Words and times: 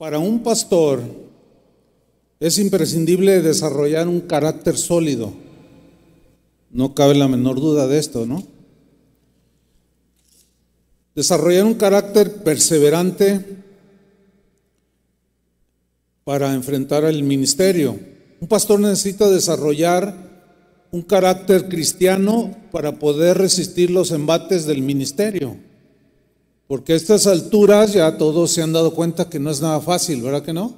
Para 0.00 0.18
un 0.18 0.42
pastor 0.42 1.02
es 2.40 2.58
imprescindible 2.58 3.42
desarrollar 3.42 4.08
un 4.08 4.22
carácter 4.22 4.78
sólido. 4.78 5.34
No 6.70 6.94
cabe 6.94 7.14
la 7.14 7.28
menor 7.28 7.60
duda 7.60 7.86
de 7.86 7.98
esto, 7.98 8.24
¿no? 8.24 8.42
Desarrollar 11.14 11.66
un 11.66 11.74
carácter 11.74 12.42
perseverante 12.42 13.44
para 16.24 16.54
enfrentar 16.54 17.04
el 17.04 17.22
ministerio. 17.22 18.00
Un 18.40 18.48
pastor 18.48 18.80
necesita 18.80 19.28
desarrollar 19.28 20.16
un 20.92 21.02
carácter 21.02 21.68
cristiano 21.68 22.56
para 22.72 22.98
poder 22.98 23.36
resistir 23.36 23.90
los 23.90 24.12
embates 24.12 24.64
del 24.64 24.80
ministerio. 24.80 25.58
Porque 26.70 26.92
a 26.92 26.96
estas 26.96 27.26
alturas 27.26 27.94
ya 27.94 28.16
todos 28.16 28.52
se 28.52 28.62
han 28.62 28.72
dado 28.72 28.94
cuenta 28.94 29.28
que 29.28 29.40
no 29.40 29.50
es 29.50 29.60
nada 29.60 29.80
fácil, 29.80 30.22
¿verdad 30.22 30.44
que 30.44 30.52
no? 30.52 30.76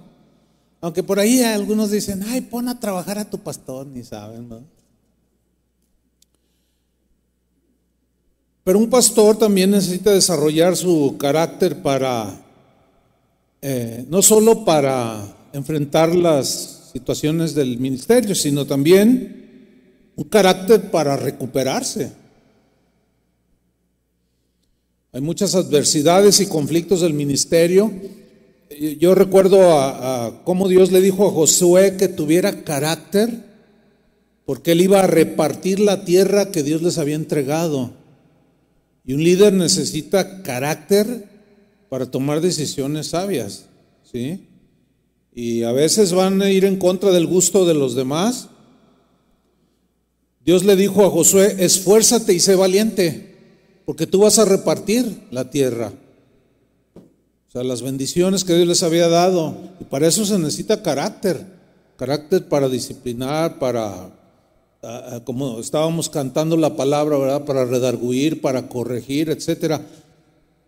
Aunque 0.80 1.02
por 1.02 1.18
ahí 1.18 1.43
algunos 1.43 1.90
dicen, 1.90 2.22
ay, 2.26 2.40
pon 2.40 2.71
a 2.71 2.80
trabajar 2.80 3.18
a 3.18 3.29
tu 3.29 3.36
pastor, 3.36 3.86
ni 3.89 4.02
saben, 4.02 4.49
¿no? 4.49 4.63
Pero 8.64 8.79
un 8.79 8.89
pastor 8.89 9.36
también 9.36 9.72
necesita 9.72 10.13
desarrollar 10.13 10.79
su 10.79 11.16
carácter 11.18 11.82
para, 11.82 12.40
eh, 13.61 14.07
no 14.08 14.22
solo 14.22 14.64
para 14.64 15.22
enfrentar 15.52 16.14
las 16.14 16.88
situaciones 16.94 17.54
del 17.54 17.77
ministerio, 17.77 18.35
sino 18.35 18.64
también 18.64 20.13
un 20.16 20.24
carácter 20.24 20.90
para 20.90 21.18
recuperarse. 21.18 22.21
Hay 25.14 25.21
muchas 25.21 25.54
adversidades 25.54 26.40
y 26.40 26.46
conflictos 26.46 27.02
del 27.02 27.12
ministerio. 27.12 27.93
Yo 28.98 29.14
recuerdo 29.14 29.79
a, 29.79 30.40
cómo 30.44 30.68
Dios 30.68 30.90
le 30.90 31.02
dijo 31.02 31.29
a 31.29 31.30
Josué 31.30 31.98
que 31.98 32.08
tuviera 32.08 32.64
carácter, 32.64 33.44
porque 34.46 34.72
él 34.72 34.80
iba 34.80 35.00
a 35.00 35.06
repartir 35.06 35.80
la 35.80 36.06
tierra 36.06 36.50
que 36.50 36.62
Dios 36.62 36.80
les 36.80 36.96
había 36.96 37.16
entregado. 37.16 37.92
Y 39.05 39.12
un 39.12 39.22
líder 39.22 39.52
necesita 39.52 40.42
carácter 40.42 41.28
para 41.90 42.10
tomar 42.10 42.40
decisiones 42.40 43.08
sabias, 43.08 43.66
¿sí? 44.10 44.46
Y 45.34 45.64
a 45.64 45.72
veces 45.72 46.14
van 46.14 46.40
a 46.40 46.50
ir 46.50 46.64
en 46.64 46.77
contra 46.78 47.10
del 47.10 47.27
gusto 47.27 47.66
de 47.66 47.74
los 47.74 47.94
demás. 47.94 48.48
Dios 50.42 50.64
le 50.64 50.74
dijo 50.74 51.05
a 51.05 51.10
Josué, 51.10 51.56
esfuérzate 51.58 52.33
y 52.33 52.40
sé 52.40 52.55
valiente 52.55 53.31
porque 53.84 54.06
tú 54.06 54.20
vas 54.20 54.38
a 54.38 54.44
repartir 54.44 55.22
la 55.30 55.50
tierra. 55.50 55.92
O 56.94 57.52
sea, 57.52 57.64
las 57.64 57.83
bendiciones 57.83 58.44
que 58.44 58.55
Dios 58.55 58.66
les 58.66 58.83
había 58.83 59.08
dado. 59.08 59.55
Y 59.80 59.84
para 59.84 60.06
eso 60.06 60.24
se 60.24 60.39
necesita 60.39 60.83
carácter. 60.83 61.44
Carácter 61.97 62.48
para 62.48 62.69
disciplinar, 62.69 63.58
para, 63.58 64.11
como 65.24 65.61
estábamos 65.61 66.08
cantando 66.08 66.56
la 66.56 66.77
palabra, 66.77 67.19
¿verdad? 67.19 67.44
Para 67.44 67.64
redarguir, 67.64 68.41
para 68.41 68.69
corregir, 68.69 69.30
etcétera. 69.30 69.84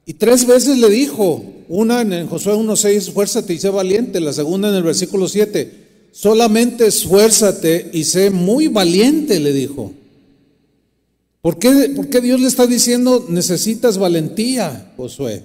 Y 0.06 0.15
tres 0.15 0.47
veces 0.47 0.78
le 0.78 0.91
dijo, 0.91 1.43
una 1.69 2.03
en 2.03 2.28
Josué 2.28 2.55
1.6, 2.55 2.91
esfuérzate 2.91 3.55
y 3.55 3.59
sé 3.59 3.71
valiente, 3.71 4.21
la 4.21 4.33
segunda 4.33 4.69
en 4.69 4.75
el 4.75 4.83
versículo 4.83 5.27
7, 5.28 6.09
solamente 6.12 6.87
esfuérzate 6.87 7.91
y 7.93 8.05
sé 8.05 8.31
muy 8.31 8.69
valiente, 8.69 9.41
le 9.41 9.53
dijo. 9.53 9.93
¿Por 11.45 11.59
qué, 11.59 12.20
Dios 12.23 12.41
le 12.41 12.47
está 12.47 12.67
diciendo 12.67 13.27
necesitas 13.28 13.98
valentía, 13.98 14.95
Josué? 14.97 15.45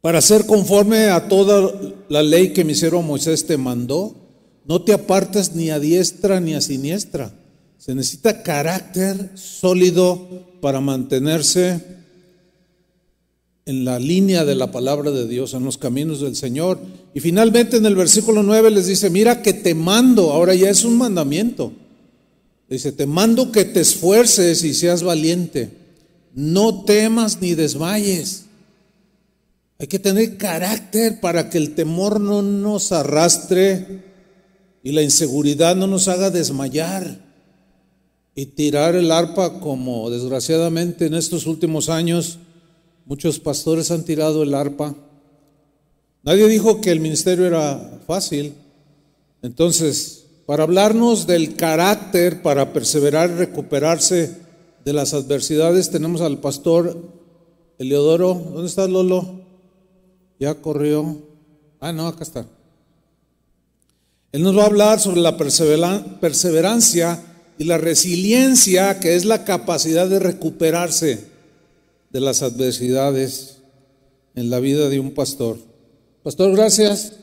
Para 0.00 0.20
ser 0.20 0.46
conforme 0.46 1.06
a 1.06 1.26
toda 1.26 1.72
la 2.08 2.22
ley 2.22 2.52
que 2.52 2.64
mi 2.64 2.76
siervo 2.76 3.02
Moisés 3.02 3.44
te 3.44 3.56
mandó, 3.56 4.14
no 4.66 4.82
te 4.82 4.92
apartes 4.92 5.56
ni 5.56 5.70
a 5.70 5.80
diestra 5.80 6.38
ni 6.38 6.54
a 6.54 6.60
siniestra. 6.60 7.32
Se 7.76 7.92
necesita 7.92 8.44
carácter 8.44 9.32
sólido 9.34 10.44
para 10.60 10.80
mantenerse 10.80 11.84
en 13.66 13.84
la 13.84 13.98
línea 13.98 14.44
de 14.44 14.54
la 14.54 14.70
palabra 14.70 15.10
de 15.10 15.26
Dios, 15.26 15.54
en 15.54 15.64
los 15.64 15.76
caminos 15.76 16.20
del 16.20 16.36
Señor. 16.36 16.78
Y 17.14 17.18
finalmente 17.18 17.78
en 17.78 17.86
el 17.86 17.96
versículo 17.96 18.44
9 18.44 18.70
les 18.70 18.86
dice, 18.86 19.10
mira 19.10 19.42
que 19.42 19.54
te 19.54 19.74
mando, 19.74 20.30
ahora 20.30 20.54
ya 20.54 20.70
es 20.70 20.84
un 20.84 20.98
mandamiento. 20.98 21.72
Dice, 22.70 22.92
te 22.92 23.04
mando 23.04 23.50
que 23.50 23.64
te 23.64 23.80
esfuerces 23.80 24.62
y 24.62 24.74
seas 24.74 25.02
valiente. 25.02 25.70
No 26.32 26.84
temas 26.84 27.40
ni 27.40 27.56
desmayes. 27.56 28.44
Hay 29.80 29.88
que 29.88 29.98
tener 29.98 30.36
carácter 30.36 31.20
para 31.20 31.50
que 31.50 31.58
el 31.58 31.74
temor 31.74 32.20
no 32.20 32.42
nos 32.42 32.92
arrastre 32.92 34.04
y 34.84 34.92
la 34.92 35.02
inseguridad 35.02 35.74
no 35.74 35.88
nos 35.88 36.06
haga 36.06 36.30
desmayar 36.30 37.28
y 38.36 38.46
tirar 38.46 38.94
el 38.94 39.10
arpa 39.10 39.58
como 39.58 40.08
desgraciadamente 40.08 41.06
en 41.06 41.14
estos 41.14 41.46
últimos 41.46 41.88
años 41.88 42.38
muchos 43.04 43.40
pastores 43.40 43.90
han 43.90 44.04
tirado 44.04 44.44
el 44.44 44.54
arpa. 44.54 44.94
Nadie 46.22 46.46
dijo 46.46 46.80
que 46.80 46.92
el 46.92 47.00
ministerio 47.00 47.46
era 47.46 48.00
fácil. 48.06 48.54
Entonces, 49.42 50.19
para 50.50 50.64
hablarnos 50.64 51.28
del 51.28 51.54
carácter 51.54 52.42
para 52.42 52.72
perseverar 52.72 53.30
y 53.30 53.34
recuperarse 53.34 54.34
de 54.84 54.92
las 54.92 55.14
adversidades, 55.14 55.90
tenemos 55.90 56.22
al 56.22 56.38
pastor 56.38 57.00
Eleodoro. 57.78 58.34
¿Dónde 58.34 58.66
está 58.66 58.88
Lolo? 58.88 59.42
Ya 60.40 60.56
corrió. 60.56 61.18
Ah, 61.78 61.92
no, 61.92 62.08
acá 62.08 62.24
está. 62.24 62.46
Él 64.32 64.42
nos 64.42 64.58
va 64.58 64.64
a 64.64 64.66
hablar 64.66 64.98
sobre 64.98 65.20
la 65.20 65.36
perseverancia 65.36 67.22
y 67.56 67.62
la 67.62 67.78
resiliencia, 67.78 68.98
que 68.98 69.14
es 69.14 69.26
la 69.26 69.44
capacidad 69.44 70.08
de 70.08 70.18
recuperarse 70.18 71.26
de 72.10 72.20
las 72.20 72.42
adversidades 72.42 73.58
en 74.34 74.50
la 74.50 74.58
vida 74.58 74.88
de 74.88 74.98
un 74.98 75.12
pastor. 75.12 75.58
Pastor, 76.24 76.50
gracias. 76.50 77.19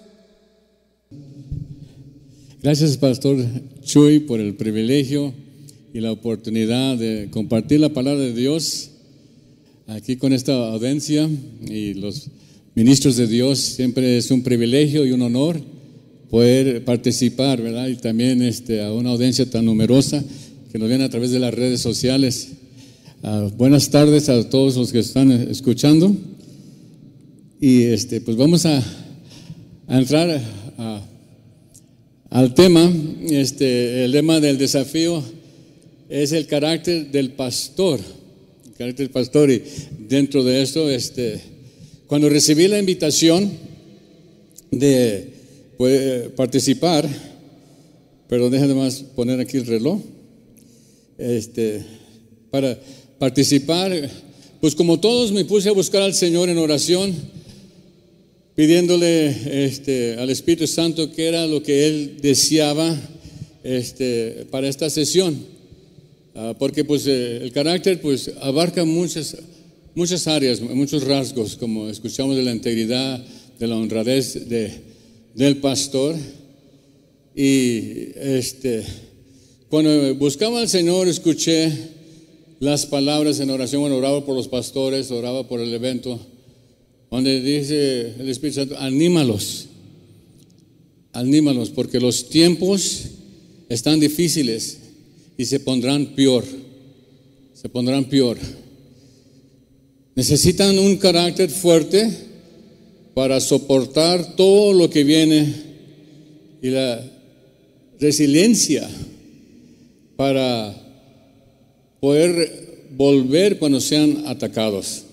Gracias, 2.67 2.97
Pastor 2.97 3.38
Chuy, 3.81 4.19
por 4.19 4.41
el 4.41 4.55
privilegio 4.55 5.33
y 5.94 6.01
la 6.01 6.11
oportunidad 6.11 6.97
de 6.97 7.29
compartir 7.31 7.79
la 7.79 7.94
palabra 7.94 8.19
de 8.19 8.33
Dios 8.33 8.89
aquí 9.88 10.17
con 10.17 10.33
esta 10.33 10.51
audiencia 10.73 11.29
y 11.66 11.94
los 11.94 12.27
ministros 12.75 13.16
de 13.16 13.25
Dios. 13.25 13.59
Siempre 13.59 14.17
es 14.17 14.31
un 14.31 14.44
privilegio 14.44 15.06
y 15.06 15.13
un 15.13 15.22
honor 15.22 15.61
poder 16.29 16.83
participar, 16.83 17.61
¿verdad? 17.61 17.88
Y 17.88 17.95
también 17.95 18.41
este, 18.41 18.83
a 18.83 18.91
una 18.91 19.11
audiencia 19.11 19.50
tan 19.50 19.63
numerosa 19.63 20.22
que 20.69 20.77
nos 20.77 20.89
viene 20.89 21.06
a 21.06 21.09
través 21.09 21.31
de 21.31 21.39
las 21.39 21.53
redes 21.53 21.79
sociales. 21.79 22.50
Ah, 23.23 23.50
buenas 23.56 23.89
tardes 23.89 24.27
a 24.27 24.50
todos 24.50 24.75
los 24.75 24.91
que 24.91 25.00
están 25.00 25.31
escuchando. 25.31 26.13
Y 27.61 27.83
este, 27.83 28.19
pues 28.19 28.35
vamos 28.35 28.66
a, 28.66 28.83
a 29.88 29.97
entrar 29.97 30.41
a 30.77 31.06
al 32.29 32.53
tema, 32.53 32.91
este, 33.29 34.03
el 34.03 34.11
tema 34.11 34.39
del 34.39 34.57
desafío 34.57 35.23
es 36.09 36.31
el 36.31 36.47
carácter 36.47 37.11
del 37.11 37.31
pastor, 37.31 37.99
el 38.65 38.73
carácter 38.73 39.05
del 39.05 39.09
pastor. 39.09 39.51
Y 39.51 39.63
dentro 40.07 40.43
de 40.43 40.61
esto, 40.61 40.89
este, 40.89 41.41
cuando 42.07 42.29
recibí 42.29 42.67
la 42.67 42.79
invitación 42.79 43.51
de 44.71 45.29
pues, 45.77 46.29
participar, 46.35 47.07
pero 48.27 48.49
déjame 48.49 48.73
más 48.73 48.95
poner 49.15 49.39
aquí 49.39 49.57
el 49.57 49.65
reloj, 49.65 50.01
este, 51.17 51.83
para 52.51 52.77
participar, 53.17 54.09
pues 54.59 54.75
como 54.75 54.99
todos 54.99 55.31
me 55.31 55.45
puse 55.45 55.69
a 55.69 55.73
buscar 55.73 56.01
al 56.01 56.13
Señor 56.13 56.49
en 56.49 56.57
oración, 56.57 57.15
pidiéndole 58.57 59.66
este, 59.66 60.15
al 60.15 60.31
Espíritu 60.31 60.65
Santo 60.65 61.12
qué 61.12 61.27
era 61.27 61.45
lo 61.45 61.62
que 61.62 61.86
él 61.86 62.18
deseaba 62.19 63.00
este, 63.63 64.48
para 64.50 64.68
esta 64.68 64.89
sesión. 64.89 65.38
Ah, 66.33 66.56
porque 66.57 66.83
pues 66.83 67.06
eh, 67.06 67.38
el 67.38 67.51
carácter 67.51 68.01
pues 68.01 68.31
abarca 68.42 68.83
muchas, 68.83 69.38
muchas 69.94 70.27
áreas, 70.27 70.59
muchos 70.59 71.04
rasgos, 71.04 71.56
como 71.56 71.88
escuchamos 71.88 72.36
de 72.36 72.42
la 72.42 72.51
integridad, 72.51 73.24
de 73.59 73.68
la 73.68 73.75
honradez 73.75 74.50
de, 74.50 74.71
del 75.36 75.57
pastor. 75.57 76.15
Y 77.36 78.09
este, 78.15 78.83
cuando 79.69 80.15
buscaba 80.15 80.62
al 80.62 80.68
Señor, 80.68 81.07
escuché 81.07 81.71
las 82.59 82.88
palabras 82.88 83.39
en 83.39 83.51
oración, 83.51 83.81
bueno, 83.81 83.98
oraba 83.98 84.25
por 84.25 84.36
los 84.36 84.48
pastores, 84.48 85.12
oraba 85.12 85.48
por 85.48 85.59
el 85.59 85.71
evento 85.71 86.19
donde 87.09 87.42
dice 87.42 88.13
el 88.19 88.30
Espíritu 88.30 88.62
Santo, 88.62 88.77
anímalos, 88.77 89.68
anímalos, 91.13 91.69
porque 91.69 92.00
los 92.00 92.30
tiempos 92.30 93.04
están 93.69 94.00
difíciles 94.00 94.80
y 95.38 95.45
se 95.45 95.59
pondrán 95.59 96.07
peor, 96.07 96.44
se 97.54 97.69
pondrán 97.69 98.06
peor. 98.06 98.38
Necesitan 100.15 100.77
un 100.80 100.98
carácter 100.98 101.50
fuerte 101.50 102.09
para 103.13 103.39
soportar 103.39 104.36
todo 104.36 104.74
lo 104.74 104.89
que 104.89 105.04
viene 105.04 105.54
y 106.62 106.69
la 106.69 107.04
resiliencia 108.00 108.88
para 110.15 110.75
poder 112.00 112.88
volver 112.95 113.59
cuando 113.59 113.80
sean 113.80 114.24
atacados. 114.25 115.06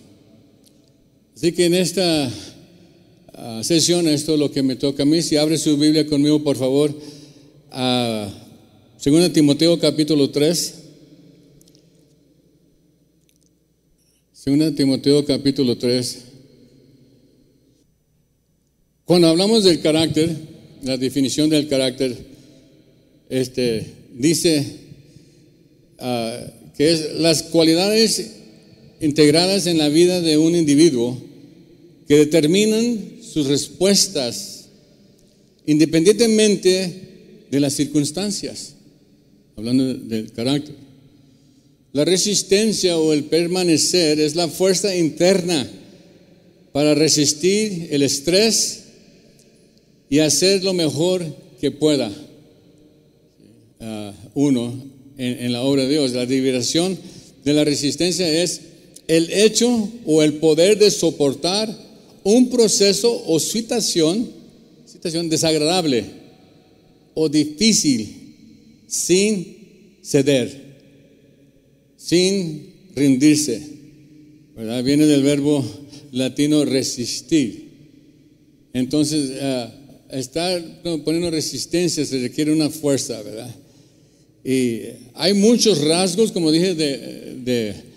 Así 1.34 1.52
que 1.52 1.66
en 1.66 1.75
esta 1.75 2.31
ah, 3.32 3.60
sesión, 3.64 4.06
esto 4.06 4.34
es 4.34 4.38
lo 4.38 4.52
que 4.52 4.62
me 4.62 4.76
toca 4.76 5.02
a 5.02 5.06
mí. 5.06 5.20
Si 5.20 5.36
abre 5.36 5.58
su 5.58 5.76
Biblia 5.76 6.06
conmigo, 6.06 6.44
por 6.44 6.56
favor, 6.56 6.94
a 7.72 8.32
2 9.04 9.32
Timoteo 9.32 9.78
capítulo 9.81 10.31
3. 10.31 10.75
2 14.46 14.75
Timoteo 14.76 15.25
capítulo 15.25 15.76
3. 15.76 16.19
Cuando 19.04 19.26
hablamos 19.28 19.64
del 19.64 19.81
carácter, 19.81 20.34
la 20.82 20.96
definición 20.96 21.50
del 21.50 21.66
carácter, 21.66 22.16
este, 23.28 23.86
dice 24.14 24.76
ah, 25.98 26.46
que 26.76 26.92
es 26.92 27.14
las 27.14 27.42
cualidades 27.42 28.44
integradas 29.05 29.67
en 29.67 29.79
la 29.79 29.89
vida 29.89 30.21
de 30.21 30.39
un 30.39 30.56
individuo 30.56 31.21
que 32.09 32.17
determinan 32.17 33.19
sus 33.23 33.47
respuestas 33.47 34.69
independientemente 35.67 37.45
de 37.51 37.61
las 37.61 37.75
circunstancias, 37.75 38.75
hablando 39.56 39.95
del 39.95 40.33
carácter. 40.33 40.75
La 41.93 42.05
resistencia 42.05 42.99
o 42.99 43.12
el 43.12 43.25
permanecer 43.25 44.19
es 44.21 44.35
la 44.35 44.49
fuerza 44.49 44.97
interna 44.97 45.71
para 46.73 46.95
resistir 46.95 47.89
el 47.91 48.03
estrés 48.03 48.85
y 50.11 50.19
hacer 50.19 50.65
lo 50.65 50.75
mejor 50.75 51.25
que 51.61 51.71
pueda 51.71 52.11
uh, 53.81 54.12
uno 54.35 54.75
en, 55.17 55.45
en, 55.45 55.53
la 55.53 55.62
obra 55.62 55.85
de 55.85 55.91
Dios. 55.91 56.12
La 56.12 56.25
liberación 56.25 56.99
de 57.45 57.53
la 57.53 57.65
resistencia 57.65 58.29
es 58.29 58.61
el 59.06 59.31
hecho 59.31 59.91
o 60.06 60.23
el 60.23 60.35
poder 60.35 60.79
de 60.79 60.91
soportar 60.91 61.69
un 62.23 62.49
proceso 62.49 63.23
o 63.27 63.39
situación, 63.39 64.31
situación 64.87 65.29
desagradable 65.29 66.05
o 67.12 67.29
difícil 67.29 68.35
sin 68.87 69.99
ceder, 70.03 70.79
sin 71.97 72.73
rendirse. 72.95 73.62
¿verdad? 74.56 74.83
Viene 74.83 75.06
del 75.06 75.23
verbo 75.23 75.65
latino 76.12 76.65
resistir. 76.65 77.65
Entonces, 78.73 79.31
uh, 79.31 80.17
estar 80.17 80.62
poniendo 81.05 81.31
resistencia 81.31 82.05
se 82.05 82.21
requiere 82.21 82.53
una 82.53 82.71
fuerza, 82.71 83.21
¿verdad? 83.23 83.55
Y 84.45 84.81
hay 85.15 85.35
muchos 85.35 85.83
rasgos, 85.83 86.33
como 86.33 86.51
dije, 86.51 86.75
de 86.75 87.94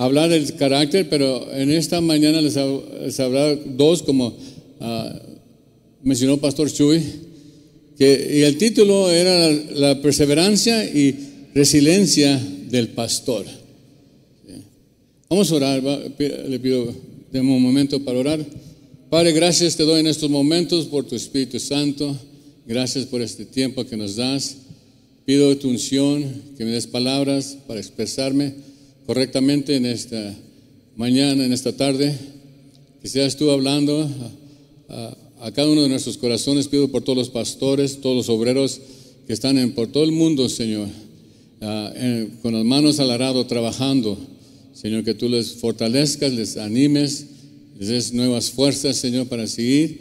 hablar 0.00 0.30
del 0.30 0.54
carácter, 0.54 1.10
pero 1.10 1.52
en 1.52 1.70
esta 1.70 2.00
mañana 2.00 2.40
les, 2.40 2.56
habrá 3.20 3.54
dos, 3.54 4.02
como 4.02 4.28
uh, 4.28 4.84
mencionó 6.02 6.38
Pastor 6.38 6.72
Chuy, 6.72 7.02
que, 7.98 8.38
y 8.38 8.40
el 8.40 8.56
título 8.56 9.10
era 9.10 9.50
la, 9.74 10.00
perseverancia 10.00 10.84
y 10.86 11.14
resiliencia 11.54 12.40
del 12.70 12.88
pastor. 12.88 13.44
Vamos 15.28 15.52
a 15.52 15.56
orar, 15.56 15.82
le 15.82 16.58
pido 16.58 16.94
de 17.30 17.40
un 17.40 17.62
momento 17.62 18.02
para 18.02 18.18
orar. 18.18 18.46
Padre, 19.10 19.32
gracias 19.32 19.76
te 19.76 19.82
doy 19.82 20.00
en 20.00 20.06
estos 20.06 20.30
momentos 20.30 20.86
por 20.86 21.04
tu 21.04 21.14
Espíritu 21.14 21.60
Santo. 21.60 22.18
Gracias 22.66 23.04
por 23.04 23.20
este 23.20 23.44
tiempo 23.44 23.84
que 23.84 23.98
nos 23.98 24.16
das. 24.16 24.56
Pido 25.26 25.54
tu 25.58 25.68
unción, 25.68 26.24
que 26.56 26.64
me 26.64 26.70
des 26.70 26.86
palabras 26.86 27.58
para 27.66 27.80
expresarme 27.80 28.69
correctamente 29.06 29.76
en 29.76 29.86
esta 29.86 30.34
mañana, 30.96 31.44
en 31.44 31.52
esta 31.52 31.72
tarde. 31.72 32.16
Que 33.02 33.08
seas 33.08 33.36
tú 33.36 33.50
hablando 33.50 34.08
a, 34.88 35.50
cada 35.52 35.68
uno 35.68 35.82
de 35.82 35.88
nuestros 35.88 36.18
corazones. 36.18 36.68
Pido 36.68 36.88
por 36.88 37.02
todos 37.02 37.16
los 37.16 37.30
pastores, 37.30 38.00
todos 38.00 38.16
los 38.16 38.28
obreros 38.28 38.80
que 39.26 39.32
están 39.32 39.58
en, 39.58 39.72
por 39.72 39.88
todo 39.88 40.04
el 40.04 40.12
mundo, 40.12 40.48
Señor, 40.48 40.88
con 42.42 42.52
las 42.54 42.64
manos 42.64 43.00
al 43.00 43.10
arado 43.10 43.46
trabajando. 43.46 44.18
Señor, 44.72 45.04
que 45.04 45.14
tú 45.14 45.28
les 45.28 45.52
fortalezcas, 45.52 46.32
les 46.32 46.56
animes, 46.56 47.26
les 47.78 47.88
des 47.88 48.12
nuevas 48.12 48.50
fuerzas, 48.50 48.96
Señor, 48.96 49.26
para 49.26 49.46
seguir 49.46 50.00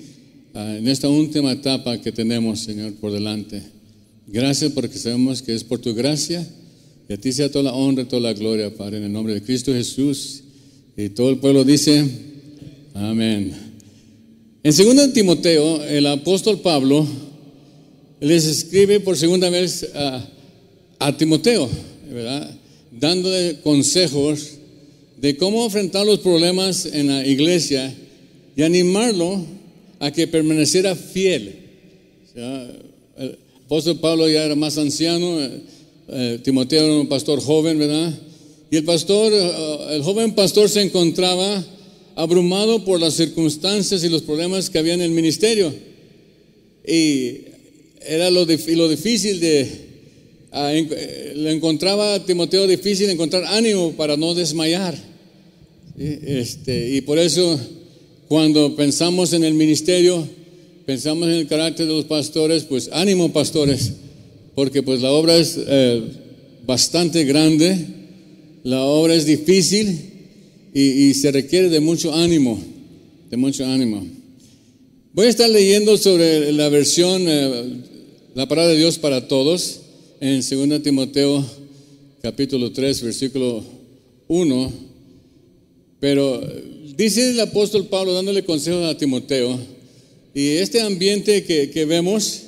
en 0.53 0.87
esta 0.87 1.07
última 1.09 1.51
etapa 1.51 1.99
que 2.01 2.11
tenemos, 2.11 2.59
Señor, 2.59 2.93
por 2.95 3.11
delante. 3.11 3.61
Gracias 4.27 4.71
porque 4.73 4.97
sabemos 4.97 5.41
que 5.41 5.55
es 5.55 5.63
por 5.63 5.79
tu 5.79 5.95
gracia 5.95 6.47
y 7.09 7.13
a 7.13 7.17
ti 7.17 7.33
sea 7.33 7.49
toda 7.49 7.63
la 7.63 7.73
honra, 7.73 8.07
toda 8.07 8.21
la 8.21 8.33
gloria, 8.33 8.71
Padre, 8.71 8.97
en 8.97 9.05
el 9.05 9.11
nombre 9.11 9.33
de 9.33 9.41
Cristo 9.41 9.73
Jesús. 9.73 10.43
Y 10.95 11.09
todo 11.09 11.31
el 11.31 11.37
pueblo 11.37 11.63
dice, 11.63 12.05
amén. 12.93 13.51
En 14.61 14.75
2 14.75 15.11
Timoteo, 15.11 15.83
el 15.85 16.05
apóstol 16.05 16.59
Pablo 16.59 17.07
les 18.19 18.45
escribe 18.45 18.99
por 18.99 19.17
segunda 19.17 19.49
vez 19.49 19.89
a, 20.99 21.17
Timoteo, 21.17 21.67
¿verdad? 22.11 22.55
Dándole 22.91 23.59
consejos 23.63 24.51
de 25.17 25.35
cómo 25.35 25.65
enfrentar 25.65 26.05
los 26.05 26.19
problemas 26.19 26.85
en 26.85 27.07
la 27.07 27.25
iglesia 27.25 27.91
y 28.55 28.61
animarlo 28.61 29.43
a 29.97 30.11
que 30.11 30.27
permaneciera 30.27 30.95
fiel. 30.95 31.55
el 32.35 33.37
apóstol 33.65 33.97
Pablo 33.99 34.29
ya 34.29 34.43
era 34.43 34.55
más 34.55 34.77
anciano 34.77 35.39
eh, 36.11 36.39
Timoteo 36.43 36.85
era 36.85 36.95
un 36.95 37.07
pastor 37.07 37.39
joven, 37.39 37.77
¿verdad? 37.77 38.13
Y 38.71 38.77
el 38.77 38.83
pastor, 38.83 39.31
eh, 39.31 39.95
el 39.95 40.01
joven 40.01 40.33
pastor 40.33 40.69
se 40.69 40.81
encontraba 40.81 41.63
abrumado 42.15 42.83
por 42.83 42.99
las 42.99 43.13
circunstancias 43.13 44.03
y 44.03 44.09
los 44.09 44.23
problemas 44.23 44.69
que 44.69 44.79
había 44.79 44.95
en 44.95 45.01
el 45.01 45.11
ministerio. 45.11 45.73
Y 46.85 47.41
era 48.05 48.31
lo, 48.31 48.45
lo 48.45 48.89
difícil 48.89 49.39
de, 49.39 49.67
ah, 50.51 50.73
eh, 50.73 51.33
le 51.35 51.51
encontraba 51.51 52.15
a 52.15 52.25
Timoteo 52.25 52.65
difícil 52.65 53.09
encontrar 53.09 53.45
ánimo 53.45 53.93
para 53.93 54.17
no 54.17 54.33
desmayar. 54.33 54.97
Este, 55.97 56.95
y 56.95 57.01
por 57.01 57.19
eso 57.19 57.59
cuando 58.29 58.75
pensamos 58.75 59.33
en 59.33 59.43
el 59.43 59.53
ministerio, 59.53 60.27
pensamos 60.85 61.27
en 61.27 61.35
el 61.35 61.47
carácter 61.47 61.87
de 61.87 61.93
los 61.93 62.05
pastores, 62.05 62.63
pues 62.63 62.89
ánimo 62.93 63.31
pastores 63.31 63.93
porque 64.55 64.83
pues 64.83 65.01
la 65.01 65.11
obra 65.11 65.35
es 65.37 65.57
eh, 65.57 66.01
bastante 66.65 67.23
grande, 67.23 67.77
la 68.63 68.83
obra 68.83 69.15
es 69.15 69.25
difícil 69.25 69.97
y, 70.73 71.13
se 71.13 71.31
requiere 71.31 71.69
de 71.69 71.79
mucho 71.79 72.13
ánimo, 72.13 72.59
de 73.29 73.37
mucho 73.37 73.65
ánimo. 73.65 74.05
Voy 75.13 75.25
a 75.25 75.29
estar 75.29 75.49
leyendo 75.49 75.97
sobre 75.97 76.51
la 76.51 76.69
versión, 76.69 77.23
eh, 77.27 77.63
la 78.35 78.47
palabra 78.47 78.71
de 78.71 78.77
Dios 78.77 78.97
para 78.97 79.27
todos, 79.27 79.81
en 80.21 80.41
2 80.41 80.83
Timoteo 80.83 81.45
capítulo 82.21 82.71
3, 82.71 83.01
versículo 83.01 83.63
1, 84.27 84.73
pero 85.99 86.41
dice 86.95 87.31
el 87.31 87.39
apóstol 87.39 87.87
Pablo 87.87 88.13
dándole 88.13 88.43
consejos 88.43 88.85
a 88.85 88.97
Timoteo, 88.97 89.57
y 90.33 90.49
este 90.57 90.81
ambiente 90.81 91.43
que, 91.43 91.71
que 91.71 91.85
vemos, 91.85 92.43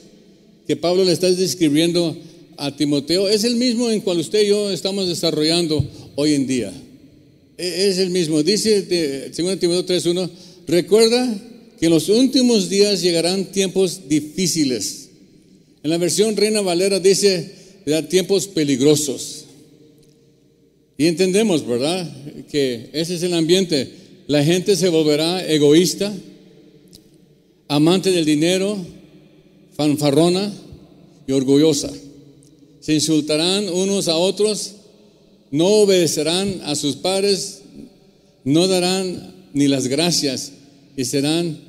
que 0.72 0.78
Pablo 0.78 1.04
le 1.04 1.12
está 1.12 1.30
describiendo 1.30 2.16
a 2.56 2.74
Timoteo 2.74 3.28
es 3.28 3.44
el 3.44 3.58
mismo 3.58 3.92
en 3.92 4.00
cual 4.00 4.20
usted 4.20 4.44
y 4.44 4.48
yo 4.48 4.72
estamos 4.72 5.06
desarrollando 5.06 5.86
hoy 6.16 6.34
en 6.34 6.48
día. 6.48 6.72
E, 7.58 7.90
es 7.90 7.98
el 7.98 8.10
mismo. 8.10 8.42
Dice 8.42 9.32
2 9.36 9.60
Timoteo 9.60 9.86
3.1, 9.86 10.30
recuerda 10.68 11.38
que 11.78 11.88
en 11.88 11.92
los 11.92 12.08
últimos 12.08 12.70
días 12.70 13.02
llegarán 13.02 13.52
tiempos 13.52 14.08
difíciles. 14.08 15.10
En 15.84 15.90
la 15.90 15.98
versión 15.98 16.38
Reina 16.38 16.62
Valera 16.62 17.02
dice, 17.02 17.52
tiempos 18.10 18.48
peligrosos. 18.48 19.48
Y 20.98 21.08
entendemos, 21.08 21.68
¿verdad? 21.68 22.10
Que 22.50 22.92
ese 22.94 23.16
es 23.16 23.24
el 23.24 23.34
ambiente. 23.34 23.92
La 24.28 24.42
gente 24.42 24.78
se 24.78 24.88
volverá 24.88 25.46
egoísta, 25.46 26.14
amante 27.68 28.12
del 28.12 28.24
dinero, 28.24 29.01
fanfarrona 29.76 30.52
y 31.28 31.32
orgullosa. 31.32 31.92
Se 32.80 32.94
insultarán 32.94 33.70
unos 33.70 34.08
a 34.08 34.18
otros, 34.18 34.74
no 35.52 35.68
obedecerán 35.68 36.62
a 36.64 36.76
sus 36.76 36.96
padres, 36.96 37.62
no 38.44 38.68
darán 38.68 39.36
ni 39.54 39.68
las 39.68 39.88
gracias 39.88 40.52
y 40.96 41.06
serán 41.06 41.60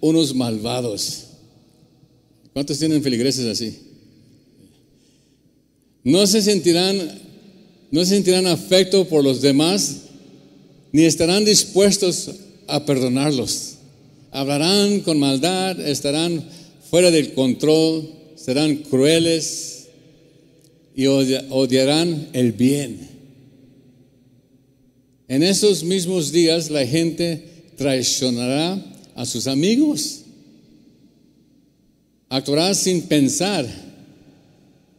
unos 0.00 0.34
malvados. 0.34 1.24
¿Cuántos 2.52 2.78
tienen 2.78 3.02
feligreses 3.02 3.46
así? 3.46 3.78
No 6.04 6.26
se 6.26 6.42
sentirán, 6.42 6.98
no 7.90 8.04
se 8.04 8.14
sentirán 8.14 8.46
afecto 8.46 9.06
por 9.08 9.22
los 9.22 9.40
demás, 9.40 9.96
ni 10.92 11.04
estarán 11.04 11.44
dispuestos 11.44 12.30
a 12.66 12.84
perdonarlos. 12.84 13.74
hablarán 14.30 15.00
con 15.00 15.18
maldad, 15.18 15.78
estarán 15.80 16.44
fuera 16.92 17.10
del 17.10 17.32
control, 17.32 18.06
serán 18.36 18.76
crueles 18.76 19.88
y 20.94 21.06
odiarán 21.06 22.28
el 22.34 22.52
bien. 22.52 23.08
En 25.26 25.42
esos 25.42 25.84
mismos 25.84 26.32
días 26.32 26.70
la 26.70 26.86
gente 26.86 27.48
traicionará 27.76 28.78
a 29.14 29.24
sus 29.24 29.46
amigos, 29.46 30.24
actuará 32.28 32.74
sin 32.74 33.00
pensar, 33.00 33.66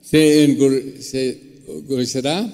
se 0.01 0.45
engorrecerá 0.45 2.51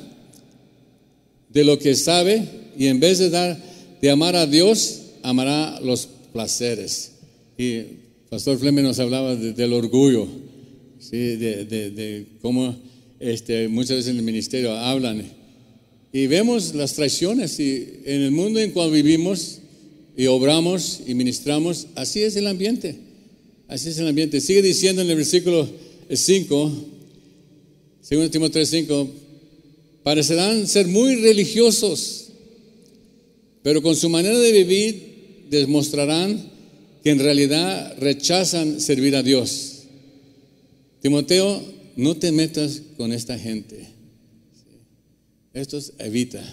de 1.48 1.64
lo 1.64 1.80
que 1.80 1.96
sabe 1.96 2.46
y 2.78 2.88
en 2.88 3.00
vez 3.00 3.20
de 3.20 3.30
dar 3.30 3.58
de 4.02 4.10
amar 4.10 4.36
a 4.36 4.46
Dios, 4.46 5.04
amará 5.24 5.80
los 5.80 6.10
placeres. 6.34 7.12
Y 7.58 8.09
Pastor 8.30 8.58
Fleming 8.58 8.84
nos 8.84 9.00
hablaba 9.00 9.36
del 9.36 9.74
orgullo, 9.74 10.28
¿sí? 11.00 11.18
de, 11.18 12.26
cómo 12.42 12.76
este, 13.20 13.68
muchas 13.68 13.98
veces 13.98 14.12
en 14.12 14.18
el 14.18 14.24
ministerio 14.24 14.72
hablan. 14.74 15.24
Y 16.12 16.28
vemos 16.28 16.74
las 16.76 16.94
traiciones 16.94 17.60
y 17.60 18.02
en 18.06 18.22
el 18.22 18.32
mundo 18.32 18.60
en 18.60 18.72
cual 18.72 18.92
vivimos 18.92 19.60
y 20.16 20.28
obramos 20.28 21.02
y 21.08 21.14
ministramos, 21.16 21.88
así 21.96 22.22
es 22.22 22.36
el 22.36 22.48
ambiente. 22.48 22.96
Así 23.68 23.90
es 23.90 23.98
el 24.00 24.08
ambiente. 24.08 24.42
Sigue 24.42 24.62
diciendo 24.62 25.02
en 25.02 25.10
el 25.10 25.18
versículo 25.18 25.68
5, 26.12 26.72
2 28.10 28.32
Timoteo 28.32 28.66
5, 28.66 29.10
parecerán 30.04 30.68
ser 30.68 30.88
muy 30.88 31.16
religiosos 31.16 32.30
pero 33.62 33.82
con 33.82 33.96
su 33.96 34.10
manera 34.10 34.38
de 34.38 34.52
vivir 34.52 35.46
demostrarán 35.50 36.49
que 37.04 37.12
en 37.12 37.20
realidad 37.20 37.96
rechazan 38.00 38.82
servir 38.82 39.16
a 39.16 39.24
Dios. 39.24 39.84
Timoteo, 41.02 41.62
no 41.96 42.18
te 42.18 42.32
metas 42.32 42.82
con 42.98 43.14
esta 43.14 43.38
gente. 43.38 43.88
Estos 45.54 45.94
evita. 45.98 46.44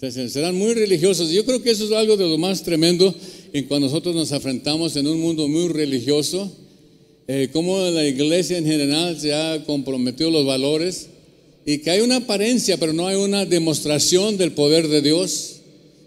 serán 0.00 0.56
muy 0.56 0.74
religiosos. 0.74 1.30
Yo 1.30 1.44
creo 1.44 1.62
que 1.62 1.70
eso 1.70 1.84
es 1.84 1.92
algo 1.92 2.16
de 2.16 2.28
lo 2.28 2.38
más 2.38 2.62
tremendo 2.62 3.14
en 3.52 3.64
cuando 3.66 3.88
nosotros 3.88 4.14
nos 4.14 4.30
enfrentamos 4.32 4.96
en 4.96 5.06
un 5.06 5.20
mundo 5.20 5.48
muy 5.48 5.68
religioso, 5.68 6.52
eh, 7.26 7.48
como 7.52 7.78
la 7.78 8.06
iglesia 8.06 8.58
en 8.58 8.66
general 8.66 9.18
se 9.20 9.32
ha 9.34 9.64
comprometido 9.64 10.30
los 10.30 10.46
valores 10.46 11.08
y 11.64 11.78
que 11.78 11.90
hay 11.90 12.00
una 12.00 12.16
apariencia, 12.16 12.76
pero 12.78 12.92
no 12.92 13.06
hay 13.06 13.16
una 13.16 13.44
demostración 13.44 14.36
del 14.36 14.52
poder 14.52 14.88
de 14.88 15.02
Dios 15.02 15.60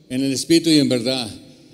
en 0.10 0.24
el 0.24 0.34
Espíritu 0.34 0.70
y 0.70 0.80
en 0.80 0.90
verdad. 0.90 1.30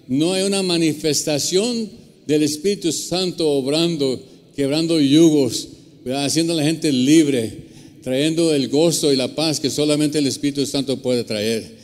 No 0.10 0.34
hay 0.34 0.42
una 0.42 0.64
manifestación 0.64 1.88
del 2.26 2.42
Espíritu 2.42 2.92
Santo 2.92 3.48
obrando, 3.48 4.20
quebrando 4.56 5.00
yugos, 5.00 5.68
haciendo 6.16 6.54
a 6.54 6.56
la 6.56 6.64
gente 6.64 6.92
libre, 6.92 7.54
trayendo 8.02 8.52
el 8.56 8.70
gozo 8.70 9.14
y 9.14 9.16
la 9.16 9.36
paz 9.36 9.60
que 9.60 9.70
solamente 9.70 10.18
el 10.18 10.26
Espíritu 10.26 10.66
Santo 10.66 10.98
puede 10.98 11.24
traer. 11.24 11.78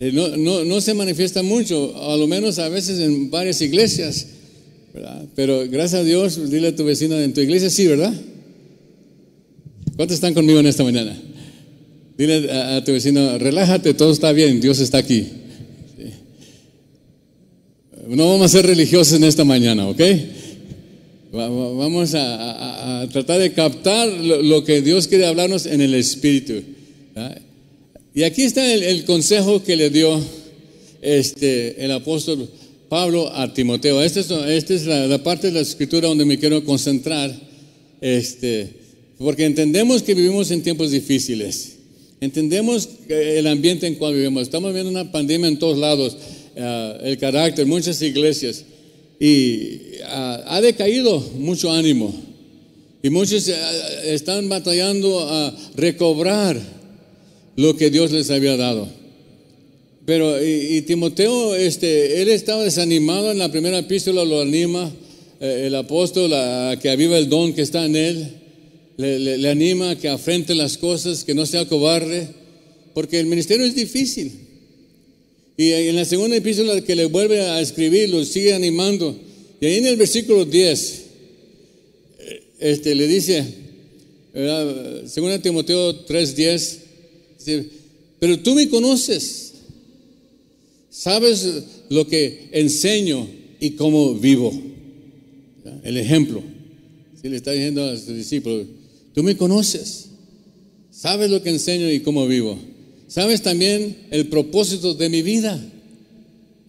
Eh, 0.00 0.10
no, 0.12 0.64
no, 0.64 0.80
se 0.80 0.94
manifiesta 0.94 1.44
mucho, 1.44 1.94
a 2.10 2.16
lo 2.16 2.26
menos 2.26 2.58
a 2.58 2.68
veces 2.68 2.98
en 2.98 3.30
varias 3.30 3.62
iglesias, 3.62 4.26
pero 5.36 5.64
gracias 5.68 6.00
a 6.00 6.04
Dios, 6.04 6.50
dile 6.50 6.68
a 6.68 6.76
tu 6.76 6.84
vecino 6.84 7.16
en 7.20 7.32
tu 7.32 7.40
iglesia, 7.40 7.70
sí, 7.70 7.86
¿verdad? 7.86 8.12
¿Cuántos 9.94 10.16
están 10.16 10.34
conmigo 10.34 10.58
en 10.58 10.66
esta 10.66 10.82
mañana? 10.82 11.16
Dile 12.18 12.50
a, 12.50 12.82
tu 12.82 12.90
vecino, 12.90 13.38
relájate, 13.38 13.94
todo 13.94 14.10
está 14.10 14.32
bien, 14.32 14.60
Dios 14.60 14.80
está 14.80 14.98
aquí. 14.98 15.45
No 18.08 18.28
vamos 18.28 18.46
a 18.46 18.48
ser 18.48 18.66
religiosos 18.66 19.14
en 19.14 19.24
esta 19.24 19.44
mañana, 19.44 19.88
¿ok? 19.88 20.00
Vamos 21.32 22.14
a, 22.14 23.08
tratar 23.12 23.40
de 23.40 23.52
captar 23.52 24.08
lo, 24.08 24.62
que 24.62 24.80
Dios 24.80 25.08
quiere 25.08 25.26
hablarnos 25.26 25.66
en 25.66 25.80
el 25.80 25.92
Espíritu. 25.94 26.62
Y 28.14 28.22
aquí 28.22 28.42
está 28.42 28.72
el, 28.72 29.04
consejo 29.04 29.62
que 29.62 29.74
le 29.74 29.90
dio 29.90 30.20
este, 31.02 31.84
el 31.84 31.90
apóstol 31.90 32.48
Pablo 32.88 33.28
a 33.34 33.52
Timoteo. 33.52 34.00
Esta 34.00 34.20
es, 34.20 34.86
la, 34.86 35.22
parte 35.24 35.48
de 35.48 35.54
la 35.54 35.60
escritura 35.60 36.06
donde 36.08 36.24
me 36.24 36.38
quiero 36.38 36.64
concentrar, 36.64 37.34
este, 38.00 38.68
porque 39.18 39.44
entendemos 39.46 40.02
que 40.02 40.14
vivimos 40.14 40.52
en 40.52 40.62
tiempos 40.62 40.92
difíciles. 40.92 41.72
Entendemos 42.20 42.88
el 43.08 43.46
ambiente 43.48 43.86
en 43.88 43.96
cual 43.96 44.14
vivimos. 44.14 44.42
Estamos 44.44 44.72
viendo 44.72 44.90
una 44.90 45.10
pandemia 45.10 45.48
en 45.48 45.58
todos 45.58 45.76
lados, 45.76 46.16
eh, 46.56 46.98
el 47.02 47.18
carácter, 47.18 47.66
muchas 47.66 48.00
iglesias. 48.02 48.64
Y 49.20 49.98
ah, 50.04 50.42
ha 50.46 50.60
decaído 50.60 51.20
mucho 51.38 51.70
ánimo. 51.70 52.14
Y 53.02 53.10
muchos 53.10 53.46
eh, 53.48 53.54
están 54.06 54.48
batallando 54.48 55.20
a 55.20 55.56
recobrar 55.76 56.60
lo 57.56 57.76
que 57.76 57.90
Dios 57.90 58.10
les 58.10 58.30
había 58.30 58.56
dado. 58.56 58.88
Pero, 60.04 60.42
y, 60.42 60.82
Timoteo, 60.82 61.54
este, 61.54 62.22
él 62.22 62.28
estaba 62.28 62.62
desanimado 62.62 63.32
en 63.32 63.38
la 63.38 63.50
primera 63.50 63.78
epístola, 63.78 64.24
lo 64.24 64.40
anima 64.40 64.90
eh, 65.40 65.64
el 65.66 65.74
apóstol 65.74 66.32
a 66.32 66.78
que 66.80 66.90
aviva 66.90 67.18
el 67.18 67.28
don 67.28 67.52
que 67.52 67.62
está 67.62 67.84
en 67.84 67.96
él 67.96 68.28
le, 68.96 69.48
anima 69.48 69.90
a 69.90 69.96
que 69.96 70.08
afrente 70.08 70.54
las 70.54 70.78
cosas, 70.78 71.24
que 71.24 71.34
no 71.34 71.46
sea 71.46 71.66
cobarde, 71.66 72.28
porque 72.94 73.20
el 73.20 73.26
ministerio 73.26 73.66
es 73.66 73.74
difícil. 73.74 74.45
Y 75.56 75.72
en 75.72 75.96
la 75.96 76.04
segunda 76.04 76.36
epístola 76.36 76.80
que 76.82 76.94
le 76.94 77.06
vuelve 77.06 77.40
a 77.40 77.60
escribir, 77.60 78.10
lo 78.10 78.24
sigue 78.24 78.52
animando. 78.52 79.16
Y 79.60 79.66
ahí 79.66 79.76
en 79.76 79.86
el 79.86 79.96
versículo 79.96 80.44
10, 80.44 81.02
eh, 82.18 82.42
este, 82.58 82.94
le 82.94 83.06
dice, 83.06 83.44
según 85.06 85.40
Timoteo 85.40 86.04
3:10, 86.06 86.78
pero 88.18 88.38
tú 88.40 88.54
me 88.54 88.68
conoces, 88.68 89.52
sabes 90.90 91.46
lo 91.88 92.06
que 92.06 92.48
enseño 92.52 93.28
y 93.60 93.70
cómo 93.70 94.14
vivo. 94.14 94.52
El 95.82 95.96
ejemplo. 95.96 96.42
Si 97.20 97.28
le 97.28 97.36
está 97.36 97.52
diciendo 97.52 97.84
a 97.84 97.96
sus 97.96 98.14
discípulos, 98.14 98.66
Tú 99.16 99.22
me 99.22 99.34
conoces, 99.34 100.08
sabes 100.90 101.30
lo 101.30 101.42
que 101.42 101.48
enseño 101.48 101.90
y 101.90 102.00
cómo 102.00 102.26
vivo. 102.26 102.58
Sabes 103.16 103.40
también 103.40 103.96
el 104.10 104.26
propósito 104.26 104.92
de 104.92 105.08
mi 105.08 105.22
vida. 105.22 105.58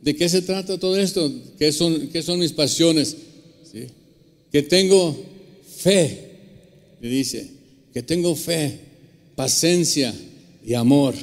¿De 0.01 0.15
qué 0.15 0.29
se 0.29 0.41
trata 0.41 0.77
todo 0.77 0.97
esto? 0.97 1.29
¿Qué 1.59 1.73
son, 1.73 2.07
qué 2.07 2.21
son 2.21 2.39
mis 2.39 2.53
pasiones? 2.53 3.17
Que 4.49 4.61
tengo 4.61 5.13
fe, 5.75 6.29
le 7.01 7.09
dice, 7.09 7.49
que 7.93 8.01
tengo 8.01 8.33
fe, 8.33 8.79
paciencia 9.35 10.15
y 10.65 10.73
amor. 10.73 11.15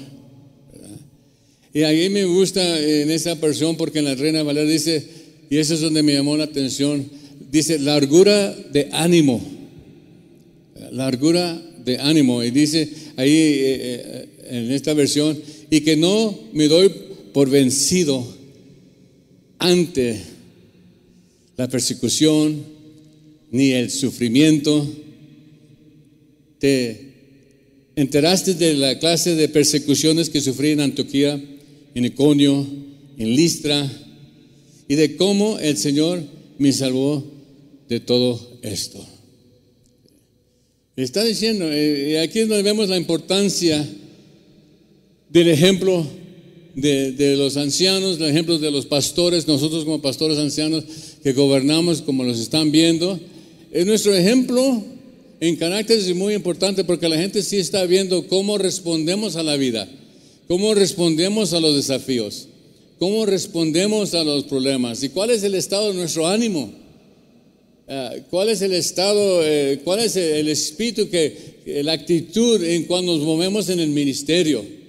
Y 1.72 1.84
ahí 1.84 2.10
me 2.10 2.26
gusta 2.26 2.78
en 2.78 3.10
esa 3.10 3.40
persona 3.40 3.78
porque 3.78 4.00
en 4.00 4.04
la 4.04 4.16
Reina 4.16 4.42
Valera 4.42 4.68
dice, 4.68 5.02
y 5.48 5.56
eso 5.56 5.72
es 5.72 5.80
donde 5.80 6.02
me 6.02 6.12
llamó 6.12 6.36
la 6.36 6.44
atención, 6.44 7.08
dice 7.50 7.78
largura 7.78 8.54
de 8.54 8.90
ánimo 8.92 9.40
largura 10.92 11.60
de 11.84 11.98
ánimo. 11.98 12.42
Y 12.42 12.50
dice 12.50 12.88
ahí 13.16 13.30
eh, 13.30 13.80
eh, 13.80 14.28
en 14.48 14.70
esta 14.72 14.94
versión, 14.94 15.38
y 15.70 15.80
que 15.80 15.96
no 15.96 16.38
me 16.52 16.68
doy 16.68 16.90
por 17.32 17.50
vencido 17.50 18.24
ante 19.58 20.20
la 21.56 21.68
persecución 21.68 22.64
ni 23.50 23.72
el 23.72 23.90
sufrimiento. 23.90 24.86
Te 26.58 27.12
enteraste 27.96 28.54
de 28.54 28.74
la 28.74 28.98
clase 28.98 29.34
de 29.34 29.48
persecuciones 29.48 30.30
que 30.30 30.40
sufrí 30.40 30.70
en 30.70 30.80
Antioquía, 30.80 31.42
en 31.94 32.04
Iconio, 32.04 32.66
en 33.18 33.36
Listra, 33.36 33.90
y 34.88 34.94
de 34.94 35.16
cómo 35.16 35.58
el 35.58 35.76
Señor 35.76 36.22
me 36.58 36.72
salvó 36.72 37.24
de 37.88 38.00
todo 38.00 38.58
esto. 38.62 39.06
Está 40.96 41.24
diciendo, 41.24 41.66
eh, 41.70 42.20
aquí 42.20 42.40
es 42.40 42.48
vemos 42.48 42.88
la 42.88 42.96
importancia 42.96 43.84
del 45.34 45.48
ejemplo 45.48 46.06
de, 46.76 47.34
los 47.36 47.56
ancianos, 47.56 48.18
el 48.20 48.26
ejemplo 48.26 48.56
de 48.56 48.70
los 48.70 48.86
pastores, 48.86 49.48
nosotros 49.48 49.84
como 49.84 50.00
pastores 50.00 50.38
ancianos 50.38 50.84
que 51.24 51.32
gobernamos 51.32 52.02
como 52.02 52.22
los 52.22 52.38
están 52.38 52.70
viendo. 52.70 53.18
Es 53.72 53.84
nuestro 53.84 54.14
ejemplo 54.14 54.84
en 55.40 55.56
carácter 55.56 55.98
es 55.98 56.14
muy 56.14 56.34
importante 56.34 56.84
porque 56.84 57.08
la 57.08 57.18
gente 57.18 57.42
sí 57.42 57.56
está 57.56 57.84
viendo 57.84 58.28
cómo 58.28 58.58
respondemos 58.58 59.34
a 59.34 59.42
la 59.42 59.56
vida, 59.56 59.88
cómo 60.46 60.72
respondemos 60.72 61.52
a 61.52 61.58
los 61.58 61.74
desafíos, 61.74 62.46
cómo 63.00 63.26
respondemos 63.26 64.14
a 64.14 64.22
los 64.22 64.44
problemas 64.44 65.02
y 65.02 65.08
cuál 65.08 65.30
es 65.30 65.42
el 65.42 65.56
estado 65.56 65.88
de 65.88 65.94
nuestro 65.94 66.28
ánimo. 66.28 66.70
Ah, 67.88 68.12
¿Cuál 68.30 68.50
es 68.50 68.62
el 68.62 68.72
estado, 68.72 69.44
eh, 69.44 69.80
cuál 69.82 69.98
es 69.98 70.14
el 70.16 70.48
espíritu, 70.48 71.10
que, 71.10 71.82
la 71.82 71.92
actitud 71.92 72.62
en 72.62 72.84
cuando 72.84 73.16
nos 73.16 73.26
movemos 73.26 73.68
en 73.68 73.80
el 73.80 73.88
ministerio? 73.88 74.83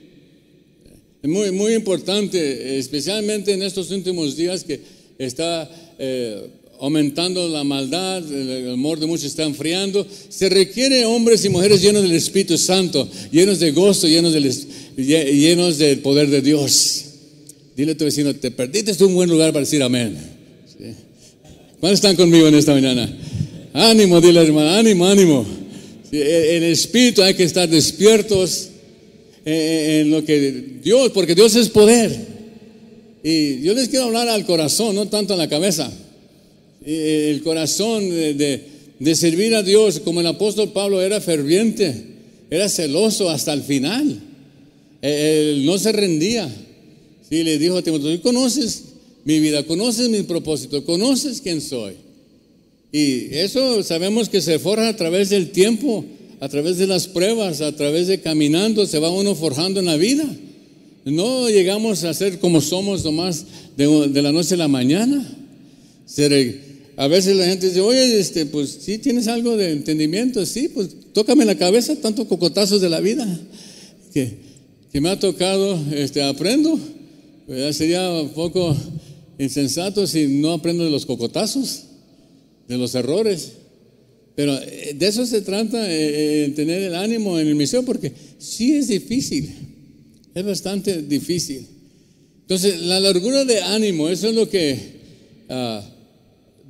Es 1.26 1.32
muy, 1.32 1.50
muy 1.50 1.74
importante, 1.74 2.78
especialmente 2.78 3.52
en 3.52 3.64
estos 3.64 3.90
últimos 3.90 4.36
días 4.36 4.64
que, 4.64 4.80
está 5.18 5.68
eh, 5.98 6.40
aumentando 6.80 7.50
la 7.50 7.64
maldad, 7.64 8.32
el 8.32 8.74
amor 8.74 9.00
de 9.00 9.08
muchos 9.08 9.26
está 9.26 9.42
enfriando. 9.42 10.06
Se 10.30 10.50
requiere 10.50 11.04
hombres 11.06 11.44
y 11.44 11.50
mujeres 11.50 11.82
llenos 11.82 12.04
del 12.04 12.12
Espíritu 12.12 12.60
Santo, 12.60 13.10
llenos 13.32 13.60
de 13.60 13.72
gozo, 13.72 14.08
llenos 14.08 14.34
del, 14.34 14.54
llenos 14.98 15.80
del 15.80 15.98
poder 15.98 16.30
de 16.30 16.44
Dios. 16.44 17.06
Dile 17.76 17.94
a 17.94 17.98
tu 17.98 18.06
vecino, 18.06 18.36
te 18.36 18.52
perdiste 18.52 19.04
un 19.04 19.16
buen 19.16 19.28
lugar 19.28 19.52
para 19.52 19.62
decir 19.62 19.82
amén. 19.82 20.16
¿Cuántos 21.80 21.98
están 21.98 22.16
conmigo 22.16 22.48
en 22.48 22.54
esta 22.54 22.76
mañana? 22.76 23.12
Ánimo, 23.74 24.22
dile 24.22 24.42
hermano, 24.42 24.70
ánimo, 24.70 25.08
ánimo. 25.08 25.44
El 26.12 26.66
espíritu 26.66 27.24
hay 27.24 27.34
que 27.34 27.46
estar 27.46 27.68
despiertos 27.68 28.70
en 29.46 30.12
lo 30.12 30.26
que 30.26 30.80
Dios, 30.84 31.12
porque 31.12 31.36
Dios 31.36 31.56
es 31.56 31.70
poder. 31.70 32.36
Y 33.24 33.62
yo 33.62 33.74
les 33.74 33.90
quiero 33.90 34.06
hablar 34.06 34.28
al 34.28 34.46
corazón, 34.46 34.96
no 34.96 35.08
tanto 35.08 35.34
a 35.34 35.38
la 35.38 35.48
cabeza. 35.48 35.92
El 36.86 37.42
corazón 37.42 38.10
de, 38.10 38.62
de 39.00 39.16
servir 39.16 39.56
a 39.56 39.64
Dios, 39.64 40.00
como 40.00 40.20
el 40.20 40.28
apóstol 40.28 40.72
Pablo 40.72 41.02
era 41.02 41.22
ferviente, 41.22 41.94
era 42.50 42.70
celoso 42.70 43.30
hasta 43.30 43.54
el 43.54 43.62
final. 43.62 44.20
Él 45.02 45.66
no 45.66 45.78
se 45.78 45.92
rendía. 45.92 46.54
Sí, 47.30 47.44
le 47.44 47.58
dijo 47.58 47.78
a 47.78 47.82
Timoteo, 47.82 48.22
conoces 48.22 48.84
mi 49.24 49.40
vida, 49.40 49.64
conoces 49.64 50.10
mi 50.10 50.22
propósito, 50.24 50.84
conoces 50.86 51.42
quién 51.42 51.62
soy. 51.62 51.94
Y 52.92 53.36
eso 53.36 53.84
sabemos 53.84 54.30
que 54.30 54.42
se 54.42 54.60
forja 54.60 54.90
a 54.90 54.96
través 54.96 55.30
del 55.30 55.50
tiempo, 55.52 56.06
a 56.40 56.50
través 56.50 56.78
de 56.78 56.88
las 56.88 57.08
pruebas, 57.08 57.62
a 57.62 57.76
través 57.76 58.08
de 58.08 58.22
caminando, 58.22 58.86
se 58.86 59.00
va 59.00 59.10
uno 59.10 59.36
forjando 59.36 59.80
en 59.80 59.86
la 59.86 59.98
vida. 59.98 60.26
No 61.06 61.50
llegamos 61.50 62.04
a 62.04 62.14
ser 62.14 62.40
como 62.40 62.62
somos 62.62 63.04
nomás 63.04 63.46
de, 63.78 64.10
de 64.10 64.22
la 64.22 64.32
noche 64.32 64.56
a 64.56 64.58
la 64.58 64.68
mañana. 64.68 65.26
a 66.98 67.08
veces 67.08 67.36
la 67.36 67.46
gente 67.46 67.68
dice, 67.68 67.82
oye, 67.82 68.20
este, 68.20 68.46
pues 68.46 68.80
sí 68.82 68.98
tienes 68.98 69.28
algo 69.28 69.56
de 69.56 69.72
entendimiento, 69.72 70.46
sí, 70.46 70.70
pues 70.70 70.90
tócame 71.14 71.46
la 71.46 71.56
cabeza, 71.56 71.96
tanto 71.96 72.28
cocotazos 72.28 72.82
de 72.82 72.90
la 72.90 73.00
vida 73.00 73.28
que, 74.14 74.38
que 74.92 75.02
me 75.02 75.10
ha 75.10 75.20
tocado, 75.20 75.78
este, 75.94 76.24
aprendo. 76.24 76.80
Sería 77.72 78.10
un 78.12 78.30
poco 78.30 78.76
insensato 79.38 80.08
si 80.08 80.28
no 80.28 80.54
aprendo 80.54 80.84
de 80.84 80.90
los 80.90 81.06
cocotazos, 81.06 81.84
de 82.68 82.78
los 82.78 82.96
errores. 82.96 83.52
Pero 84.36 84.58
eh, 84.62 84.96
de 84.98 85.08
eso 85.08 85.26
se 85.26 85.42
trata, 85.42 85.86
eh, 85.90 86.52
tener 86.56 86.82
el 86.84 86.96
ánimo 86.96 87.40
en 87.40 87.48
el 87.48 87.56
misión, 87.56 87.86
porque 87.86 88.12
sí 88.38 88.76
es 88.76 88.88
difícil, 88.88 89.50
es 90.34 90.46
bastante 90.46 91.02
difícil. 91.02 91.66
Entonces, 92.42 92.82
la 92.82 93.00
largura 93.00 93.46
de 93.46 93.62
ánimo, 93.62 94.10
eso 94.10 94.30
es 94.30 94.36
lo 94.36 94.50
que, 94.50 94.78
ah, 95.50 95.84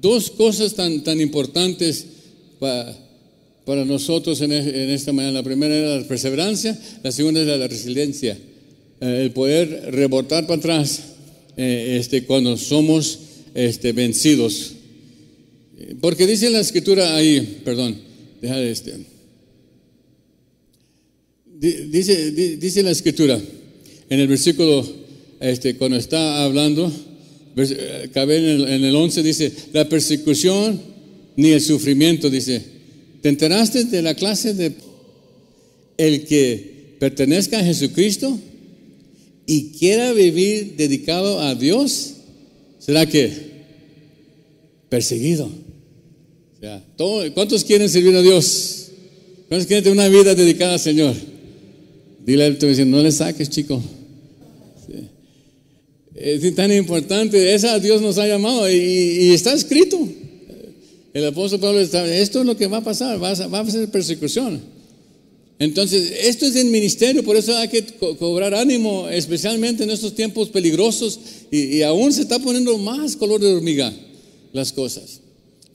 dos 0.01 0.29
cosas 0.31 0.73
tan, 0.73 1.03
tan 1.03 1.19
importantes 1.19 2.05
para 2.59 3.83
nosotros 3.83 4.39
en, 4.41 4.51
esta 4.51 5.11
mañana. 5.11 5.39
La 5.39 5.43
primera 5.43 5.75
era 5.75 5.97
la 5.97 6.07
perseverancia, 6.07 6.79
la 7.03 7.11
segunda 7.11 7.41
era 7.41 7.57
la 7.57 7.67
resiliencia. 7.67 8.37
Eh, 9.01 9.21
el 9.23 9.31
poder 9.31 9.91
rebotar 9.91 10.45
para 10.47 10.59
atrás 10.59 11.01
eh, 11.57 11.97
este, 11.99 12.23
cuando 12.23 12.55
somos 12.57 13.19
este, 13.53 13.91
vencidos. 13.91 14.74
Porque 16.01 16.25
dice 16.27 16.49
la 16.49 16.59
escritura 16.59 17.15
ahí, 17.15 17.61
perdón, 17.63 17.97
deja 18.41 18.61
este. 18.61 18.93
Dice, 21.59 22.31
dice 22.31 22.83
la 22.83 22.91
escritura 22.91 23.41
en 24.09 24.19
el 24.19 24.27
versículo, 24.27 24.85
este, 25.39 25.75
cuando 25.75 25.97
está 25.97 26.43
hablando, 26.43 26.91
cabe 28.13 28.37
en 28.37 28.45
el, 28.45 28.67
en 28.67 28.83
el 28.83 28.95
11, 28.95 29.23
dice, 29.23 29.51
la 29.73 29.87
persecución 29.87 30.81
ni 31.37 31.49
el 31.49 31.61
sufrimiento, 31.61 32.29
dice, 32.29 32.61
¿te 33.21 33.29
enteraste 33.29 33.85
de 33.85 34.01
la 34.01 34.15
clase 34.15 34.53
de 34.53 34.73
el 35.97 36.25
que 36.25 36.95
pertenezca 36.99 37.59
a 37.59 37.63
Jesucristo? 37.63 38.39
y 39.45 39.71
quiera 39.71 40.11
vivir 40.13 40.75
dedicado 40.75 41.39
a 41.39 41.55
Dios, 41.55 42.13
será 42.79 43.05
que 43.05 43.31
perseguido. 44.89 45.49
¿Cuántos 47.33 47.63
quieren 47.63 47.89
servir 47.89 48.15
a 48.15 48.21
Dios? 48.21 48.87
¿Cuántos 49.47 49.67
quieren 49.67 49.83
tener 49.83 49.97
una 49.97 50.07
vida 50.07 50.35
dedicada 50.35 50.73
al 50.73 50.79
Señor? 50.79 51.15
Dile 52.25 52.45
a 52.45 52.57
tu 52.57 52.67
no 52.85 53.01
le 53.01 53.11
saques, 53.11 53.49
chico. 53.49 53.81
Es 56.15 56.55
tan 56.55 56.71
importante, 56.71 57.53
esa 57.53 57.77
Dios 57.79 58.01
nos 58.01 58.17
ha 58.17 58.25
llamado 58.25 58.69
y, 58.71 59.31
está 59.31 59.53
escrito. 59.53 59.99
El 61.13 61.25
apóstol 61.25 61.59
Pablo 61.59 61.79
está, 61.79 62.05
esto 62.13 62.39
es 62.39 62.45
lo 62.45 62.57
que 62.57 62.67
va 62.67 62.77
a 62.77 62.83
pasar, 62.83 63.21
va 63.21 63.31
a, 63.31 63.47
va 63.47 63.59
a 63.59 63.71
ser 63.71 63.89
persecución. 63.89 64.61
Entonces, 65.59 66.11
esto 66.23 66.45
es 66.45 66.55
el 66.55 66.67
ministerio, 66.67 67.23
por 67.23 67.37
eso 67.37 67.55
hay 67.55 67.69
que 67.69 67.83
cobrar 68.19 68.53
ánimo, 68.53 69.07
especialmente 69.07 69.83
en 69.83 69.89
estos 69.89 70.13
tiempos 70.13 70.49
peligrosos 70.49 71.19
y, 71.51 71.81
aún 71.81 72.11
se 72.11 72.21
está 72.21 72.39
poniendo 72.39 72.77
más 72.77 73.15
color 73.15 73.39
de 73.39 73.53
hormiga 73.53 73.93
las 74.51 74.73
cosas. 74.73 75.21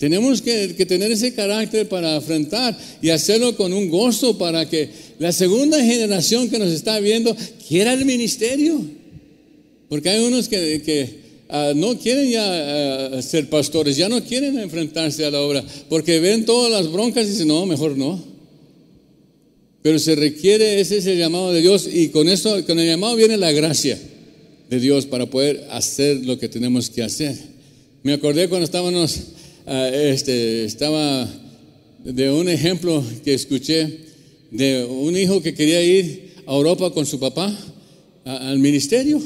Tenemos 0.01 0.41
que, 0.41 0.69
tener 0.87 1.13
ese 1.13 1.35
carácter 1.35 1.87
para 1.87 2.17
afrontar 2.17 2.75
y 3.03 3.11
hacerlo 3.11 3.55
con 3.55 3.75
un 3.75 3.91
gozo 3.91 4.39
para 4.39 4.67
que 4.67 4.89
la 5.19 5.31
segunda 5.31 5.79
generación 5.85 6.49
que 6.49 6.59
nos 6.59 6.71
está 6.71 6.99
viendo 7.01 7.37
quiera 7.69 7.93
el 7.93 8.07
ministerio. 8.07 8.81
Porque 9.91 10.09
hay 10.09 10.25
unos 10.25 10.49
que, 10.49 11.19
ah, 11.51 11.75
no 11.77 11.99
quieren 11.99 12.31
ya 12.31 13.19
ah, 13.19 13.21
ser 13.21 13.51
pastores, 13.51 13.95
ya 13.99 14.09
no 14.09 14.25
quieren 14.25 14.59
enfrentarse 14.59 15.23
a 15.27 15.31
la 15.31 15.43
obra, 15.43 15.63
porque 15.91 16.19
ven 16.19 16.47
todas 16.47 16.73
las 16.73 16.91
broncas 16.91 17.27
y 17.27 17.33
dicen, 17.33 17.49
no, 17.49 17.67
mejor 17.67 17.99
no. 17.99 18.25
Pero 19.83 19.99
se 19.99 20.15
requiere, 20.15 20.81
ese 20.81 20.97
es 20.97 21.05
el 21.05 21.19
llamado 21.19 21.53
de 21.53 21.61
Dios 21.61 21.87
y 21.87 22.09
con 22.09 22.27
eso, 22.31 22.65
con 22.65 22.79
el 22.79 22.87
llamado 22.87 23.17
viene 23.17 23.37
la 23.37 23.53
gracia 23.53 23.99
de 24.71 24.81
Dios 24.81 25.05
para 25.05 25.27
poder 25.27 25.67
hacer 25.71 26.25
lo 26.25 26.39
que 26.39 26.49
tenemos 26.49 26.89
que 26.89 27.03
hacer. 27.03 27.37
Me 28.03 28.15
acordé 28.15 28.49
cuando 28.49 28.65
estábamos, 28.65 29.21
este, 29.71 30.65
estaba 30.65 31.29
de 32.05 32.31
un 32.31 32.49
ejemplo 32.49 33.03
que 33.25 33.35
escuché 33.35 34.01
de 34.51 34.85
un 34.85 35.17
hijo 35.17 35.43
que 35.43 35.55
quería 35.55 35.83
ir 35.83 36.35
a 36.47 36.55
Europa 36.55 36.91
con 36.93 37.07
su 37.07 37.21
papá 37.21 37.57
al 38.25 38.59
ministerio 38.59 39.21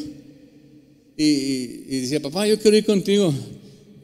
y, 1.17 1.25
y, 1.25 2.01
decía, 2.01 2.21
papá, 2.21 2.47
yo 2.47 2.59
quiero 2.59 2.77
ir 2.77 2.85
contigo. 2.85 3.33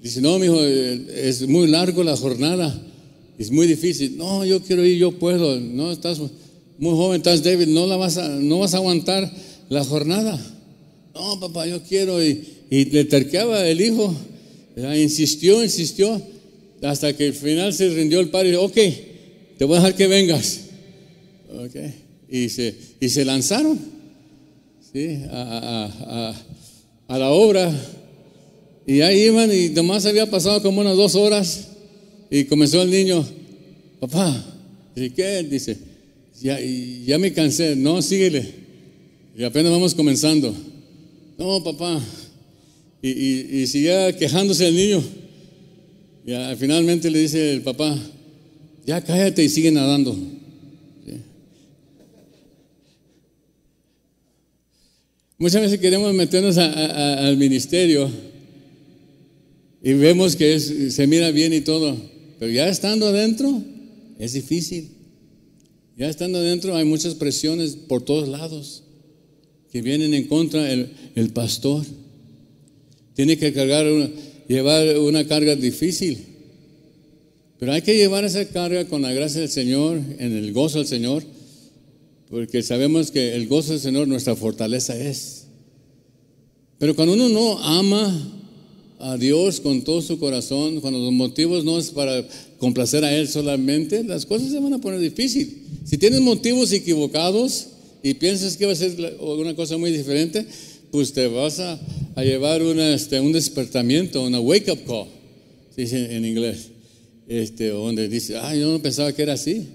Dice, 0.03 0.20
no, 0.20 0.38
mi 0.38 0.46
hijo, 0.46 0.62
es 0.62 1.46
muy 1.46 1.66
largo 1.66 2.03
la 2.03 2.16
jornada 2.16 2.87
es 3.40 3.50
muy 3.50 3.66
difícil. 3.66 4.18
No, 4.18 4.44
yo 4.44 4.61
quiero 4.61 4.85
ir, 4.85 4.98
yo 4.98 5.12
puedo. 5.12 5.59
No, 5.59 5.90
estás 5.90 6.20
muy 6.79 6.92
joven, 6.92 7.22
estás 7.22 7.42
débil, 7.42 7.72
no, 7.72 7.87
la 7.87 7.96
vas, 7.96 8.18
a, 8.18 8.29
no 8.29 8.59
vas 8.59 8.74
a 8.74 8.76
aguantar 8.76 9.33
la 9.70 9.83
jornada. 9.83 10.38
No, 11.14 11.40
papá, 11.40 11.66
yo 11.66 11.83
quiero. 11.83 12.22
Y, 12.22 12.44
le 12.70 13.05
terqueaba 13.07 13.66
el 13.66 13.81
hijo. 13.81 14.14
Insistió, 14.76 15.62
insistió, 15.62 16.20
hasta 16.83 17.14
que 17.16 17.26
al 17.26 17.35
final 17.35 17.72
se 17.72 17.88
rindió 17.90 18.20
el 18.20 18.30
padre 18.30 18.48
y 18.48 18.50
dijo, 18.52 18.64
ok, 18.64 18.78
te 19.59 19.64
voy 19.64 19.76
a 19.76 19.80
dejar 19.80 19.96
que 19.96 20.06
vengas. 20.06 20.61
Okay. 21.66 21.94
Y, 22.28 22.48
se, 22.48 22.74
y 23.00 23.09
se 23.09 23.24
lanzaron 23.24 23.78
¿sí? 24.92 25.18
a, 25.30 26.35
a, 27.09 27.14
a 27.14 27.18
la 27.18 27.30
obra. 27.30 27.72
Y 28.87 29.02
ahí 29.02 29.22
iban 29.22 29.52
y 29.52 29.68
nomás 29.70 30.06
había 30.06 30.30
pasado 30.30 30.62
como 30.62 30.80
unas 30.80 30.96
dos 30.96 31.14
horas 31.14 31.68
y 32.30 32.44
comenzó 32.44 32.80
el 32.83 32.90
niño, 32.90 33.26
papá, 33.98 34.44
¿y 34.94 35.11
qué? 35.11 35.42
Dice, 35.42 35.76
ya, 36.40 36.59
ya 36.61 37.18
me 37.18 37.33
cansé, 37.33 37.76
no, 37.76 38.00
síguele. 38.00 38.46
Y 39.37 39.44
apenas 39.44 39.72
vamos 39.72 39.94
comenzando. 39.94 40.54
No, 41.37 41.62
papá. 41.62 42.00
Y, 43.02 43.10
y, 43.10 43.64
y 43.64 44.12
quejándose 44.18 44.68
el 44.68 44.74
niño. 44.74 45.02
Y 46.26 46.56
finalmente 46.56 47.10
le 47.10 47.20
dice 47.20 47.52
el 47.52 47.62
papá, 47.62 47.98
ya 48.86 49.00
cállate 49.02 49.42
y 49.42 49.48
sigue 49.48 49.70
nadando. 49.70 50.16
Muchas 55.40 55.62
veces 55.62 55.80
queremos 55.80 56.12
meternos 56.12 56.58
al 56.58 57.34
ministerio 57.38 58.10
y 59.82 59.94
vemos 59.94 60.36
que 60.36 60.60
se 60.60 61.06
mira 61.06 61.30
bien 61.30 61.54
y 61.54 61.62
todo, 61.62 61.96
pero 62.38 62.52
ya 62.52 62.68
estando 62.68 63.06
adentro, 63.06 63.62
es 64.18 64.34
difícil. 64.34 64.90
Ya 65.96 66.10
estando 66.10 66.38
adentro 66.38 66.76
hay 66.76 66.84
muchas 66.84 67.14
presiones 67.14 67.74
por 67.74 68.02
todos 68.02 68.28
lados 68.28 68.82
que 69.72 69.80
vienen 69.80 70.12
en 70.12 70.28
contra 70.28 70.62
del 70.62 70.90
el 71.14 71.30
pastor. 71.30 71.86
Tiene 73.14 73.37
que 73.37 73.53
cargar 73.53 73.87
llevar 74.51 74.99
una 74.99 75.27
carga 75.27 75.55
difícil. 75.55 76.18
Pero 77.59 77.73
hay 77.73 77.83
que 77.83 77.94
llevar 77.94 78.25
esa 78.25 78.44
carga 78.46 78.87
con 78.87 79.03
la 79.03 79.12
gracia 79.12 79.40
del 79.40 79.51
Señor, 79.51 80.01
en 80.18 80.37
el 80.37 80.53
gozo 80.53 80.79
del 80.79 80.87
Señor, 80.87 81.23
porque 82.29 82.62
sabemos 82.62 83.11
que 83.11 83.35
el 83.35 83.46
gozo 83.46 83.73
del 83.73 83.81
Señor 83.81 84.09
nuestra 84.09 84.35
fortaleza 84.35 84.96
es. 84.99 85.44
Pero 86.79 86.96
cuando 86.96 87.14
uno 87.14 87.29
no 87.29 87.59
ama 87.59 88.40
a 88.99 89.16
Dios 89.16 89.61
con 89.61 89.83
todo 89.83 90.03
su 90.03 90.18
corazón, 90.18 90.81
cuando 90.81 90.99
los 90.99 91.12
motivos 91.12 91.64
no 91.64 91.79
es 91.79 91.90
para 91.90 92.27
complacer 92.59 93.05
a 93.05 93.14
Él 93.14 93.29
solamente, 93.29 94.03
las 94.03 94.27
cosas 94.27 94.51
se 94.51 94.59
van 94.59 94.73
a 94.73 94.81
poner 94.81 94.99
difícil. 94.99 95.62
Si 95.85 95.96
tienes 95.96 96.20
motivos 96.20 96.73
equivocados 96.73 97.68
y 98.03 98.14
piensas 98.14 98.57
que 98.57 98.66
va 98.66 98.73
a 98.73 98.77
ser 98.77 99.18
una 99.20 99.55
cosa 99.55 99.77
muy 99.77 99.92
diferente, 99.92 100.46
pues 100.90 101.12
te 101.12 101.26
vas 101.29 101.61
a, 101.61 101.79
llevar 102.16 102.62
una, 102.62 102.94
este, 102.94 103.18
un 103.20 103.33
despertamiento, 103.33 104.22
una 104.22 104.40
wake 104.40 104.70
up 104.72 104.85
call, 104.87 105.09
dice 105.76 106.14
en 106.14 106.24
inglés, 106.24 106.68
este, 107.29 107.68
donde 107.68 108.09
dice, 108.09 108.37
ah, 108.37 108.55
yo 108.55 108.70
no 108.70 108.83
pensaba 108.83 109.12
que 109.12 109.22
era 109.22 109.35
así. 109.35 109.68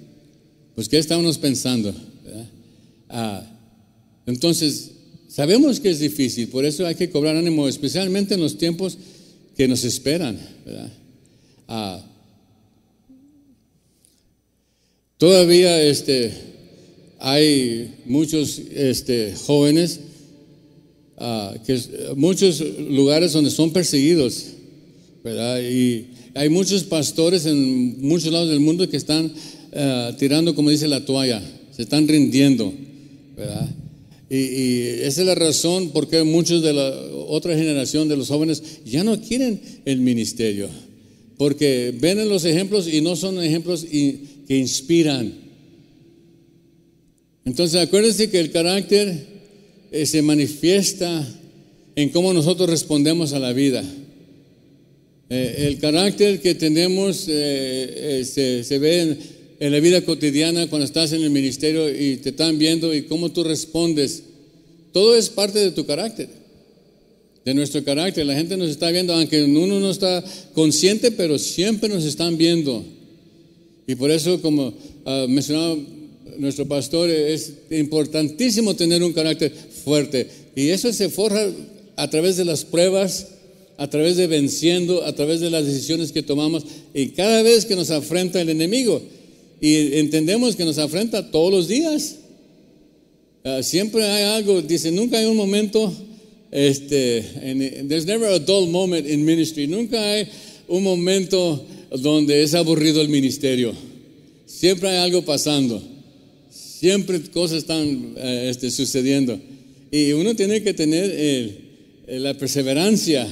Pues, 0.75 0.89
¿qué 0.89 0.97
estábamos 0.97 1.38
pensando? 1.38 1.95
Ah, 3.10 3.49
entonces, 4.25 4.91
sabemos 5.28 5.80
que 5.80 5.89
es 5.89 5.99
difícil, 5.99 6.49
por 6.49 6.65
eso 6.65 6.86
hay 6.86 6.95
que 6.95 7.10
cobrar 7.10 7.36
ánimo, 7.36 7.67
especialmente 7.67 8.34
en 8.34 8.41
los 8.41 8.58
tiempos 8.58 8.97
que 9.56 9.67
nos 9.67 9.84
esperan. 9.84 10.38
Ah, 11.67 12.06
todavía 15.17 15.82
este, 15.82 16.32
hay 17.19 17.95
muchos 18.06 18.60
este, 18.73 19.34
jóvenes, 19.36 19.99
ah, 21.17 21.54
que, 21.65 21.80
muchos 22.15 22.63
lugares 22.89 23.34
donde 23.34 23.49
son 23.49 23.71
perseguidos, 23.71 24.47
y 25.23 26.06
hay 26.36 26.49
muchos 26.49 26.84
pastores 26.84 27.45
en 27.45 28.01
muchos 28.01 28.32
lados 28.32 28.49
del 28.49 28.60
mundo 28.60 28.88
que 28.89 28.97
están 28.97 29.32
ah, 29.73 30.12
tirando, 30.19 30.54
como 30.56 30.69
dice 30.69 30.88
la 30.88 31.06
toalla, 31.06 31.41
se 31.71 31.84
están 31.84 32.08
rindiendo. 32.08 32.73
Y, 34.30 34.36
y, 34.36 34.82
esa 35.04 35.21
es 35.21 35.28
la 35.28 35.36
razón 35.36 35.89
por 35.89 36.08
qué 36.08 36.23
muchos 36.23 36.62
de 36.62 36.73
la 36.73 36.89
otra 37.28 37.56
generación 37.56 38.08
de 38.08 38.17
los 38.17 38.28
jóvenes 38.28 38.62
ya 38.86 39.04
no 39.04 39.19
quieren 39.21 39.60
el 39.86 39.99
ministerio, 39.99 40.69
porque 41.38 41.93
ven 41.99 42.28
los 42.30 42.45
ejemplos 42.45 42.88
y 42.88 43.01
no 43.01 43.15
son 43.15 43.41
ejemplos 43.43 43.86
que 43.86 44.58
inspiran. 44.58 45.45
Entonces 47.45 47.80
acuérdense 47.80 48.30
que 48.30 48.39
el 48.39 48.51
carácter 48.51 49.35
eh, 49.95 50.05
se 50.05 50.21
manifiesta 50.21 51.25
en 51.95 52.10
cómo 52.10 52.34
nosotros 52.34 52.69
respondemos 52.69 53.31
a 53.31 53.39
la 53.39 53.53
vida. 53.53 53.81
Eh, 55.29 55.67
el 55.67 55.79
carácter 55.79 56.41
que 56.41 56.53
tenemos 56.53 57.25
eh, 57.29 58.23
se, 58.25 58.65
se, 58.65 58.77
ve 58.77 59.01
en, 59.01 59.19
en 59.58 59.71
la 59.71 59.79
vida 59.79 60.01
cotidiana 60.01 60.67
cuando 60.67 60.84
estás 60.84 61.13
en 61.13 61.23
el 61.23 61.29
ministerio 61.29 61.89
y 61.89 62.17
te 62.17 62.31
están 62.31 62.58
viendo 62.58 62.93
y 62.93 63.03
cómo 63.03 63.31
tú 63.31 63.45
respondes. 63.45 64.23
Todo 64.91 65.15
es 65.15 65.29
parte 65.29 65.60
de 65.60 65.71
tu 65.71 65.86
carácter, 65.86 66.27
de 67.45 67.53
nuestro 67.53 67.81
carácter. 67.86 68.25
La 68.25 68.36
gente 68.36 68.58
nos 68.58 68.71
está 68.71 68.91
viendo, 68.91 69.13
aunque 69.13 69.45
uno 69.45 69.79
no 69.79 69.91
está 69.91 70.21
consciente, 70.53 71.12
pero 71.12 71.39
siempre 71.39 71.88
nos 71.88 72.03
están 72.03 72.36
viendo. 72.36 72.84
Y 73.88 73.95
por 73.95 74.12
eso, 74.12 74.41
como 74.41 74.73
uh, 75.05 75.27
mencionaba 75.29 75.77
nuestro 76.38 76.67
pastor, 76.67 77.10
es 77.10 77.53
importantísimo 77.71 78.75
tener 78.75 79.01
un 79.01 79.13
carácter 79.13 79.53
fuerte. 79.86 80.28
Y 80.56 80.69
eso 80.69 80.91
se 80.91 81.10
forja 81.10 81.48
a 81.95 82.10
través 82.10 82.36
de 82.36 82.43
las 82.43 82.65
pruebas, 82.65 83.28
a 83.78 83.89
través 83.89 84.17
de 84.17 84.28
venciendo, 84.28 85.04
a 85.06 85.13
través 85.13 85.39
de 85.39 85.52
las 85.52 85.65
decisiones 85.65 86.12
que 86.12 86.24
tomamos 86.24 86.65
y 86.93 87.10
cada 87.10 87.43
vez 87.43 87.65
que 87.65 87.76
nos 87.76 87.91
afrenta 87.91 88.41
el 88.41 88.50
enemigo. 88.50 89.02
Y 89.62 89.98
entendemos 89.98 90.56
que 90.56 90.65
nos 90.65 90.80
afrenta 90.80 91.32
todos 91.32 91.52
los 91.52 91.67
días. 91.67 92.15
Ah, 93.43 93.62
siempre 93.62 94.04
hay 94.04 94.24
algo, 94.24 94.62
dice, 94.62 94.91
nunca 94.91 95.19
hay 95.19 95.26
un 95.26 95.38
momento, 95.38 95.93
este, 96.52 97.24
there's 97.88 98.06
never 98.06 98.28
a 98.28 98.39
dull 98.39 98.67
moment 98.67 99.08
in 99.08 99.24
ministry. 99.24 99.67
Nunca 99.67 100.02
hay 100.02 100.28
un 100.67 100.84
momento 100.84 101.63
donde 101.91 102.41
es 102.41 102.56
aburrido 102.56 103.02
el 103.02 103.10
ministerio. 103.10 103.74
Siempre 104.45 104.89
hay 104.89 104.98
algo 104.98 105.24
pasando. 105.24 105.82
Siempre 106.50 107.21
cosas 107.32 107.60
están 107.60 108.13
eh, 108.17 108.48
este, 108.50 108.71
sucediendo. 108.71 109.39
Y 109.95 110.12
uno 110.12 110.36
tiene 110.36 110.62
que 110.62 110.73
tener 110.73 111.58
la 112.08 112.34
perseverancia 112.34 113.25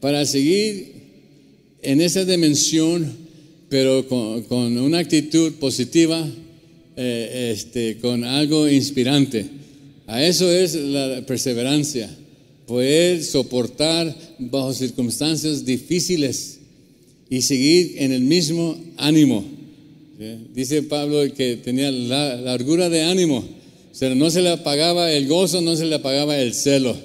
para 0.00 0.24
seguir 0.24 0.92
en 1.82 2.00
esa 2.00 2.24
dimensión 2.24 3.22
pero 3.68 4.06
con, 4.06 4.78
una 4.78 4.98
actitud 4.98 5.54
positiva, 5.54 6.28
eh, 6.94 7.52
este, 7.56 7.96
con 7.96 8.22
algo 8.22 8.68
inspirante. 8.68 9.46
A 10.06 10.22
eso 10.22 10.52
es 10.52 10.74
la 10.74 11.24
perseverancia, 11.26 12.08
poder 12.66 13.24
soportar 13.24 14.14
bajo 14.38 14.74
circunstancias 14.74 15.64
difíciles 15.64 16.58
y 17.28 17.40
seguir 17.40 17.94
en 17.96 18.12
el 18.12 18.20
mismo 18.20 18.78
ánimo. 18.98 19.42
Dice 20.54 20.84
Pablo 20.84 21.22
que 21.34 21.56
tenía 21.56 21.90
la 21.90 22.36
largura 22.36 22.88
de 22.88 23.02
ánimo, 23.02 23.42
o 23.92 23.94
sea, 23.94 24.14
no 24.14 24.30
se 24.30 24.42
le 24.42 24.50
apagaba 24.50 25.12
el 25.12 25.28
gozo, 25.28 25.60
no 25.60 25.76
se 25.76 25.84
le 25.84 25.94
apagaba 25.94 26.38
el 26.38 26.54
celo. 26.54 26.96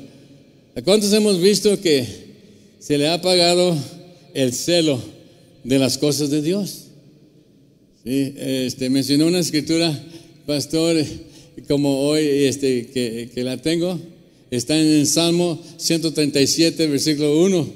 ¿A 0.76 0.82
cuántos 0.82 1.12
hemos 1.14 1.40
visto 1.40 1.80
que 1.82 2.06
se 2.80 2.98
le 2.98 3.08
ha 3.08 3.16
apagado 3.16 3.78
el 4.34 4.54
celo? 4.54 5.00
de 5.68 5.80
las 5.80 5.98
cosas 5.98 6.30
de 6.30 6.42
Dios. 6.42 6.86
¿Sí? 8.04 8.34
Este, 8.38 8.90
mencionó 8.90 9.28
una 9.28 9.40
escritura, 9.40 9.94
pastor, 10.46 10.96
como 11.68 12.08
hoy 12.08 12.24
este, 12.46 12.88
que, 12.88 13.44
la 13.44 13.58
tengo, 13.58 14.00
está 14.50 14.80
en 14.80 14.88
el 14.88 15.08
Salmo 15.08 15.62
137, 15.76 16.88
versículo 16.88 17.44
1. 17.44 17.68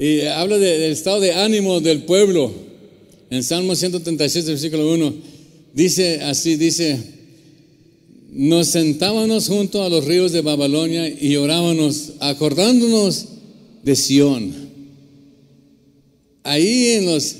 Y 0.00 0.22
habla 0.22 0.58
del 0.58 0.90
estado 0.90 1.20
de 1.20 1.34
ánimo 1.34 1.80
del 1.80 2.02
pueblo. 2.02 2.52
En 3.30 3.44
Salmo 3.44 3.76
137, 3.76 4.50
versículo 4.50 4.92
1, 4.92 5.14
dice 5.72 6.20
así, 6.22 6.56
dice, 6.56 6.98
nos 8.32 8.68
sentábamos 8.68 9.48
junto 9.48 9.82
a 9.82 9.90
los 9.90 10.06
ríos 10.06 10.32
de 10.32 10.40
Babilonia 10.40 11.06
y 11.08 11.36
orábamos, 11.36 12.14
acordándonos 12.18 13.26
de 13.84 13.94
Sión 13.94 14.62
Ahí 16.44 16.88
en 16.88 17.06
los 17.06 17.36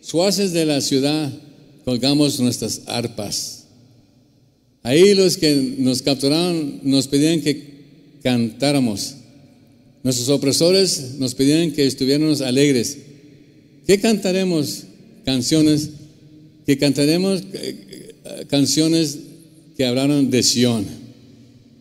suaces 0.00 0.52
de 0.52 0.64
la 0.64 0.80
ciudad 0.80 1.32
colgamos 1.84 2.38
nuestras 2.38 2.82
arpas. 2.86 3.64
Ahí 4.82 5.14
los 5.14 5.36
que 5.36 5.76
nos 5.78 6.02
capturaron 6.02 6.80
nos 6.82 7.08
pedían 7.08 7.40
que 7.40 8.18
cantáramos. 8.22 9.14
Nuestros 10.02 10.28
opresores 10.28 11.14
nos 11.18 11.34
pedían 11.34 11.72
que 11.72 11.86
estuviéramos 11.86 12.42
alegres. 12.42 12.98
¿Qué 13.86 13.98
cantaremos? 13.98 14.84
Canciones, 15.24 15.90
que 16.66 16.76
cantaremos 16.78 17.42
eh, 17.54 18.44
canciones 18.48 19.18
que 19.76 19.84
hablaron 19.84 20.30
de 20.30 20.42
Sión. 20.42 20.86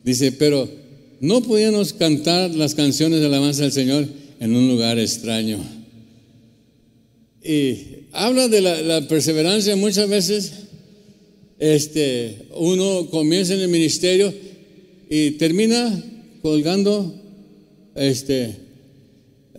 Dice, 0.04 0.32
pero 0.32 0.70
no 1.20 1.42
podíamos 1.42 1.94
cantar 1.94 2.54
las 2.54 2.76
canciones 2.76 3.20
de 3.20 3.28
alabanza 3.28 3.64
del 3.64 3.72
Señor 3.72 4.08
en 4.40 4.56
un 4.56 4.68
lugar 4.68 5.00
extraño. 5.00 5.60
Y 7.44 7.76
habla 8.12 8.48
de 8.48 8.62
la, 8.62 9.08
perseverancia 9.08 9.76
muchas 9.76 10.10
veces. 10.10 10.52
Este, 11.60 12.48
uno 12.56 13.08
comienza 13.10 13.54
en 13.54 13.62
el 13.62 13.70
ministerio 13.70 14.34
y 15.10 15.32
termina 15.32 16.04
colgando 16.42 17.14
este, 17.96 18.58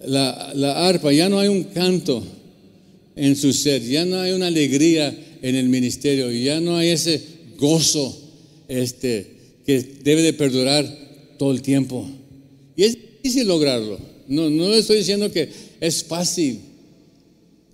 la, 0.04 0.52
la, 0.54 0.86
arpa. 0.86 1.12
Ya 1.12 1.30
no 1.30 1.38
hay 1.38 1.48
un 1.48 1.64
canto 1.64 2.22
en 3.16 3.36
su 3.36 3.52
ser, 3.54 3.82
ya 3.82 4.04
no 4.04 4.20
hay 4.20 4.32
una 4.32 4.48
alegría 4.48 5.16
en 5.40 5.54
el 5.54 5.68
ministerio, 5.68 6.30
ya 6.30 6.60
no 6.60 6.76
hay 6.76 6.90
ese 6.90 7.22
gozo 7.56 8.23
este, 8.68 9.26
que 9.66 9.80
debe 10.02 10.22
de 10.22 10.32
perdurar 10.32 10.86
todo 11.38 11.52
el 11.52 11.62
tiempo. 11.62 12.08
Y 12.76 12.84
es 12.84 12.96
difícil 13.22 13.48
lograrlo. 13.48 13.98
No, 14.28 14.48
no 14.50 14.72
estoy 14.74 14.98
diciendo 14.98 15.30
que 15.30 15.48
es 15.80 16.04
fácil 16.04 16.60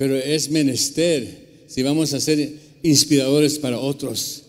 pero 0.00 0.16
es 0.16 0.50
menester 0.50 1.26
si 1.66 1.82
vamos 1.82 2.14
a 2.14 2.20
ser 2.20 2.54
inspiradores 2.82 3.58
para 3.58 3.78
otros, 3.78 4.44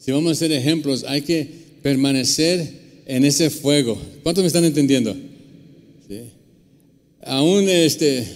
si 0.00 0.10
vamos 0.10 0.32
a 0.32 0.34
ser 0.34 0.50
ejemplos, 0.50 1.04
hay 1.06 1.22
que 1.22 1.46
permanecer 1.80 2.68
en 3.06 3.24
ese 3.24 3.50
fuego. 3.50 3.96
¿Cuántos 4.24 4.42
me 4.42 4.48
están 4.48 4.64
entendiendo? 4.64 5.16
Aún 7.22 7.68
este, 7.68 8.26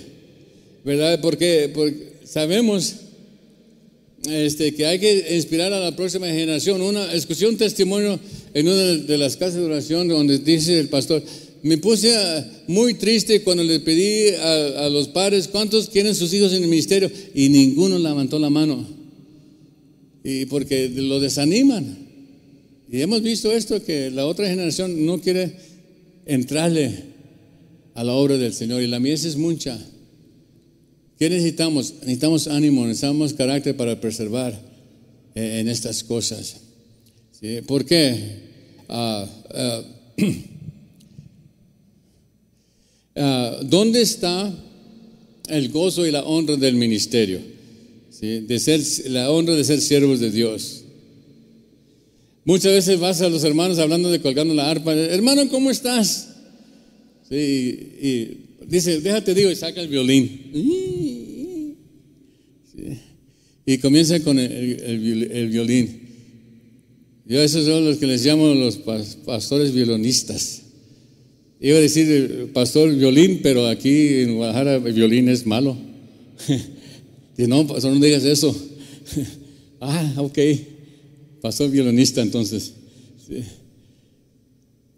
¿verdad? 0.84 1.20
Porque 1.20 1.72
sabemos 2.22 2.98
este, 4.30 4.74
que 4.74 4.86
hay 4.86 4.98
que 4.98 5.34
inspirar 5.36 5.72
a 5.72 5.80
la 5.80 5.94
próxima 5.94 6.26
generación. 6.26 6.80
Una, 6.80 7.12
escuché 7.12 7.46
un 7.46 7.56
testimonio 7.56 8.18
en 8.52 8.68
una 8.68 8.82
de 8.82 9.18
las 9.18 9.36
casas 9.36 9.56
de 9.56 9.64
oración 9.64 10.08
donde 10.08 10.38
dice 10.38 10.78
el 10.78 10.88
pastor, 10.88 11.22
me 11.62 11.78
puse 11.78 12.14
muy 12.66 12.94
triste 12.94 13.42
cuando 13.42 13.62
le 13.62 13.80
pedí 13.80 14.34
a, 14.34 14.88
los 14.90 15.08
padres 15.08 15.48
cuántos 15.48 15.88
quieren 15.88 16.14
sus 16.14 16.32
hijos 16.34 16.52
en 16.52 16.62
el 16.62 16.68
ministerio 16.68 17.10
y 17.34 17.48
ninguno 17.48 17.98
levantó 17.98 18.38
la 18.38 18.50
mano. 18.50 18.86
Y 20.22 20.46
porque 20.46 20.90
lo 20.90 21.20
desaniman. 21.20 21.98
Y 22.90 23.00
hemos 23.00 23.22
visto 23.22 23.50
esto, 23.50 23.82
que 23.82 24.10
la 24.10 24.26
otra 24.26 24.46
generación 24.46 25.06
no 25.06 25.20
quiere 25.20 25.56
entrarle 26.26 26.92
a 27.94 28.04
la 28.04 28.12
obra 28.12 28.36
del 28.36 28.52
Señor 28.52 28.82
y 28.82 28.86
la 28.86 29.00
mies 29.00 29.24
es 29.24 29.36
mucha. 29.36 29.78
¿Qué 31.18 31.30
necesitamos? 31.30 31.94
Necesitamos 32.00 32.48
ánimo, 32.48 32.86
necesitamos 32.86 33.34
carácter 33.34 33.76
para 33.76 34.00
preservar 34.00 34.52
eh, 35.34 35.60
en 35.60 35.68
estas 35.68 36.02
cosas. 36.04 36.56
¿Por 37.66 37.84
qué? 37.84 38.18
Ah, 38.88 39.26
ah, 39.54 39.82
ah, 43.16 43.60
¿Dónde 43.64 44.00
está 44.00 44.52
el 45.48 45.68
gozo 45.68 46.06
y 46.06 46.10
la 46.10 46.24
honra 46.24 46.56
del 46.56 46.76
ministerio? 46.76 47.40
De 48.20 48.58
ser, 48.58 48.80
la 49.10 49.30
honra 49.30 49.54
de 49.54 49.64
ser 49.64 49.82
siervos 49.82 50.18
de 50.20 50.30
Dios. 50.30 50.84
Muchas 52.46 52.72
veces 52.72 52.98
vas 52.98 53.20
a 53.20 53.28
los 53.28 53.44
hermanos 53.44 53.78
hablando 53.78 54.10
de 54.10 54.20
colgando 54.20 54.54
la 54.54 54.70
arpa. 54.70 54.94
Hermano, 54.94 55.48
¿cómo 55.50 55.70
estás? 55.70 56.28
Y, 57.30 58.38
dice, 58.66 59.00
déjate 59.00 59.34
digo, 59.34 59.50
y 59.50 59.56
saca 59.56 59.80
el 59.80 59.88
violín. 59.88 60.40
Y 63.66 63.78
comienza 63.78 64.20
con 64.20 64.38
el, 64.38 65.48
violín. 65.50 66.00
Yo 67.26 67.40
esos 67.40 67.64
son 67.64 67.84
los 67.84 67.96
que 67.96 68.06
les 68.06 68.24
llamo 68.24 68.52
los 68.54 68.76
pastores 69.24 69.72
violonistas. 69.72 70.62
Iba 71.60 71.78
a 71.78 71.80
decir 71.80 72.50
pastor 72.52 72.94
violín, 72.94 73.40
pero 73.42 73.66
aquí 73.66 74.20
en 74.20 74.36
Guadalajara 74.36 74.74
el 74.74 74.92
violín 74.92 75.28
es 75.30 75.46
malo. 75.46 75.76
y 77.38 77.46
no, 77.46 77.66
pastor, 77.66 77.94
no 77.94 78.04
digas 78.04 78.24
eso. 78.24 78.54
ah, 79.80 80.14
ok. 80.18 80.38
Pastor 81.40 81.70
violonista 81.70 82.20
entonces. 82.20 82.72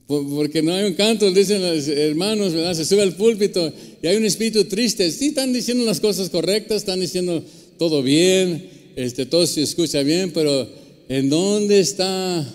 Porque 0.07 0.63
no 0.63 0.73
hay 0.73 0.85
un 0.85 0.95
canto, 0.95 1.31
dicen 1.33 1.63
los 1.63 1.89
hermanos, 1.89 2.53
¿verdad? 2.53 2.75
Se 2.75 2.85
sube 2.85 3.03
al 3.03 3.17
púlpito 3.17 3.73
y 4.03 4.07
hay 4.07 4.17
un 4.17 4.25
espíritu 4.25 4.65
triste. 4.65 5.11
Sí, 5.11 5.27
están 5.27 5.53
diciendo 5.53 5.85
las 5.85 5.99
cosas 5.99 6.31
correctas, 6.31 6.79
están 6.79 7.01
diciendo 7.01 7.45
todo 7.79 8.03
bien, 8.03 8.69
este, 8.97 9.27
todo 9.27 9.47
se 9.47 9.63
escucha 9.63 10.03
bien, 10.03 10.33
pero 10.33 10.69
¿en 11.09 11.29
dónde 11.29 11.81
está 11.81 12.47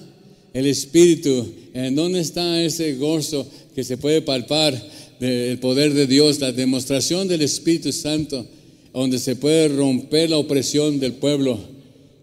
el 0.53 0.65
espíritu? 0.65 1.45
¿En 1.73 1.95
dónde 1.95 2.19
está 2.19 2.61
ese 2.61 2.95
gozo 2.95 3.47
que 3.75 3.83
se 3.83 3.97
puede 3.97 4.21
palpar 4.21 4.73
del 5.19 5.59
poder 5.59 5.93
de 5.93 6.07
Dios, 6.07 6.39
la 6.39 6.51
demostración 6.51 7.27
del 7.27 7.43
Espíritu 7.43 7.91
Santo, 7.91 8.45
donde 8.93 9.19
se 9.19 9.35
puede 9.35 9.67
romper 9.67 10.29
la 10.29 10.37
opresión 10.37 10.99
del 10.99 11.13
pueblo? 11.13 11.59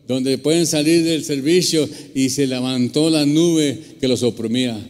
donde 0.08 0.38
pueden 0.38 0.66
salir 0.66 1.04
del 1.04 1.22
servicio 1.22 1.86
y 2.14 2.30
se 2.30 2.46
levantó 2.46 3.10
la 3.10 3.26
nube 3.26 3.78
que 4.00 4.08
los 4.08 4.22
oprimía, 4.22 4.80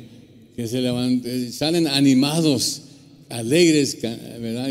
que 0.55 0.68
se 0.68 0.79
eh, 0.79 1.51
salen 1.53 1.88
animados, 1.88 2.83
alegres, 3.29 3.99
¿verdad? 4.01 4.71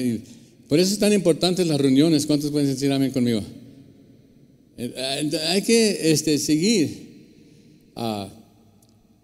Por 0.67 0.79
eso 0.79 0.93
es 0.93 0.99
tan 0.99 1.13
importantes 1.13 1.67
las 1.67 1.79
reuniones. 1.79 2.25
¿Cuántos 2.25 2.51
pueden 2.51 2.67
decir 2.67 2.91
amén 2.91 3.11
conmigo? 3.11 3.41
Eh, 4.77 4.93
eh, 4.95 5.37
hay 5.49 5.61
que 5.61 6.11
este, 6.11 6.37
seguir, 6.37 6.89
ah, 7.95 8.29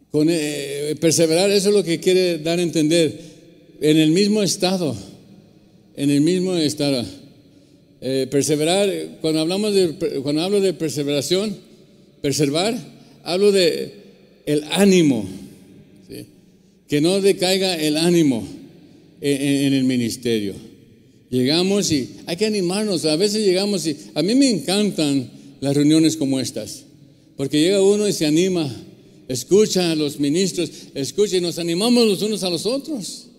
con, 0.10 0.28
perseverar, 1.00 1.52
eso 1.52 1.70
es 1.70 1.76
lo 1.76 1.84
que 1.84 2.00
quiere 2.00 2.40
dar 2.40 2.60
a 2.60 2.64
entender, 2.64 3.20
en 3.82 3.98
el 3.98 4.12
mismo 4.12 4.42
estado, 4.42 4.96
en 5.96 6.10
el 6.10 6.22
mismo 6.22 6.56
estado. 6.56 7.06
Eh, 8.02 8.28
perseverar, 8.30 9.20
cuando, 9.22 9.40
hablamos 9.40 9.74
de, 9.74 9.94
cuando 10.24 10.42
hablo 10.42 10.60
de 10.60 10.74
perseveración, 10.74 11.56
preservar, 12.22 12.78
hablo 13.24 13.52
de 13.52 13.94
el 14.46 14.64
ánimo, 14.72 15.26
que 16.88 17.02
no 17.02 17.22
decaiga 17.22 17.76
el 17.76 17.98
ánimo 17.98 18.46
en, 19.22 19.74
el 19.74 19.84
ministerio. 19.86 20.54
Llegamos 21.34 21.92
y 21.92 22.10
hay 22.28 22.38
que 22.38 22.46
animarnos, 22.46 23.06
a 23.06 23.16
veces 23.16 23.44
llegamos 23.44 23.88
y 23.88 23.98
a 24.14 24.22
mí 24.22 24.36
me 24.36 24.52
encantan 24.52 25.32
las 25.62 25.76
reuniones 25.76 26.16
como 26.16 26.40
estas, 26.40 26.84
porque 27.36 27.60
llega 27.60 27.82
uno 27.82 28.08
y 28.08 28.14
se 28.14 28.28
anima, 28.28 28.72
escucha 29.28 29.90
a 29.90 29.96
los 29.96 30.20
ministros, 30.20 30.70
escucha 30.94 31.38
y 31.38 31.42
nos 31.42 31.58
animamos 31.58 32.08
los 32.08 32.22
unos 32.22 32.44
a 32.44 32.52
los 32.52 32.68
otros. 32.68 33.30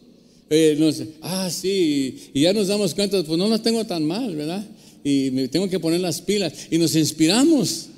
Eh, 0.51 0.77
ah, 1.23 1.49
sí, 1.49 2.17
y 2.35 2.41
ya 2.41 2.53
nos 2.53 2.67
damos 2.67 2.97
cuenta, 2.97 3.23
pues 3.23 3.39
no 3.39 3.49
las 3.49 3.63
tengo 3.63 3.87
tan 3.87 4.05
mal, 4.05 4.35
¿verdad? 4.35 4.67
Y 5.05 5.31
me 5.31 5.47
tengo 5.47 5.69
que 5.69 5.79
poner 5.79 6.01
las 6.01 6.21
pilas 6.21 6.53
y 6.73 6.79
nos 6.79 6.97
inspiramos. 6.97 7.91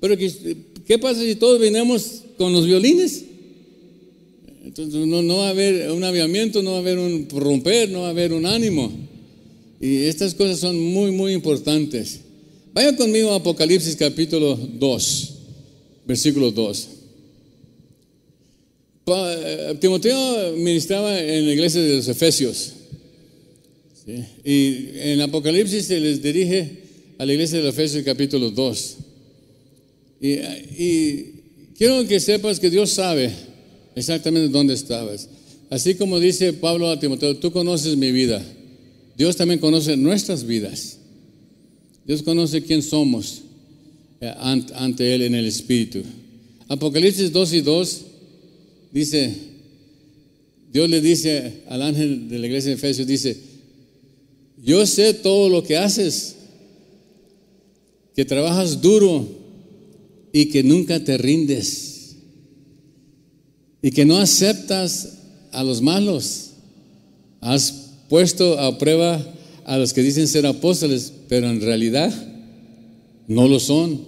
Pero 0.00 0.16
¿qué, 0.16 0.98
pasa 0.98 1.20
si 1.20 1.34
todos 1.34 1.60
venimos 1.60 2.22
con 2.38 2.54
los 2.54 2.64
violines? 2.64 3.26
Entonces 4.64 5.06
no, 5.06 5.20
no 5.20 5.36
va 5.36 5.48
a 5.48 5.50
haber 5.50 5.90
un 5.90 6.02
aviamiento, 6.02 6.62
no 6.62 6.70
va 6.70 6.76
a 6.78 6.80
haber 6.80 6.98
un 6.98 7.28
romper, 7.28 7.90
no 7.90 8.00
va 8.00 8.06
a 8.06 8.10
haber 8.10 8.32
un 8.32 8.46
ánimo. 8.46 9.01
Y 9.82 10.04
estas 10.04 10.32
cosas 10.32 10.60
son 10.60 10.78
muy, 10.78 11.10
muy 11.10 11.32
importantes. 11.32 12.20
Vaya 12.72 12.96
conmigo 12.96 13.32
a 13.32 13.36
Apocalipsis 13.36 13.96
capítulo 13.96 14.56
2, 14.56 15.34
versículo 16.06 16.52
2. 16.52 16.88
Eh, 19.08 19.76
Timoteo 19.80 20.52
ministraba 20.56 21.20
en 21.20 21.46
la 21.46 21.52
iglesia 21.52 21.82
de 21.82 21.96
los 21.96 22.06
Efesios. 22.06 22.74
Y 24.44 24.86
en 24.94 25.20
Apocalipsis 25.20 25.86
se 25.86 25.98
les 25.98 26.22
dirige 26.22 26.78
a 27.18 27.26
la 27.26 27.32
iglesia 27.32 27.58
de 27.58 27.64
los 27.64 27.74
Efesios 27.74 28.04
capítulo 28.04 28.52
2. 28.52 28.96
Y, 30.20 31.24
quiero 31.76 32.06
que 32.06 32.20
sepas 32.20 32.60
que 32.60 32.70
Dios 32.70 32.90
sabe 32.90 33.32
exactamente 33.96 34.48
dónde 34.48 34.74
estabas. 34.74 35.28
Así 35.70 35.96
como 35.96 36.20
dice 36.20 36.52
Pablo 36.52 36.88
a 36.88 37.00
Timoteo, 37.00 37.36
tú 37.36 37.50
conoces 37.50 37.96
mi 37.96 38.12
vida. 38.12 38.40
Dios 39.16 39.36
también 39.36 39.60
conoce 39.60 39.96
nuestras 39.96 40.44
vidas. 40.44 40.98
Dios 42.06 42.22
conoce 42.22 42.62
quién 42.62 42.82
somos 42.82 43.42
eh, 44.20 44.32
ante 44.38 45.14
Él 45.14 45.22
en 45.22 45.34
el 45.34 45.46
Espíritu. 45.46 46.02
Apocalipsis 46.68 47.32
2 47.32 47.52
y 47.52 47.60
2 47.60 48.02
Dice, 48.92 49.34
Dios 50.70 50.88
le 50.90 51.00
dice 51.00 51.62
al 51.68 51.80
ángel 51.80 52.28
de 52.28 52.38
la 52.38 52.46
iglesia 52.46 52.68
de 52.68 52.76
Efesios, 52.76 53.06
dice, 53.06 53.38
yo 54.62 54.86
sé 54.86 55.14
todo 55.14 55.48
lo 55.48 55.64
que 55.64 55.78
haces, 55.78 56.36
que 58.14 58.26
trabajas 58.26 58.82
duro 58.82 59.26
y 60.30 60.46
que 60.46 60.62
nunca 60.62 61.02
te 61.02 61.16
rindes 61.16 62.16
y 63.80 63.90
que 63.90 64.04
no 64.04 64.18
aceptas 64.18 65.20
a 65.52 65.64
los 65.64 65.80
malos. 65.80 66.50
Has 67.40 67.81
puesto 68.12 68.60
a 68.60 68.76
prueba 68.76 69.24
a 69.64 69.78
los 69.78 69.94
que 69.94 70.02
dicen 70.02 70.28
ser 70.28 70.44
apóstoles, 70.44 71.10
pero 71.30 71.48
en 71.48 71.62
realidad 71.62 72.12
no 73.26 73.48
lo 73.48 73.58
son. 73.58 74.02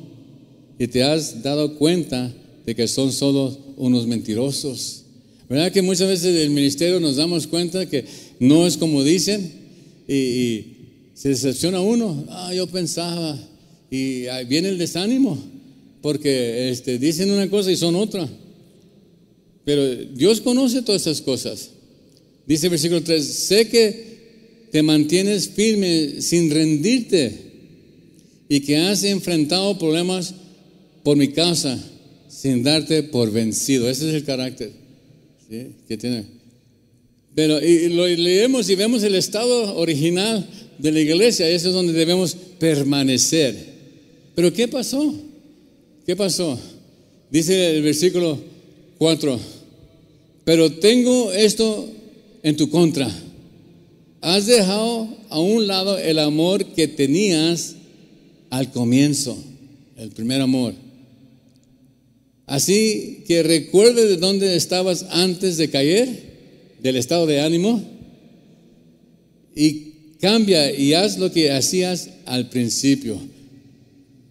Y 0.79 0.89
te 0.89 1.03
has 1.03 1.43
dado 1.43 1.77
cuenta 1.77 2.31
de 2.67 2.75
que 2.75 2.87
son 2.87 3.13
solo 3.13 3.57
unos 3.79 4.07
mentirosos. 4.07 5.05
¿Verdad 5.49 5.73
que 5.73 5.81
muchas 5.81 6.07
veces 6.07 6.35
del 6.35 6.51
ministerio 6.51 7.01
nos 7.01 7.17
damos 7.17 7.47
cuenta 7.47 7.89
que 7.89 8.05
no 8.41 8.67
es 8.67 8.77
como 8.77 9.03
dicen 9.03 9.51
y, 10.07 10.67
se 11.15 11.31
decepciona 11.31 11.81
uno? 11.81 12.27
Ah, 12.29 12.53
yo 12.53 12.67
pensaba. 12.67 13.39
Y 13.91 14.25
viene 14.47 14.69
el 14.69 14.77
desánimo 14.77 15.43
porque 16.03 16.69
este, 16.69 16.99
dicen 16.99 17.31
una 17.31 17.49
cosa 17.49 17.73
y 17.73 17.77
son 17.77 17.97
otra. 17.97 18.29
Pero 19.65 19.97
Dios 20.13 20.43
conoce 20.43 20.83
todas 20.83 21.01
esas 21.01 21.23
cosas. 21.23 21.71
Dice 22.47 22.67
el 22.67 22.71
versículo 22.71 23.03
3, 23.03 23.25
sé 23.25 23.69
que 23.69 24.15
te 24.71 24.83
mantienes 24.83 25.49
firme 25.49 26.21
sin 26.21 26.51
rendirte 26.51 27.33
y 28.49 28.61
que 28.61 28.77
has 28.77 29.05
enfrentado 29.05 29.79
problemas 29.79 30.35
por 31.03 31.17
mi 31.17 31.29
casa 31.29 31.83
sin 32.29 32.63
darte 32.63 33.03
por 33.03 33.31
vencido. 33.31 33.89
Ese 33.89 34.09
es 34.09 34.15
el 34.15 34.25
carácter 34.25 34.73
que 35.89 35.97
tiene. 35.97 36.25
Pero 37.35 37.65
y 37.65 37.89
lo 37.89 38.07
leemos 38.07 38.69
y 38.69 38.75
vemos 38.75 39.03
el 39.03 39.15
estado 39.15 39.77
original 39.77 40.47
de 40.79 40.93
la 40.93 41.01
iglesia, 41.01 41.49
eso 41.49 41.69
es 41.69 41.75
donde 41.75 41.93
debemos 41.93 42.37
permanecer. 42.59 43.57
Pero 44.35 44.53
¿qué 44.53 44.69
pasó? 44.69 45.15
¿Qué 46.07 46.17
pasó? 46.17 46.59
Dice 47.31 47.77
el 47.77 47.83
versículo 47.83 48.39
4, 48.99 49.41
pero 50.45 50.71
tengo 50.73 51.33
esto 51.33 51.89
en 52.45 52.57
tu 52.57 52.71
contra. 52.71 53.11
Has 54.21 54.47
dejado 54.47 55.09
a 55.31 55.41
un 55.41 55.67
lado 55.67 55.99
el 55.99 56.21
amor 56.21 56.65
que 56.75 56.87
tenías 56.87 57.75
al 58.51 58.71
comienzo, 58.71 59.37
el 59.97 60.11
primer 60.11 60.41
amor. 60.41 60.75
Así 62.47 63.25
que 63.27 63.43
recuerde 63.43 64.07
de 64.07 64.19
dónde 64.19 64.55
estabas 64.55 65.07
antes 65.11 65.57
de 65.57 65.71
caer, 65.71 66.35
del 66.81 66.97
estado 66.97 67.27
de 67.27 67.41
ánimo, 67.41 67.83
y 69.57 69.93
cambia 70.21 70.71
y 70.73 70.93
haz 70.93 71.19
lo 71.19 71.33
que 71.33 71.51
hacías 71.51 72.11
al 72.27 72.51
principio. 72.51 73.19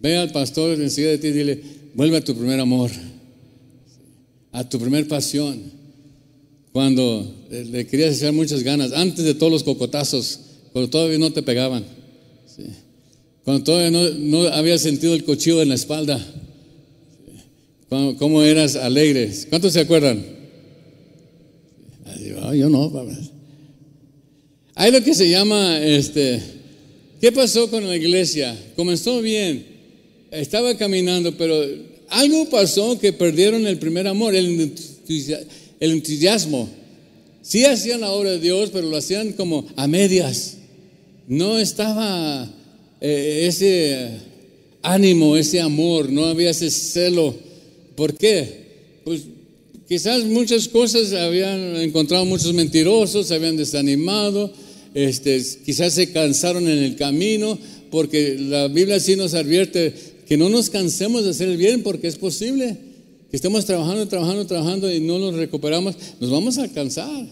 Ve 0.00 0.16
al 0.16 0.30
pastor 0.30 0.80
enseguida 0.80 1.10
de 1.10 1.18
ti 1.18 1.28
y 1.28 1.32
dile, 1.32 1.60
vuelve 1.94 2.18
a 2.18 2.24
tu 2.24 2.36
primer 2.36 2.60
amor, 2.60 2.90
a 4.52 4.68
tu 4.68 4.78
primer 4.78 5.08
pasión. 5.08 5.83
Cuando 6.74 7.24
le 7.50 7.86
querías 7.86 8.16
echar 8.16 8.32
muchas 8.32 8.64
ganas, 8.64 8.90
antes 8.90 9.24
de 9.24 9.34
todos 9.34 9.52
los 9.52 9.62
cocotazos, 9.62 10.40
cuando 10.72 10.90
todavía 10.90 11.18
no 11.18 11.32
te 11.32 11.40
pegaban, 11.40 11.84
cuando 13.44 13.62
todavía 13.62 13.92
no, 13.92 14.48
habías 14.48 14.80
sentido 14.80 15.14
el 15.14 15.22
cochillo 15.22 15.62
en 15.62 15.68
la 15.68 15.76
espalda, 15.76 16.20
cuando, 17.88 18.16
cómo 18.16 18.42
eras 18.42 18.74
alegre. 18.74 19.30
¿Cuántos 19.50 19.72
se 19.72 19.82
acuerdan? 19.82 20.20
yo 22.56 22.68
no. 22.68 22.92
Hay 24.74 24.90
lo 24.90 25.00
que 25.04 25.14
se 25.14 25.30
llama, 25.30 25.78
este, 25.78 26.42
¿qué 27.20 27.30
pasó 27.30 27.70
con 27.70 27.86
la 27.86 27.94
iglesia? 27.94 28.58
Comenzó 28.74 29.22
bien, 29.22 29.64
estaba 30.32 30.76
caminando, 30.76 31.36
pero 31.36 31.54
algo 32.08 32.50
pasó 32.50 32.98
que 32.98 33.12
perdieron 33.12 33.64
el 33.64 33.78
primer 33.78 34.08
amor, 34.08 34.34
el. 34.34 34.74
Sí 37.42 37.64
hacían 37.66 38.00
la 38.00 38.10
obra 38.10 38.30
de 38.30 38.40
Dios, 38.40 38.70
pero 38.72 38.88
lo 38.88 38.96
hacían 38.96 39.32
como 39.32 39.66
a 39.76 39.86
medias. 39.86 40.56
No 41.28 41.58
estaba 41.58 42.50
eh, 43.02 43.44
ese 43.46 44.08
ánimo, 44.82 45.36
ese 45.36 45.60
amor, 45.60 46.10
no 46.10 46.24
había 46.24 46.50
ese 46.50 46.70
celo. 46.70 47.34
¿Por 47.96 48.16
qué? 48.16 48.64
Pues 49.04 49.24
quizás 49.86 50.24
muchas 50.24 50.68
cosas 50.68 51.12
habían 51.12 51.76
encontrado 51.76 52.24
muchos 52.24 52.54
mentirosos, 52.54 53.26
se 53.26 53.34
habían 53.34 53.58
desanimado, 53.58 54.50
este, 54.94 55.42
quizás 55.66 55.92
se 55.92 56.12
cansaron 56.12 56.66
en 56.66 56.78
el 56.78 56.96
camino, 56.96 57.58
porque 57.90 58.38
la 58.38 58.68
Biblia 58.68 58.98
sí 59.00 59.16
nos 59.16 59.34
advierte 59.34 59.92
que 60.26 60.38
no 60.38 60.48
nos 60.48 60.70
cansemos 60.70 61.24
de 61.24 61.30
hacer 61.30 61.48
el 61.48 61.58
bien, 61.58 61.82
porque 61.82 62.08
es 62.08 62.16
posible 62.16 62.93
que 63.34 63.36
estemos 63.38 63.66
trabajando, 63.66 64.06
trabajando, 64.06 64.46
trabajando 64.46 64.94
y 64.94 65.00
no 65.00 65.18
nos 65.18 65.34
recuperamos, 65.34 65.96
nos 66.20 66.30
vamos 66.30 66.56
a 66.56 66.68
cansar. 66.68 67.26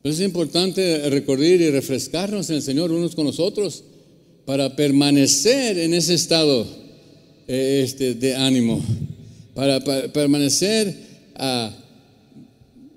Pero 0.00 0.14
es 0.14 0.20
importante 0.22 1.10
recordar 1.10 1.44
y 1.44 1.68
refrescarnos 1.68 2.48
en 2.48 2.56
el 2.56 2.62
Señor 2.62 2.90
unos 2.90 3.14
con 3.14 3.26
los 3.26 3.38
otros 3.38 3.84
para 4.46 4.74
permanecer 4.74 5.76
en 5.76 5.92
ese 5.92 6.14
estado 6.14 6.66
eh, 7.46 7.82
este, 7.84 8.14
de 8.14 8.34
ánimo, 8.34 8.82
para, 9.52 9.78
permanecer 10.10 10.96
a, 11.34 11.70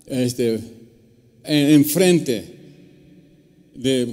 este, 0.08 0.62
enfrente 1.44 2.56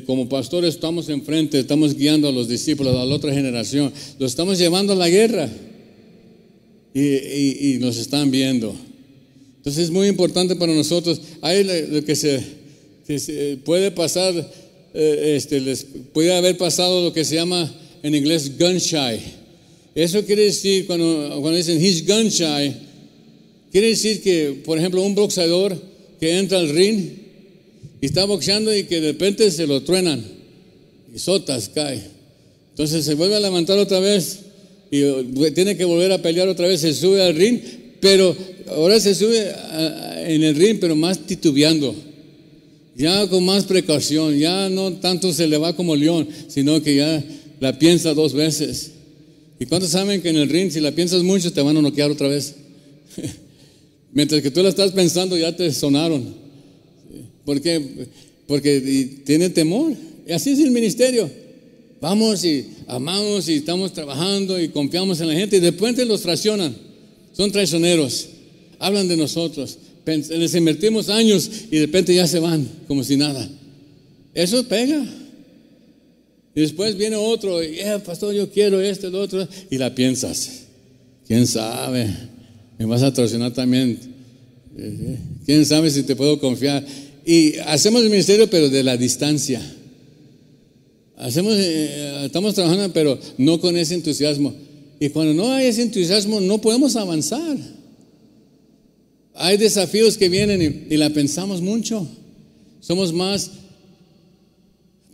como 0.04 0.28
pastores 0.28 0.74
estamos 0.74 1.08
enfrente, 1.10 1.60
estamos 1.60 1.94
guiando 1.94 2.26
a 2.26 2.32
los 2.32 2.48
discípulos, 2.48 2.96
a 2.96 3.04
la 3.04 3.14
otra 3.14 3.32
generación, 3.32 3.92
los 4.18 4.32
estamos 4.32 4.58
llevando 4.58 4.94
a 4.94 4.96
la 4.96 5.08
guerra 5.08 5.48
y, 7.00 7.78
nos 7.80 7.96
están 7.96 8.30
viendo. 8.30 8.74
Entonces 9.58 9.84
es 9.84 9.90
muy 9.90 10.08
importante 10.08 10.56
para 10.56 10.74
nosotros, 10.74 11.20
hay 11.40 11.64
lo 11.64 12.04
que 12.04 12.16
se, 12.16 13.58
puede 13.64 13.90
pasar, 13.90 14.34
eh, 14.94 15.34
este, 15.36 15.60
les 15.60 15.86
puede 16.12 16.34
haber 16.34 16.56
pasado 16.56 17.04
lo 17.04 17.12
que 17.12 17.24
se 17.24 17.36
llama 17.36 17.72
en 18.02 18.14
inglés 18.14 18.58
gun 18.58 18.78
shy. 18.78 19.20
Eso 19.94 20.24
quiere 20.24 20.44
decir, 20.44 20.86
cuando, 20.86 21.38
cuando 21.40 21.56
dicen 21.56 21.82
he's 21.84 22.06
gun 22.06 22.28
shy, 22.28 22.74
quiere 23.72 23.88
decir 23.88 24.22
que, 24.22 24.60
por 24.64 24.78
ejemplo, 24.78 25.02
un 25.02 25.14
boxeador 25.14 25.76
que 26.20 26.38
entra 26.38 26.58
al 26.58 26.68
ring, 26.68 27.18
y 28.00 28.06
está 28.06 28.24
boxeando 28.24 28.74
y 28.74 28.84
que 28.84 29.00
de 29.00 29.12
repente 29.12 29.50
se 29.50 29.66
lo 29.66 29.82
truenan 29.82 30.24
y 31.14 31.18
sotas 31.18 31.68
cae. 31.68 32.02
Entonces 32.70 33.04
se 33.04 33.14
vuelve 33.14 33.36
a 33.36 33.40
levantar 33.40 33.78
otra 33.78 33.98
vez 33.98 34.38
y 34.90 35.04
uh, 35.04 35.50
tiene 35.54 35.76
que 35.76 35.84
volver 35.84 36.12
a 36.12 36.22
pelear 36.22 36.48
otra 36.48 36.66
vez, 36.66 36.80
se 36.80 36.94
sube 36.94 37.22
al 37.22 37.34
ring, 37.34 37.60
pero 38.00 38.34
ahora 38.68 38.98
se 39.00 39.14
sube 39.14 39.52
en 40.26 40.42
el 40.42 40.54
ring, 40.54 40.78
pero 40.80 40.96
más 40.96 41.18
titubeando, 41.26 41.94
ya 42.96 43.28
con 43.28 43.44
más 43.44 43.64
precaución, 43.64 44.38
ya 44.38 44.68
no 44.68 44.94
tanto 44.94 45.32
se 45.32 45.46
le 45.46 45.58
va 45.58 45.76
como 45.76 45.94
león, 45.94 46.28
sino 46.48 46.82
que 46.82 46.96
ya 46.96 47.24
la 47.60 47.78
piensa 47.78 48.14
dos 48.14 48.32
veces. 48.32 48.92
¿Y 49.60 49.66
cuántos 49.66 49.90
saben 49.90 50.22
que 50.22 50.30
en 50.30 50.36
el 50.36 50.48
ring, 50.48 50.70
si 50.70 50.80
la 50.80 50.92
piensas 50.92 51.22
mucho, 51.22 51.52
te 51.52 51.60
van 51.60 51.76
a 51.76 51.82
noquear 51.82 52.10
otra 52.10 52.28
vez? 52.28 52.54
Mientras 54.12 54.40
que 54.40 54.50
tú 54.50 54.62
la 54.62 54.68
estás 54.68 54.92
pensando, 54.92 55.36
ya 55.36 55.54
te 55.54 55.72
sonaron. 55.72 56.34
¿Por 57.44 57.60
qué? 57.60 57.80
Porque 58.46 59.20
tienen 59.24 59.52
temor. 59.52 59.92
Así 60.30 60.50
es 60.50 60.60
el 60.60 60.70
ministerio. 60.70 61.28
Vamos 62.00 62.44
y 62.44 62.66
amamos 62.86 63.48
y 63.48 63.54
estamos 63.54 63.92
trabajando 63.92 64.60
y 64.60 64.68
confiamos 64.68 65.20
en 65.20 65.28
la 65.28 65.34
gente 65.34 65.56
y 65.56 65.60
de 65.60 65.70
repente 65.70 66.04
los 66.04 66.22
traicionan. 66.22 66.74
Son 67.32 67.50
traicioneros. 67.50 68.28
Hablan 68.78 69.08
de 69.08 69.16
nosotros. 69.16 69.78
Les 70.06 70.54
invertimos 70.54 71.08
años 71.08 71.50
y 71.70 71.76
de 71.76 71.86
repente 71.86 72.14
ya 72.14 72.26
se 72.26 72.38
van 72.38 72.68
como 72.86 73.02
si 73.02 73.16
nada. 73.16 73.48
Eso 74.32 74.62
pega. 74.64 75.04
Y 76.54 76.60
después 76.60 76.96
viene 76.96 77.16
otro, 77.16 77.62
y 77.62 77.78
eh, 77.78 78.00
pastor, 78.04 78.34
yo 78.34 78.50
quiero 78.50 78.80
esto, 78.80 79.06
el 79.08 79.14
otro, 79.14 79.46
y 79.70 79.78
la 79.78 79.94
piensas. 79.94 80.62
¿Quién 81.26 81.46
sabe? 81.46 82.12
Me 82.78 82.84
vas 82.84 83.02
a 83.02 83.12
traicionar 83.12 83.52
también. 83.52 83.98
Eh, 84.76 84.98
eh, 85.00 85.18
¿Quién 85.44 85.64
sabe 85.66 85.90
si 85.90 86.02
te 86.02 86.16
puedo 86.16 86.40
confiar? 86.40 86.84
Y 87.24 87.56
hacemos 87.58 88.02
el 88.02 88.10
ministerio, 88.10 88.48
pero 88.50 88.70
de 88.70 88.82
la 88.82 88.96
distancia. 88.96 89.60
Hacemos, 91.18 91.54
eh, 91.56 92.26
estamos 92.26 92.54
trabajando, 92.54 92.92
pero 92.92 93.18
no 93.38 93.60
con 93.60 93.76
ese 93.76 93.94
entusiasmo. 93.94 94.54
Y 95.00 95.08
cuando 95.08 95.34
no 95.34 95.52
hay 95.52 95.66
ese 95.66 95.82
entusiasmo, 95.82 96.40
no 96.40 96.60
podemos 96.60 96.94
avanzar. 96.94 97.56
Hay 99.34 99.56
desafíos 99.56 100.16
que 100.16 100.28
vienen 100.28 100.86
y, 100.88 100.96
la 100.96 101.10
pensamos 101.10 101.60
mucho. 101.60 102.06
Somos 102.80 103.12
más 103.12 103.50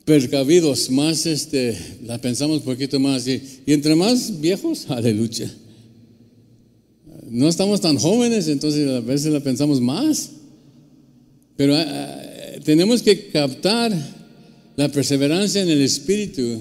percavidos, 0.05 0.91
más 0.91 1.25
este, 1.25 1.77
la 2.05 2.19
pensamos 2.19 2.59
un 2.59 2.65
poquito 2.65 3.01
más. 3.01 3.27
Y, 3.27 3.43
entre 3.67 3.95
más 3.95 4.41
viejos, 4.41 4.87
aleluya. 4.91 5.51
No 7.31 7.49
estamos 7.49 7.81
tan 7.81 7.97
jóvenes, 7.97 8.49
entonces 8.49 8.87
a 8.91 9.01
veces 9.01 9.33
la 9.33 9.41
pensamos 9.41 9.81
más. 9.81 10.33
Pero 11.57 11.75
ah, 11.77 12.23
tenemos 12.63 13.03
que 13.03 13.29
captar 13.29 13.93
la 14.77 14.89
perseverancia 14.91 15.63
en 15.63 15.71
el 15.71 15.81
Espíritu, 15.81 16.61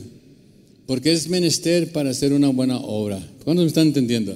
porque 0.86 1.12
es 1.12 1.28
menester 1.30 1.92
para 1.92 2.12
hacer 2.12 2.34
una 2.34 2.50
buena 2.50 2.78
obra. 2.78 3.26
¿Cuántos 3.44 3.64
me 3.64 3.68
están 3.68 3.88
entendiendo? 3.88 4.36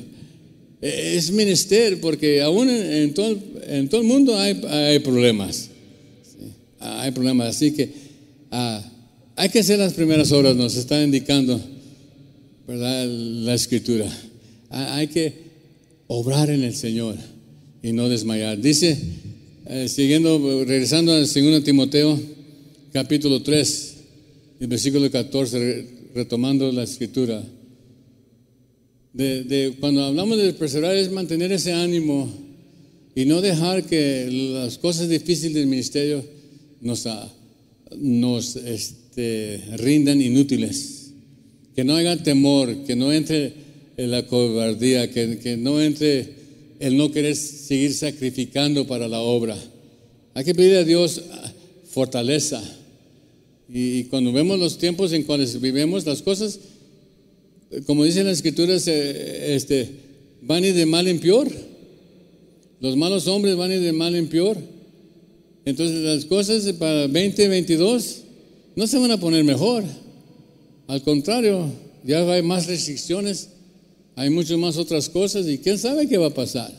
E, 0.82 1.16
es 1.16 1.32
menester 1.32 2.00
porque 2.00 2.42
aún 2.42 2.70
en, 2.70 3.13
todo, 3.13 3.38
el 3.70 4.04
mundo 4.04 4.38
hay, 4.38 5.00
problemas. 5.00 5.70
Hay 6.80 7.12
problemas. 7.12 7.56
Así 7.56 7.72
que 7.72 7.92
ah, 8.52 8.84
hay 9.36 9.50
que 9.50 9.60
hacer 9.60 9.80
las 9.80 9.94
primeras 9.94 10.32
obras, 10.32 10.56
nos 10.56 10.76
está 10.76 11.02
indicando 11.04 11.60
¿verdad? 12.68 13.08
la 13.08 13.54
escritura. 13.54 14.08
hay 14.70 15.08
que 15.08 15.34
obrar 16.08 16.50
en 16.50 16.63
el 16.63 16.76
Señor 16.76 17.16
y 17.84 17.92
no 17.92 18.10
desmayar. 18.10 18.60
Dice 18.60 18.98
eh, 19.70 19.90
siguiendo, 19.90 20.63
regresando 20.66 21.12
al 21.12 21.28
2 21.28 21.63
Timoteo, 21.63 22.18
capítulo 22.93 23.41
3, 23.41 23.95
el 24.60 24.67
versículo 24.67 25.10
14, 25.12 25.88
retomando 26.15 26.71
la 26.71 26.84
escritura. 26.84 27.43
De, 29.13 29.73
cuando 29.80 30.04
hablamos 30.04 30.38
de 30.38 30.54
perseverar 30.54 30.95
es 30.95 31.12
mantener 31.12 31.52
ese 31.52 31.73
ánimo 31.73 32.32
y 33.15 33.26
no 33.26 33.41
dejar 33.41 33.84
que 33.84 34.30
las 34.32 34.78
cosas 34.78 35.10
difíciles 35.10 35.56
del 35.56 35.67
ministerio 35.67 36.23
nos, 36.82 37.08
ah, 37.08 37.32
nos 37.97 38.56
este, 38.56 39.62
rindan 39.78 40.21
inútiles. 40.21 41.12
Que 41.76 41.84
no 41.84 41.95
haya 41.95 42.21
temor, 42.23 42.84
que 42.86 42.95
no 42.95 43.12
entre 43.12 43.54
en 43.97 44.12
la 44.12 44.26
cobardía, 44.28 45.12
que, 45.12 45.39
que 45.39 45.58
no 45.58 45.82
entre 45.82 46.36
el 46.80 46.95
no 46.95 47.12
querer 47.12 47.36
seguir 47.36 47.93
sacrificando 47.93 48.86
para 48.86 49.07
la 49.07 49.20
obra. 49.20 49.57
Hay 50.34 50.45
que 50.45 50.53
pedir 50.53 50.78
a 50.78 50.84
Dios 50.84 51.24
fortaleza. 51.98 52.62
Y, 53.68 54.04
cuando 54.06 54.32
vemos 54.32 54.60
los 54.60 54.78
tiempos 54.78 55.12
en 55.14 55.24
cuales 55.24 55.60
vivimos, 55.60 56.06
las 56.06 56.22
cosas, 56.22 56.60
como 57.88 58.04
dicen 58.04 58.28
las 58.28 58.38
escrituras, 58.38 58.88
este, 58.88 59.89
van 60.43 60.64
ir 60.64 60.76
de 60.76 60.86
mal 60.86 61.08
en 61.08 61.20
peor. 61.20 61.48
Los 62.80 62.95
malos 62.95 63.28
hombres 63.28 63.56
van 63.56 63.72
ir 63.72 63.82
de 63.82 63.93
mal 63.93 64.16
en 64.16 64.28
peor. 64.28 64.58
Entonces 65.66 65.98
las 66.04 66.26
cosas 66.26 66.72
para 66.74 67.08
2022 67.08 68.18
no 68.76 68.86
se 68.86 69.00
van 69.00 69.10
a 69.10 69.20
poner 69.20 69.43
mejor. 69.43 69.84
Al 70.86 71.02
contrario, 71.02 71.66
ya 72.06 72.32
hay 72.32 72.43
más 72.43 72.68
restricciones 72.68 73.50
hay 74.20 74.32
muchas 74.32 74.58
más 74.58 74.78
otras 74.78 75.10
cosas 75.10 75.48
y 75.48 75.60
quién 75.60 75.78
sabe 75.78 76.08
qué 76.08 76.18
va 76.18 76.28
a 76.28 76.34
pasar. 76.34 76.74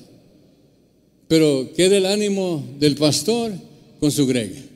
Pero 1.28 1.70
queda 1.76 1.96
el 1.96 2.06
ánimo 2.06 2.64
del 2.80 2.96
pastor 2.96 3.52
con 4.00 4.10
su 4.10 4.26
Greg. 4.26 4.67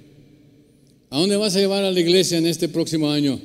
¿A 1.12 1.18
dónde 1.18 1.36
vas 1.36 1.54
a 1.54 1.58
llevar 1.58 1.84
a 1.84 1.90
la 1.90 2.00
iglesia 2.00 2.38
en 2.38 2.46
este 2.46 2.70
próximo 2.70 3.10
año 3.10 3.38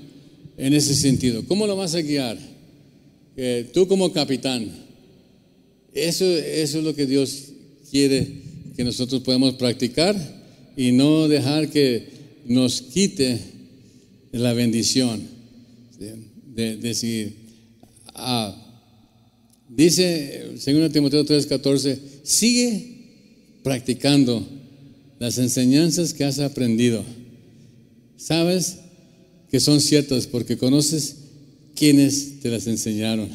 en 0.56 0.74
ese 0.74 0.96
sentido? 0.96 1.44
¿Cómo 1.50 1.68
lo 1.68 1.76
vas 1.76 1.96
a 1.96 2.02
guiar? 2.02 2.38
tú 3.74 3.90
como 3.90 4.14
capitán. 4.14 4.72
Eso, 5.94 6.26
eso 6.26 6.78
es 6.78 6.84
lo 6.86 6.96
que 6.96 7.06
Dios 7.06 7.50
quiere 7.92 8.26
que 8.74 8.86
nosotros 8.86 9.22
podemos 9.22 9.56
practicar 9.56 10.16
y 10.78 10.94
no 10.94 11.28
dejar 11.28 11.70
que 11.70 12.08
nos 12.46 12.82
quite 12.82 13.38
la 14.32 14.54
bendición. 14.54 15.28
De, 16.56 16.78
decir, 16.78 17.36
ah, 18.16 18.56
dice 19.68 20.54
2 20.54 20.92
Timoteo 20.94 21.26
3:14, 21.26 22.00
sigue 22.24 22.96
practicando 23.62 24.48
las 25.20 25.38
enseñanzas 25.38 26.14
que 26.14 26.24
has 26.24 26.40
aprendido. 26.40 27.04
Sabes 28.18 28.80
que 29.50 29.60
son 29.60 29.80
ciertas 29.80 30.28
porque 30.28 30.58
conoces 30.58 31.16
quienes 31.76 32.40
te 32.42 32.50
las 32.50 32.68
enseñaron. 32.68 33.30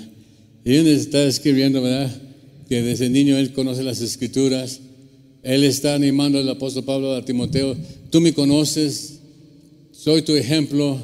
Y 0.64 0.74
él 0.74 0.86
está 0.88 1.24
escribiendo, 1.24 1.80
¿verdad? 1.80 2.10
Que 2.68 2.82
desde 2.82 3.08
niño 3.08 3.38
él 3.38 3.52
conoce 3.52 3.82
las 3.82 4.00
escrituras. 4.00 4.80
Él 5.42 5.64
está 5.64 5.94
animando 5.94 6.38
al 6.38 6.48
apóstol 6.48 6.84
Pablo 6.84 7.14
a 7.14 7.24
Timoteo. 7.24 7.76
Tú 8.10 8.20
me 8.20 8.32
conoces, 8.32 9.20
soy 9.92 10.22
tu 10.22 10.34
ejemplo, 10.34 10.98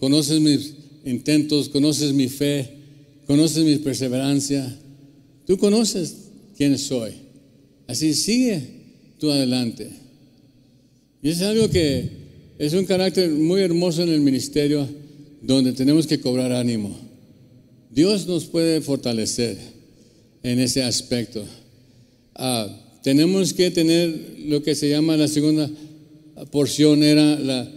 conoces 0.00 0.40
mis 0.40 0.74
intentos, 1.04 1.68
conoces 1.68 2.12
mi 2.12 2.28
fe, 2.28 2.68
conoces 3.26 3.64
mi 3.64 3.76
perseverancia. 3.76 4.78
Tú 5.46 5.58
conoces 5.58 6.16
quién 6.56 6.78
soy. 6.78 7.12
Así 7.86 8.14
sigue 8.14 8.62
tú 9.18 9.30
adelante. 9.30 9.90
Y 11.22 11.30
es 11.30 11.42
algo 11.42 11.68
que 11.70 12.23
es 12.58 12.72
un 12.72 12.84
carácter 12.84 13.30
muy 13.30 13.60
hermoso 13.62 14.02
en 14.02 14.10
el 14.10 14.20
ministerio 14.20 14.88
donde 15.42 15.72
tenemos 15.72 16.06
que 16.06 16.20
cobrar 16.20 16.52
ánimo. 16.52 16.96
Dios 17.90 18.26
nos 18.26 18.44
puede 18.44 18.80
fortalecer 18.80 19.56
en 20.42 20.60
ese 20.60 20.82
aspecto. 20.82 21.44
Ah, 22.34 22.68
tenemos 23.02 23.52
que 23.52 23.70
tener 23.70 24.36
lo 24.46 24.62
que 24.62 24.74
se 24.74 24.88
llama 24.88 25.16
la 25.16 25.28
segunda 25.28 25.70
porción, 26.50 27.02
era 27.02 27.38
la 27.38 27.70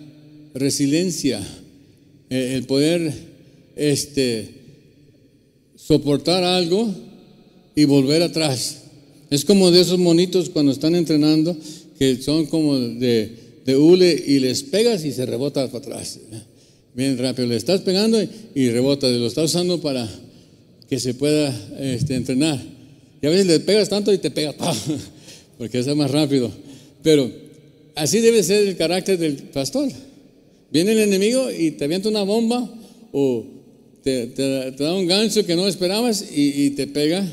resiliencia, 0.54 1.40
eh, 2.30 2.54
el 2.56 2.64
poder 2.64 3.14
este, 3.76 4.50
soportar 5.76 6.44
algo 6.44 6.94
y 7.76 7.86
volver 7.86 8.24
atrás. 8.24 8.84
Es 9.30 9.46
como 9.46 9.72
de 9.72 9.82
esos 9.82 10.00
monitos 10.00 10.50
cuando 10.50 10.72
están 10.72 10.96
entrenando, 10.96 11.56
que 12.00 12.22
son 12.22 12.46
como 12.46 12.78
de, 12.78 13.47
de 13.68 13.78
hule 13.78 14.24
y 14.26 14.39
les 14.39 14.63
pegas 14.63 15.05
y 15.05 15.11
se 15.11 15.28
rebota 15.28 15.68
para 15.68 15.78
atrás 15.78 16.20
bien 16.97 17.15
rápido. 17.20 17.47
Le 17.47 17.55
estás 17.55 17.82
pegando 17.82 18.20
y, 18.55 18.70
rebota, 18.72 19.07
lo 19.07 19.28
estás 19.28 19.45
usando 19.45 19.80
para 19.80 20.09
que 20.89 20.99
se 20.99 21.13
pueda 21.13 21.55
este, 21.80 22.15
entrenar. 22.15 22.59
Y 23.22 23.28
a 23.28 23.30
veces 23.30 23.45
le 23.45 23.59
pegas 23.59 23.88
tanto 23.88 24.11
y 24.11 24.18
te 24.18 24.32
pega, 24.32 24.55
porque 25.57 25.78
es 25.78 25.95
más 25.95 26.09
rápido. 26.09 26.51
Pero 27.03 27.32
así 27.93 28.20
debe 28.20 28.41
ser 28.41 28.68
el 28.68 28.76
carácter 28.76 29.20
del 29.20 29.36
pastor. 29.36 29.89
Viene 30.72 30.93
el 30.93 30.99
enemigo 30.99 31.49
y 31.51 31.72
te 31.72 31.86
avienta 31.86 32.09
una 32.09 32.24
bomba 32.24 32.68
o 33.11 33.45
te, 34.03 34.28
da 34.78 34.93
un 34.95 35.05
gancho 35.05 35.45
que 35.45 35.55
no 35.55 35.68
esperabas 35.68 36.26
y, 36.36 36.65
y 36.65 36.70
te 36.72 36.88
pega, 36.88 37.26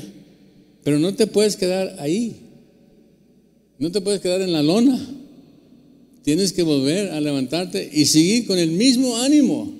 pero 0.83 0.99
no 0.99 1.13
te 1.15 1.25
puedes 1.25 1.55
quedar 1.55 1.95
ahí. 1.99 2.35
No 3.79 3.91
te 3.91 3.99
puedes 3.99 4.21
quedar 4.21 4.41
en 4.41 4.53
la 4.53 4.61
lona. 4.61 5.24
Tienes 6.25 6.53
que 6.53 6.63
volver 6.63 7.11
a 7.11 7.21
levantarte 7.21 7.87
y 7.93 8.05
seguir 8.05 8.47
con 8.47 8.57
el 8.57 8.71
mismo 8.71 9.15
ánimo. 9.17 9.71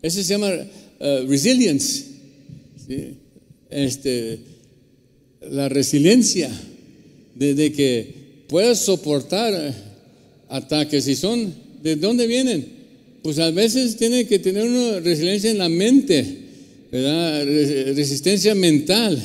Eso 0.00 0.22
se 0.22 0.28
llama 0.28 0.52
uh, 0.52 1.26
resilience. 1.26 2.04
Este, 3.68 4.38
la 5.50 5.68
resiliencia 5.68 6.48
de, 7.34 7.72
que 7.72 8.14
puedas 8.46 8.78
soportar 8.84 9.74
ataques. 10.48 11.08
¿Y 11.08 11.16
son 11.16 11.52
de 11.82 11.96
dónde 11.96 12.28
vienen? 12.28 12.64
Pues 13.22 13.40
a 13.40 13.50
veces 13.50 13.96
tiene 13.96 14.28
que 14.28 14.38
tener 14.38 14.62
una 14.62 15.00
resiliencia 15.00 15.50
en 15.50 15.58
la 15.58 15.68
mente, 15.68 16.24
¿verdad? 16.92 17.44
Resistencia 17.96 18.54
mental. 18.54 19.20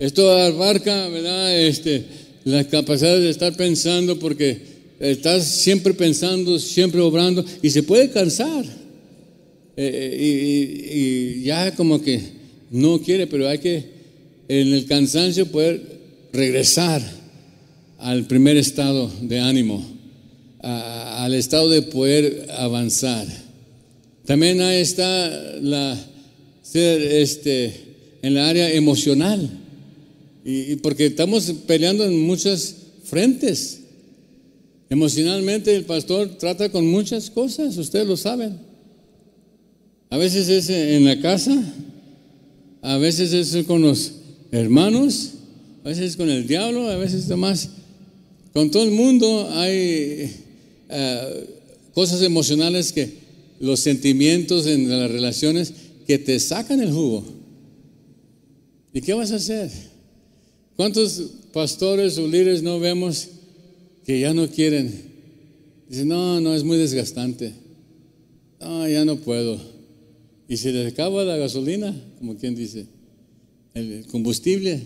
Esto 0.00 0.32
abarca, 0.32 1.08
¿verdad? 1.10 1.60
Este, 1.60 2.02
la 2.42 2.64
capacidad 2.64 3.16
de 3.16 3.30
estar 3.30 3.56
pensando 3.56 4.18
porque 4.18 4.73
estás 5.10 5.44
siempre 5.44 5.92
pensando, 5.92 6.58
siempre 6.58 7.00
obrando 7.00 7.44
y 7.62 7.70
se 7.70 7.82
puede 7.82 8.10
cansar. 8.10 8.64
Eh, 9.76 11.40
y, 11.40 11.42
ya 11.42 11.74
como 11.74 12.00
que 12.00 12.20
no 12.70 13.00
quiere, 13.02 13.26
pero 13.26 13.48
hay 13.48 13.58
que 13.58 13.84
en 14.48 14.72
el 14.72 14.86
cansancio 14.86 15.46
poder 15.46 15.82
regresar 16.32 17.02
al 17.98 18.26
primer 18.26 18.56
estado 18.56 19.10
de 19.20 19.40
ánimo, 19.40 19.84
al 20.60 21.34
estado 21.34 21.68
de 21.68 21.82
poder 21.82 22.46
avanzar. 22.56 23.26
También 24.24 24.60
ahí 24.62 24.80
está 24.80 25.28
la 25.60 25.98
ser 26.62 27.02
este 27.02 27.74
en 28.22 28.34
la 28.34 28.48
área 28.48 28.72
emocional. 28.72 29.50
y 30.46 30.76
porque 30.76 31.06
estamos 31.06 31.52
peleando 31.66 32.04
en 32.04 32.20
muchas 32.20 32.74
frentes. 33.04 33.83
Emocionalmente 34.90 35.74
el 35.74 35.84
pastor 35.84 36.36
trata 36.38 36.70
con 36.70 36.86
muchas 36.86 37.30
cosas, 37.30 37.76
ustedes 37.76 38.06
lo 38.06 38.16
saben. 38.16 38.58
A 40.10 40.16
veces 40.16 40.48
es 40.48 40.68
en 40.68 41.04
la 41.04 41.20
casa, 41.20 41.56
a 42.82 42.98
veces 42.98 43.32
es 43.32 43.64
con 43.66 43.82
los 43.82 44.12
hermanos, 44.52 45.32
a 45.82 45.88
veces 45.88 46.10
es 46.10 46.16
con 46.16 46.30
el 46.30 46.46
diablo, 46.46 46.88
a 46.88 46.96
veces 46.96 47.26
más. 47.36 47.70
Con 48.52 48.70
todo 48.70 48.84
el 48.84 48.92
mundo 48.92 49.50
hay 49.52 50.30
eh, 50.88 51.46
cosas 51.92 52.22
emocionales 52.22 52.92
que 52.92 53.24
los 53.58 53.80
sentimientos 53.80 54.66
en 54.66 54.88
las 54.88 55.10
relaciones 55.10 55.72
que 56.06 56.18
te 56.18 56.38
sacan 56.38 56.80
el 56.80 56.92
jugo. 56.92 57.24
¿Y 58.92 59.00
qué 59.00 59.14
vas 59.14 59.32
a 59.32 59.36
hacer? 59.36 59.70
¿Cuántos 60.76 61.22
pastores 61.52 62.18
o 62.18 62.28
líderes 62.28 62.62
no 62.62 62.78
vemos 62.78 63.28
que 64.04 64.20
ya 64.20 64.34
no 64.34 64.48
quieren. 64.48 64.92
Dicen, 65.88 66.08
no, 66.08 66.40
no, 66.40 66.54
es 66.54 66.64
muy 66.64 66.76
desgastante. 66.76 67.52
No, 68.60 68.88
ya 68.88 69.04
no 69.04 69.16
puedo. 69.16 69.60
Y 70.48 70.56
se 70.56 70.72
les 70.72 70.92
acaba 70.92 71.24
la 71.24 71.36
gasolina, 71.36 71.94
como 72.18 72.36
quien 72.36 72.54
dice, 72.54 72.86
el 73.74 74.06
combustible. 74.06 74.80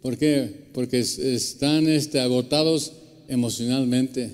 ¿Por 0.00 0.16
qué? 0.16 0.68
Porque 0.72 0.98
están 0.98 1.88
este, 1.88 2.20
agotados 2.20 2.92
emocionalmente 3.28 4.30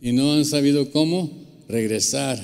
y 0.00 0.12
no 0.12 0.32
han 0.32 0.44
sabido 0.44 0.90
cómo 0.90 1.30
regresar 1.68 2.38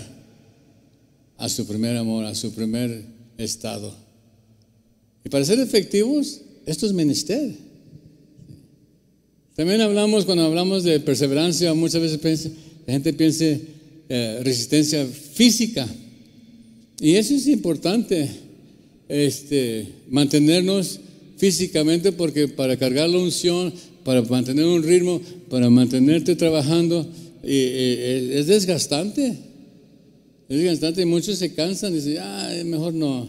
a 1.36 1.48
su 1.48 1.66
primer 1.66 1.96
amor, 1.96 2.24
a 2.24 2.34
su 2.34 2.52
primer 2.52 3.04
estado. 3.38 3.94
Y 5.24 5.28
para 5.28 5.44
ser 5.44 5.58
efectivos, 5.58 6.40
esto 6.66 6.86
es 6.86 6.92
menester. 6.92 7.54
También 9.56 9.80
hablamos, 9.80 10.24
cuando 10.24 10.44
hablamos 10.44 10.82
de 10.82 10.98
perseverancia, 10.98 11.72
muchas 11.74 12.02
veces 12.02 12.50
la 12.86 12.92
gente 12.92 13.12
piensa 13.12 13.44
eh, 14.08 14.40
resistencia 14.42 15.06
física. 15.06 15.86
Y 17.00 17.14
eso 17.14 17.34
es 17.34 17.46
importante, 17.46 18.28
este, 19.08 19.86
mantenernos 20.08 20.98
físicamente, 21.36 22.10
porque 22.10 22.48
para 22.48 22.76
cargar 22.76 23.08
la 23.08 23.18
unción, 23.18 23.72
para 24.04 24.22
mantener 24.22 24.64
un 24.64 24.82
ritmo, 24.82 25.20
para 25.48 25.70
mantenerte 25.70 26.34
trabajando, 26.34 27.06
es 27.42 28.46
desgastante. 28.46 29.36
Es 30.48 30.58
desgastante 30.58 31.02
y 31.02 31.06
muchos 31.06 31.38
se 31.38 31.54
cansan 31.54 31.92
y 31.92 31.96
dicen, 31.96 32.18
ah, 32.20 32.52
mejor 32.64 32.92
no. 32.92 33.28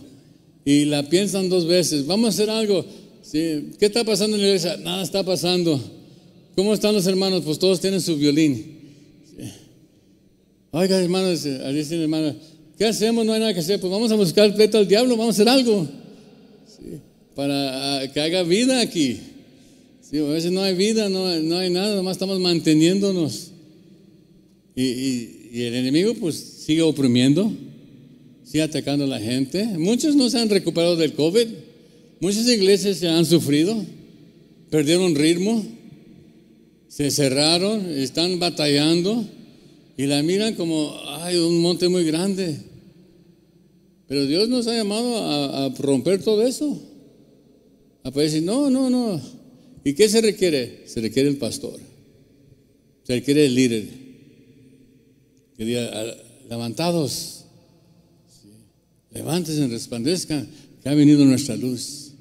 Y 0.65 0.85
la 0.85 1.07
piensan 1.07 1.49
dos 1.49 1.67
veces, 1.67 2.05
vamos 2.07 2.25
a 2.25 2.29
hacer 2.29 2.49
algo. 2.49 2.85
¿Qué 3.31 3.75
está 3.79 4.03
pasando 4.03 4.35
en 4.37 4.41
la 4.41 4.47
iglesia? 4.47 4.77
Nada 4.77 5.03
está 5.03 5.23
pasando. 5.23 5.79
¿Cómo 6.55 6.73
están 6.73 6.95
los 6.95 7.05
hermanos? 7.05 7.43
Pues 7.43 7.59
todos 7.59 7.81
tienen 7.81 7.99
su 7.99 8.15
violín. 8.15 8.77
Oiga, 10.71 11.01
hermanos, 11.01 11.43
dicen 11.43 12.01
hermanos, 12.01 12.35
¿qué 12.77 12.85
hacemos? 12.85 13.25
No 13.25 13.33
hay 13.33 13.41
nada 13.41 13.53
que 13.53 13.59
hacer. 13.59 13.79
Pues 13.79 13.91
vamos 13.91 14.09
a 14.11 14.15
buscar 14.15 14.45
el 14.45 14.53
pleito 14.53 14.77
al 14.77 14.87
diablo, 14.87 15.17
vamos 15.17 15.37
a 15.37 15.41
hacer 15.41 15.49
algo. 15.49 15.85
Para 17.35 17.99
ah, 17.99 18.07
que 18.07 18.21
haga 18.21 18.43
vida 18.43 18.79
aquí. 18.79 19.19
a 20.13 20.31
veces 20.31 20.51
no 20.53 20.61
hay 20.61 20.75
vida, 20.75 21.09
no, 21.09 21.27
hay 21.27 21.69
nada, 21.69 21.93
nomás 21.93 22.13
estamos 22.15 22.39
manteniéndonos. 22.39 23.51
Y, 24.77 25.61
el 25.61 25.73
enemigo 25.73 26.13
pues 26.15 26.35
sigue 26.35 26.81
oprimiendo, 26.81 27.51
sigue 28.45 28.63
atacando 28.63 29.03
a 29.03 29.07
la 29.07 29.19
gente. 29.19 29.65
Muchos 29.77 30.15
no 30.15 30.29
se 30.29 30.39
han 30.39 30.49
recuperado 30.49 30.95
del 30.95 31.13
COVID. 31.13 31.47
Muchas 32.21 32.47
iglesias 32.47 32.97
se 32.97 33.09
han 33.09 33.25
sufrido, 33.25 33.75
perdieron 34.69 35.15
ritmo 35.15 35.74
se 36.95 37.11
cerraron, 37.11 37.89
están 37.89 38.39
batallando 38.39 39.27
y 39.97 40.05
la 40.05 40.23
miran 40.23 40.53
como, 40.55 40.95
ay, 41.07 41.35
un 41.35 41.59
monte 41.59 41.89
muy 41.89 42.05
grande. 42.05 42.55
Pero 44.07 44.25
Dios 44.25 44.47
nos 44.47 44.65
ha 44.67 44.77
llamado 44.77 45.17
a, 45.17 45.73
romper 45.77 46.23
todo 46.23 46.47
eso. 46.47 46.81
A 48.03 48.11
poder 48.11 48.29
decir, 48.29 48.43
no, 48.43 48.69
no, 48.69 48.89
no, 48.89 49.21
¿Y 49.83 49.93
qué 49.93 50.07
se 50.07 50.21
requiere? 50.21 50.83
Se 50.87 51.01
requiere 51.01 51.27
el 51.27 51.35
pastor. 51.35 51.77
Se 53.03 53.15
requiere 53.15 53.45
el 53.45 53.55
líder. 53.55 53.83
Que 55.57 55.65
diga, 55.65 55.89
"Ah, 55.93 56.15
levantados, 56.49 57.43
levántense, 59.11 59.67
resplandezcan, 59.67 60.47
que 60.81 60.87
ha 60.87 60.93
venido 60.93 61.25
nuestra 61.25 61.57
luz. 61.57 62.13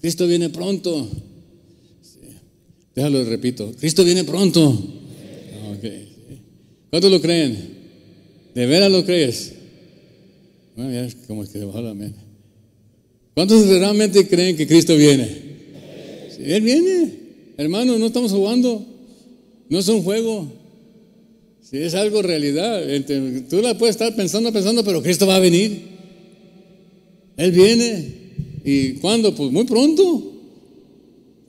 Cristo 0.00 0.28
viene 0.28 0.48
pronto. 0.48 1.10
Déjalo, 2.94 3.24
repito. 3.24 3.72
Cristo 3.78 4.04
viene 4.04 4.24
pronto. 4.24 4.68
Ok. 4.68 5.84
¿Cuántos 6.90 7.10
lo 7.10 7.20
creen? 7.20 7.56
¿De 8.54 8.66
veras 8.66 8.92
lo 8.92 9.04
crees? 9.04 9.54
Bueno, 10.76 10.92
ya 10.92 11.06
es 11.06 11.14
como 11.26 11.44
que 11.46 11.64
bajó 11.64 11.80
la 11.80 11.94
mente. 11.94 12.18
¿Cuántos 13.34 13.66
realmente 13.66 14.28
creen 14.28 14.56
que 14.56 14.66
Cristo 14.66 14.94
viene? 14.96 15.26
Él 16.38 16.62
viene. 16.62 17.12
Hermano, 17.56 17.98
no 17.98 18.06
estamos 18.06 18.32
jugando. 18.32 18.84
No 19.68 19.78
es 19.78 19.88
un 19.88 20.02
juego. 20.02 20.52
Si 21.62 21.78
es 21.78 21.94
algo 21.94 22.20
realidad. 22.20 22.82
Tú 23.48 23.62
la 23.62 23.78
puedes 23.78 23.94
estar 23.94 24.14
pensando, 24.14 24.52
pensando, 24.52 24.84
pero 24.84 25.02
Cristo 25.02 25.26
va 25.26 25.36
a 25.36 25.40
venir. 25.40 25.80
Él 27.38 27.52
viene. 27.52 28.14
¿Y 28.64 28.92
cuándo? 28.94 29.34
Pues 29.34 29.50
muy 29.50 29.64
pronto. 29.64 30.31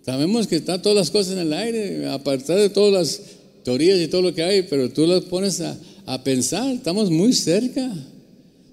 Sabemos 0.05 0.47
que 0.47 0.57
están 0.57 0.81
todas 0.81 0.97
las 0.97 1.11
cosas 1.11 1.33
en 1.33 1.39
el 1.39 1.53
aire, 1.53 2.09
aparte 2.09 2.53
de 2.53 2.69
todas 2.69 2.93
las 2.93 3.21
teorías 3.63 3.99
y 3.99 4.07
todo 4.07 4.21
lo 4.21 4.33
que 4.33 4.43
hay, 4.43 4.63
pero 4.63 4.89
tú 4.89 5.07
las 5.07 5.23
pones 5.23 5.61
a, 5.61 5.77
a 6.05 6.23
pensar, 6.23 6.73
estamos 6.73 7.09
muy 7.09 7.31
cerca. 7.33 7.89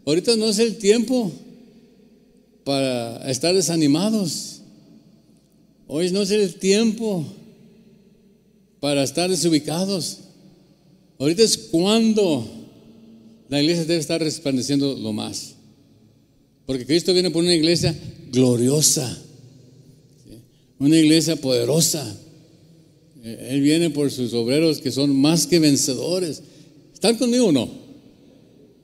Ahorita 0.05 0.35
no 0.37 0.49
es 0.49 0.59
el 0.59 0.77
tiempo 0.77 1.31
para 2.65 3.31
estar 3.31 3.55
desanimados. 3.55 4.63
Hoy 5.87 6.11
no 6.11 6.23
es 6.23 6.31
el 6.33 6.55
tiempo 6.55 7.25
para 8.81 9.05
estar 9.05 9.31
desubicados. 9.31 10.19
Ahorita 11.19 11.43
es 11.43 11.57
cuando 11.57 12.45
la 13.49 13.61
iglesia 13.61 13.85
debe 13.85 14.01
estar 14.01 14.21
resplandeciendo 14.21 14.97
lo 14.97 15.13
más. 15.13 15.55
Porque 16.67 16.87
Cristo 16.87 17.13
viene 17.13 17.31
por 17.31 17.45
una 17.45 17.55
iglesia 17.55 17.95
gloriosa. 18.33 19.17
Una 20.81 20.99
iglesia 20.99 21.37
poderosa. 21.37 22.05
Eh, 23.23 23.49
Él 23.51 23.61
viene 23.61 23.91
por 23.91 24.11
sus 24.11 24.35
obreros 24.35 24.81
que 24.81 24.91
son 24.91 25.15
más 25.15 25.47
que 25.47 25.61
vencedores. 25.61 26.43
¿Están 26.93 27.17
conmigo 27.17 27.47
o 27.47 27.53
no? 27.53 27.71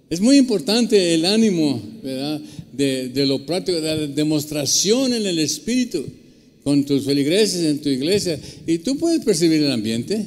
Es 0.09 0.21
muy 0.21 0.37
importante 0.37 1.15
el 1.15 1.25
ánimo 1.25 1.83
¿verdad? 2.03 2.41
De, 2.73 3.09
de 3.09 3.27
lo 3.27 3.45
práctico, 3.45 3.81
de 3.81 3.97
la 3.97 4.07
demostración 4.07 5.13
en 5.13 5.27
el 5.27 5.41
Espíritu 5.41 6.05
con 6.63 6.85
tus 6.85 7.05
feligreses 7.05 7.65
en 7.65 7.81
tu 7.81 7.89
iglesia. 7.89 8.39
Y 8.67 8.79
tú 8.79 8.99
puedes 8.99 9.25
percibir 9.25 9.63
el 9.63 9.73
ambiente. 9.73 10.27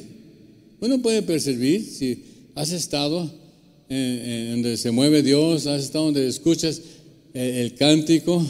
Uno 0.80 1.00
puede 1.00 1.22
percibir 1.22 1.82
si 1.84 2.22
has 2.54 2.72
estado 2.72 3.40
donde 3.90 4.76
se 4.76 4.92
mueve 4.92 5.22
Dios, 5.22 5.66
has 5.66 5.82
estado 5.82 6.06
donde 6.06 6.26
escuchas 6.28 6.80
el, 7.34 7.42
el 7.42 7.74
cántico, 7.74 8.46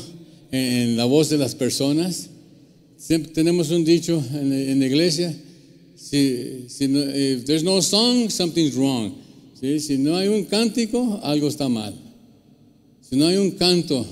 en, 0.53 0.61
en, 0.61 0.97
la 0.97 1.07
voz 1.07 1.31
de 1.31 1.39
las 1.39 1.55
personas. 1.55 2.29
Siempre 3.01 3.33
tenemos 3.33 3.71
un 3.71 3.83
dicho 3.83 4.23
en, 4.35 4.79
la 4.79 4.87
iglesia: 4.87 5.35
si, 5.97 6.67
si 6.69 6.87
no, 6.87 7.01
if 7.01 7.47
there's 7.47 7.65
no 7.65 7.81
song, 7.81 8.29
something's 8.29 8.75
wrong. 8.77 9.15
Si 9.59 9.97
no 9.99 10.17
hay 10.17 10.29
un 10.29 10.45
cántico, 10.45 11.19
algo 11.23 11.49
está 11.49 11.69
mal. 11.69 11.95
Si 13.01 13.17
no 13.17 13.27
hay 13.27 13.37
un 13.37 13.53
canto 13.53 14.07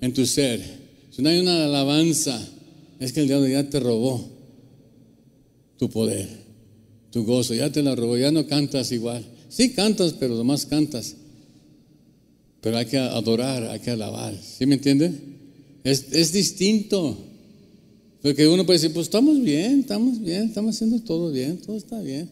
en 0.00 0.12
tu 0.14 0.24
ser, 0.24 0.60
si 1.10 1.20
no 1.20 1.28
hay 1.28 1.40
una 1.40 1.64
alabanza, 1.64 2.40
es 3.00 3.12
que 3.12 3.20
el 3.20 3.26
diablo 3.26 3.48
ya 3.48 3.68
te 3.68 3.80
robó 3.80 4.24
tu 5.76 5.90
poder, 5.90 6.28
tu 7.10 7.24
gozo, 7.24 7.54
ya 7.54 7.70
te 7.70 7.82
la 7.82 7.96
robó, 7.96 8.16
ya 8.16 8.30
no 8.30 8.46
cantas 8.46 8.92
igual. 8.92 9.24
Sí 9.48 9.72
cantas, 9.72 10.14
pero 10.14 10.36
nomás 10.36 10.64
cantas. 10.64 11.16
Pero 12.60 12.78
hay 12.78 12.86
que 12.86 12.98
adorar, 12.98 13.64
hay 13.64 13.80
que 13.80 13.90
alabar. 13.90 14.34
¿Sí 14.40 14.64
me 14.64 14.76
entiende? 14.76 15.12
Es, 15.82 16.12
es 16.12 16.32
distinto. 16.32 17.25
Porque 18.26 18.48
uno 18.48 18.66
puede 18.66 18.80
decir, 18.80 18.92
pues 18.92 19.06
estamos 19.06 19.40
bien, 19.40 19.78
estamos 19.78 20.20
bien, 20.20 20.48
estamos 20.48 20.74
haciendo 20.74 20.98
todo 20.98 21.30
bien, 21.30 21.58
todo 21.58 21.76
está 21.76 22.00
bien. 22.00 22.28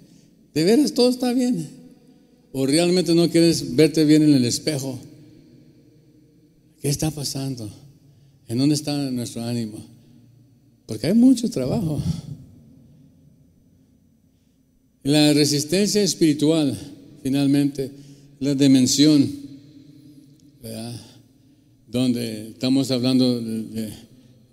De 0.53 0.65
veras, 0.65 0.93
todo 0.93 1.09
está 1.09 1.33
bien. 1.33 1.69
O 2.51 2.67
realmente 2.67 3.15
no 3.15 3.31
quieres 3.31 3.77
verte 3.77 4.05
bien 4.05 4.25
en 4.25 4.35
el 4.35 4.45
espejo. 4.45 4.99
¿Qué 6.83 6.89
está 6.89 7.13
pasando? 7.13 7.71
¿En 8.49 8.59
dónde 8.59 8.75
está 8.75 9.09
nuestro 9.13 9.45
ánimo? 9.45 9.87
Porque 10.87 11.07
hay 11.07 11.15
mucho 11.15 11.49
trabajo. 11.49 12.03
La 15.05 15.33
resistencia 15.33 16.03
espiritual, 16.03 16.77
finalmente, 17.23 17.89
la 18.41 18.57
dimensión, 18.57 19.31
¿verdad? 20.61 21.01
donde 21.87 22.49
estamos 22.49 22.91
hablando 22.91 23.41
de, 23.41 23.63
de, 23.63 23.93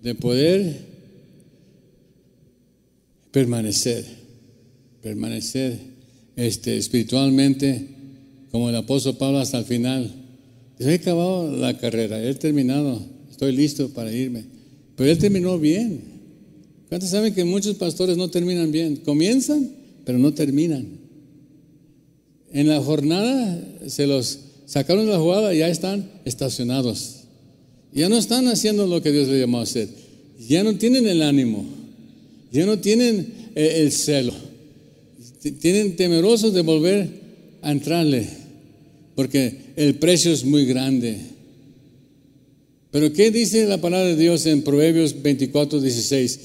de 0.04 0.14
poder 0.14 0.91
permanecer, 3.32 4.06
permanecer 5.02 5.80
este, 6.36 6.78
espiritualmente, 6.78 7.88
como 8.52 8.70
el 8.70 8.76
apóstol 8.76 9.18
Pablo 9.18 9.40
hasta 9.40 9.60
el 9.60 9.66
final. 9.66 10.14
He 10.80 10.96
acabado 10.96 11.56
la 11.56 11.78
carrera, 11.78 12.22
he 12.22 12.34
terminado, 12.36 13.02
estoy 13.30 13.56
listo 13.56 13.90
para 13.90 14.12
irme. 14.12 14.46
Pero 14.96 15.10
él 15.10 15.18
terminó 15.18 15.58
bien. 15.58 16.02
¿Cuántos 16.90 17.10
saben 17.10 17.34
que 17.34 17.46
muchos 17.46 17.76
pastores 17.78 18.18
no 18.18 18.30
terminan 18.30 18.72
bien? 18.72 18.98
Comienzan, 18.98 19.72
pero 20.04 20.18
no 20.18 20.34
terminan. 20.34 20.86
En 22.52 22.68
la 22.68 22.82
jornada 22.82 23.64
se 23.88 24.08
los 24.08 24.40
sacaron 24.66 25.06
de 25.06 25.14
la 25.14 25.20
jugada 25.20 25.54
y 25.54 25.60
ya 25.60 25.70
están 25.70 26.10
estacionados. 26.26 27.22
Ya 27.94 28.10
no 28.10 28.18
están 28.18 28.48
haciendo 28.48 28.88
lo 28.88 29.02
que 29.02 29.12
Dios 29.12 29.28
les 29.28 29.40
llamó 29.40 29.60
a 29.60 29.64
hacer. 29.64 29.88
Ya 30.48 30.64
no 30.64 30.76
tienen 30.76 31.08
el 31.08 31.22
ánimo. 31.22 31.66
Ya 32.52 32.66
no 32.66 32.80
tienen 32.80 33.34
el 33.56 33.91
celo. 33.91 34.34
Tienen 35.60 35.95
temerosos 35.95 36.54
de 36.54 36.62
volver 36.62 37.10
a 37.62 37.72
entrarle. 37.72 38.28
Porque 39.16 39.58
el 39.76 39.95
precio 39.95 40.32
es 40.32 40.43
muy 40.43 40.66
grande. 40.66 41.18
Pero 42.91 43.14
¿qué 43.14 43.32
dice 43.32 43.66
la 43.66 43.80
palabra 43.80 44.08
de 44.08 44.18
Dios 44.18 44.45
en 44.45 44.64
Proverbios 44.64 45.22
24, 45.22 45.80
16? 45.80 46.39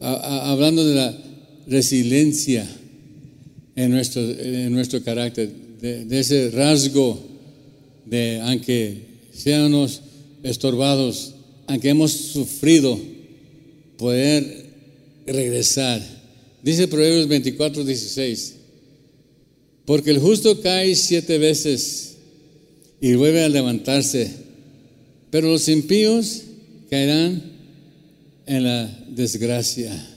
A, 0.00 0.12
a, 0.12 0.50
hablando 0.52 0.86
de 0.86 0.94
la 0.94 1.18
resiliencia 1.66 2.68
en 3.74 3.90
nuestro, 3.90 4.22
en 4.22 4.72
nuestro 4.72 5.02
carácter, 5.02 5.50
de, 5.80 6.18
ese 6.18 6.50
rasgo 6.50 7.18
de, 8.06 8.40
aunque 8.40 9.02
seamos 9.32 10.00
estorbados, 10.42 11.34
aunque 11.66 11.90
hemos 11.90 12.12
sufrido, 12.12 12.98
poder 13.98 14.65
regresar. 15.26 16.02
Dice 16.62 16.88
Proverbios 16.88 17.28
24, 17.28 17.84
16, 17.84 18.54
porque 19.84 20.10
el 20.10 20.18
justo 20.18 20.60
cae 20.60 20.94
siete 20.94 21.38
veces 21.38 22.16
y 23.00 23.14
vuelve 23.14 23.44
a 23.44 23.48
levantarse, 23.48 24.30
pero 25.30 25.48
los 25.48 25.68
impíos 25.68 26.42
caerán 26.90 27.42
en 28.46 28.64
la 28.64 29.04
desgracia. 29.10 30.12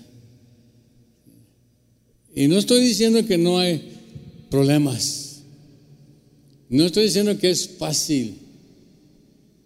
Y 2.36 2.48
no 2.48 2.58
estoy 2.58 2.82
diciendo 2.82 3.26
que 3.26 3.38
no 3.38 3.60
hay 3.60 3.82
problemas. 4.50 5.42
No 6.70 6.86
estoy 6.86 7.06
diciendo 7.06 7.38
que 7.38 7.50
es 7.50 7.68
fácil. 7.68 8.36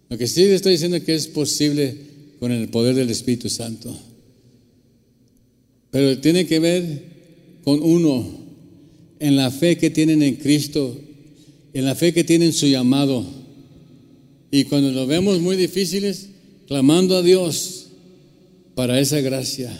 Lo 0.08 0.18
que 0.18 0.26
sí 0.26 0.42
estoy 0.44 0.72
diciendo 0.72 1.02
que 1.02 1.14
es 1.14 1.28
posible 1.28 1.96
con 2.40 2.50
el 2.50 2.68
poder 2.68 2.94
del 2.94 3.10
Espíritu 3.10 3.48
Santo. 3.48 3.96
Pero 5.94 6.18
tiene 6.18 6.44
que 6.44 6.58
ver 6.58 7.02
con 7.62 7.80
uno, 7.80 8.26
en 9.20 9.36
la 9.36 9.52
fe 9.52 9.78
que 9.78 9.90
tienen 9.90 10.24
en 10.24 10.34
Cristo, 10.34 10.98
en 11.72 11.84
la 11.84 11.94
fe 11.94 12.12
que 12.12 12.24
tienen 12.24 12.52
su 12.52 12.66
llamado. 12.66 13.24
Y 14.50 14.64
cuando 14.64 14.90
lo 14.90 15.06
vemos 15.06 15.38
muy 15.38 15.54
difíciles, 15.54 16.30
clamando 16.66 17.16
a 17.16 17.22
Dios 17.22 17.90
para 18.74 18.98
esa 18.98 19.20
gracia. 19.20 19.70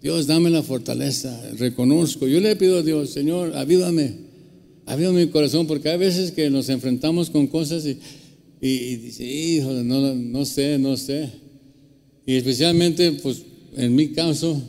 Dios, 0.00 0.26
dame 0.26 0.48
la 0.48 0.62
fortaleza, 0.62 1.38
reconozco. 1.58 2.26
Yo 2.26 2.40
le 2.40 2.56
pido 2.56 2.78
a 2.78 2.82
Dios, 2.82 3.10
Señor, 3.10 3.54
avívame, 3.54 4.14
avívame 4.86 5.26
mi 5.26 5.30
corazón, 5.30 5.66
porque 5.66 5.90
hay 5.90 5.98
veces 5.98 6.30
que 6.30 6.48
nos 6.48 6.70
enfrentamos 6.70 7.28
con 7.28 7.48
cosas 7.48 7.84
y, 7.84 7.98
y, 8.66 9.56
hijo, 9.56 9.72
no, 9.72 10.14
no 10.14 10.44
sé, 10.46 10.78
no 10.78 10.96
sé. 10.96 11.28
Y 12.24 12.36
especialmente, 12.36 13.12
pues, 13.12 13.42
en 13.76 13.94
mi 13.94 14.08
caso, 14.12 14.62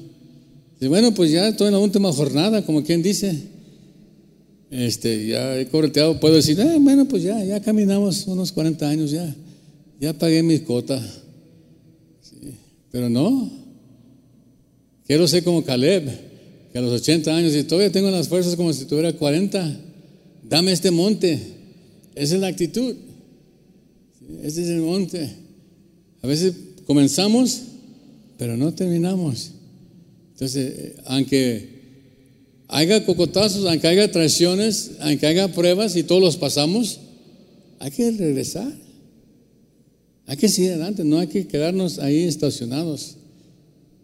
bueno, 0.88 1.14
pues 1.14 1.32
ya 1.32 1.48
estoy 1.50 1.68
en 1.68 1.74
la 1.74 1.80
última 1.80 2.12
jornada, 2.14 2.66
como 2.66 2.84
quien 2.84 3.02
dice. 3.04 3.38
Este, 4.72 5.28
ya 5.28 5.58
he 5.60 5.68
correteado, 5.68 6.20
puedo 6.20 6.36
decir, 6.36 6.60
eh, 6.60 6.78
bueno, 6.80 7.08
pues 7.08 7.24
ya, 7.24 7.44
ya 7.44 7.60
caminamos 7.60 8.28
unos 8.28 8.52
40 8.52 8.88
años, 8.88 9.12
ya, 9.12 9.36
ya 10.00 10.14
pagué 10.14 10.44
mi 10.44 10.60
cota. 10.60 11.02
Sí, 12.22 12.54
pero 12.92 13.10
no, 13.10 13.60
Quiero 15.10 15.28
ser 15.28 15.44
como 15.44 15.64
Caleb, 15.64 16.08
que 16.72 16.78
a 16.78 16.82
los 16.82 17.02
80 17.02 17.36
años 17.36 17.56
y 17.56 17.64
todavía 17.64 17.92
tengo 17.92 18.12
las 18.12 18.28
fuerzas 18.28 18.56
como 18.56 18.72
si 18.72 18.86
tuviera 18.86 19.12
40. 19.12 19.80
Dame 20.48 20.72
este 20.72 20.92
monte. 20.92 21.40
Esa 22.14 22.36
es 22.36 22.42
la 22.42 22.46
actitud. 22.46 22.96
Ese 24.44 24.62
es 24.62 24.70
el 24.70 24.82
monte. 24.82 25.28
A 26.22 26.28
veces 26.28 26.54
comenzamos, 26.86 27.60
pero 28.38 28.56
no 28.56 28.72
terminamos. 28.76 29.54
Entonces, 30.40 30.94
aunque 31.04 31.68
haya 32.70 33.06
cocotazos, 33.06 33.66
aunque 33.66 33.90
haya 33.90 34.10
traiciones, 34.10 34.92
aunque 35.02 35.28
haya 35.28 35.54
pruebas 35.54 35.98
y 35.98 36.04
todos 36.04 36.22
los 36.22 36.38
pasamos, 36.38 37.02
hay 37.78 37.92
que 37.92 38.10
regresar. 38.12 38.72
Hay 40.28 40.38
que 40.38 40.48
seguir 40.48 40.72
adelante, 40.72 41.04
no 41.04 41.20
hay 41.20 41.28
que 41.28 41.46
quedarnos 41.46 42.00
ahí 42.00 42.24
estacionados. 42.24 43.18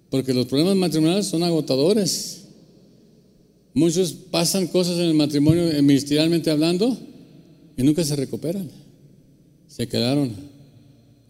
Porque 0.09 0.33
los 0.33 0.47
problemas 0.47 0.75
matrimoniales 0.75 1.27
son 1.27 1.41
agotadores. 1.41 2.41
Muchos 3.73 4.11
pasan 4.11 4.67
cosas 4.67 4.97
en 4.97 5.05
el 5.05 5.13
matrimonio 5.13 5.71
eh, 5.71 5.81
ministerialmente 5.81 6.51
hablando 6.51 6.97
y 7.77 7.83
nunca 7.83 8.03
se 8.03 8.13
recuperan. 8.13 8.69
Se 9.69 9.87
quedaron 9.87 10.33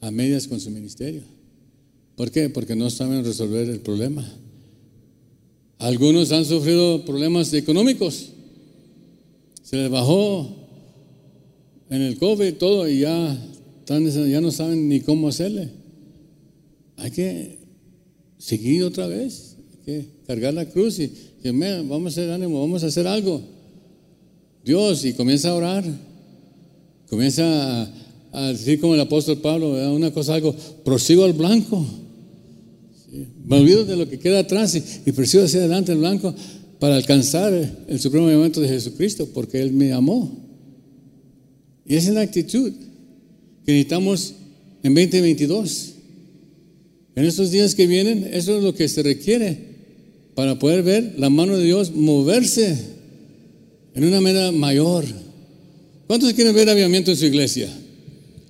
a 0.01 0.09
medias 0.09 0.47
con 0.47 0.59
su 0.59 0.71
ministerio. 0.71 1.21
¿Por 2.15 2.31
qué? 2.31 2.49
Porque 2.49 2.75
no 2.75 2.89
saben 2.89 3.23
resolver 3.23 3.69
el 3.69 3.81
problema. 3.81 4.27
Algunos 5.77 6.31
han 6.31 6.45
sufrido 6.45 7.03
problemas 7.03 7.53
económicos. 7.53 8.29
Se 9.63 9.77
les 9.77 9.89
bajó 9.89 10.47
en 11.89 12.01
el 12.01 12.17
COVID 12.17 12.53
todo 12.55 12.87
y 12.87 12.99
ya, 12.99 13.37
ya 13.87 14.41
no 14.41 14.51
saben 14.51 14.87
ni 14.87 15.01
cómo 15.01 15.27
hacerle. 15.27 15.69
Hay 16.97 17.11
que 17.11 17.59
seguir 18.37 18.83
otra 18.83 19.07
vez, 19.07 19.57
hay 19.71 19.79
que 19.85 20.07
cargar 20.27 20.53
la 20.53 20.65
cruz 20.65 20.99
y, 20.99 21.11
vamos 21.43 22.05
a 22.05 22.21
hacer 22.21 22.31
ánimo, 22.31 22.61
vamos 22.61 22.83
a 22.83 22.87
hacer 22.87 23.05
algo. 23.07 23.41
Dios, 24.63 25.05
y 25.05 25.13
comienza 25.13 25.49
a 25.49 25.55
orar, 25.55 25.83
comienza 27.09 27.91
a, 28.31 28.47
decir 28.47 28.79
como 28.79 28.95
el 28.95 29.01
apóstol 29.01 29.37
Pablo, 29.37 29.71
una 29.93 30.11
cosa, 30.11 30.35
algo, 30.35 30.55
prosigo 30.83 31.23
al 31.23 31.33
blanco. 31.33 31.85
Me 33.45 33.57
olvido 33.57 33.85
de 33.85 33.95
lo 33.95 34.09
que 34.09 34.19
queda 34.19 34.39
atrás 34.39 34.75
y, 34.75 34.83
y 35.05 35.11
prosigo 35.11 35.43
hacia 35.43 35.59
adelante 35.59 35.91
el 35.91 35.99
blanco 35.99 36.33
para 36.79 36.95
alcanzar 36.95 37.53
el 37.87 37.99
supremo 37.99 38.27
momento 38.27 38.61
de 38.61 38.67
Jesucristo, 38.67 39.29
porque 39.33 39.61
Él 39.61 39.71
me 39.71 39.93
amó. 39.93 40.45
Y 41.85 41.95
esa 41.95 42.09
es 42.09 42.15
la 42.15 42.21
actitud 42.21 42.71
que 43.65 43.71
necesitamos 43.71 44.33
en 44.83 44.93
2022. 44.93 45.93
En 47.15 47.25
estos 47.25 47.51
días 47.51 47.75
que 47.75 47.87
vienen, 47.87 48.29
eso 48.31 48.57
es 48.57 48.63
lo 48.63 48.73
que 48.73 48.87
se 48.87 49.01
requiere 49.01 49.75
para 50.35 50.59
poder 50.59 50.83
ver 50.83 51.15
la 51.17 51.29
mano 51.29 51.57
de 51.57 51.63
Dios 51.63 51.91
moverse 51.93 52.77
en 53.93 54.03
una 54.03 54.19
manera 54.19 54.51
mayor. 54.51 55.05
¿Cuántos 56.07 56.33
quieren 56.33 56.53
ver 56.53 56.69
avivamiento 56.69 57.11
en 57.11 57.17
su 57.17 57.25
iglesia? 57.25 57.69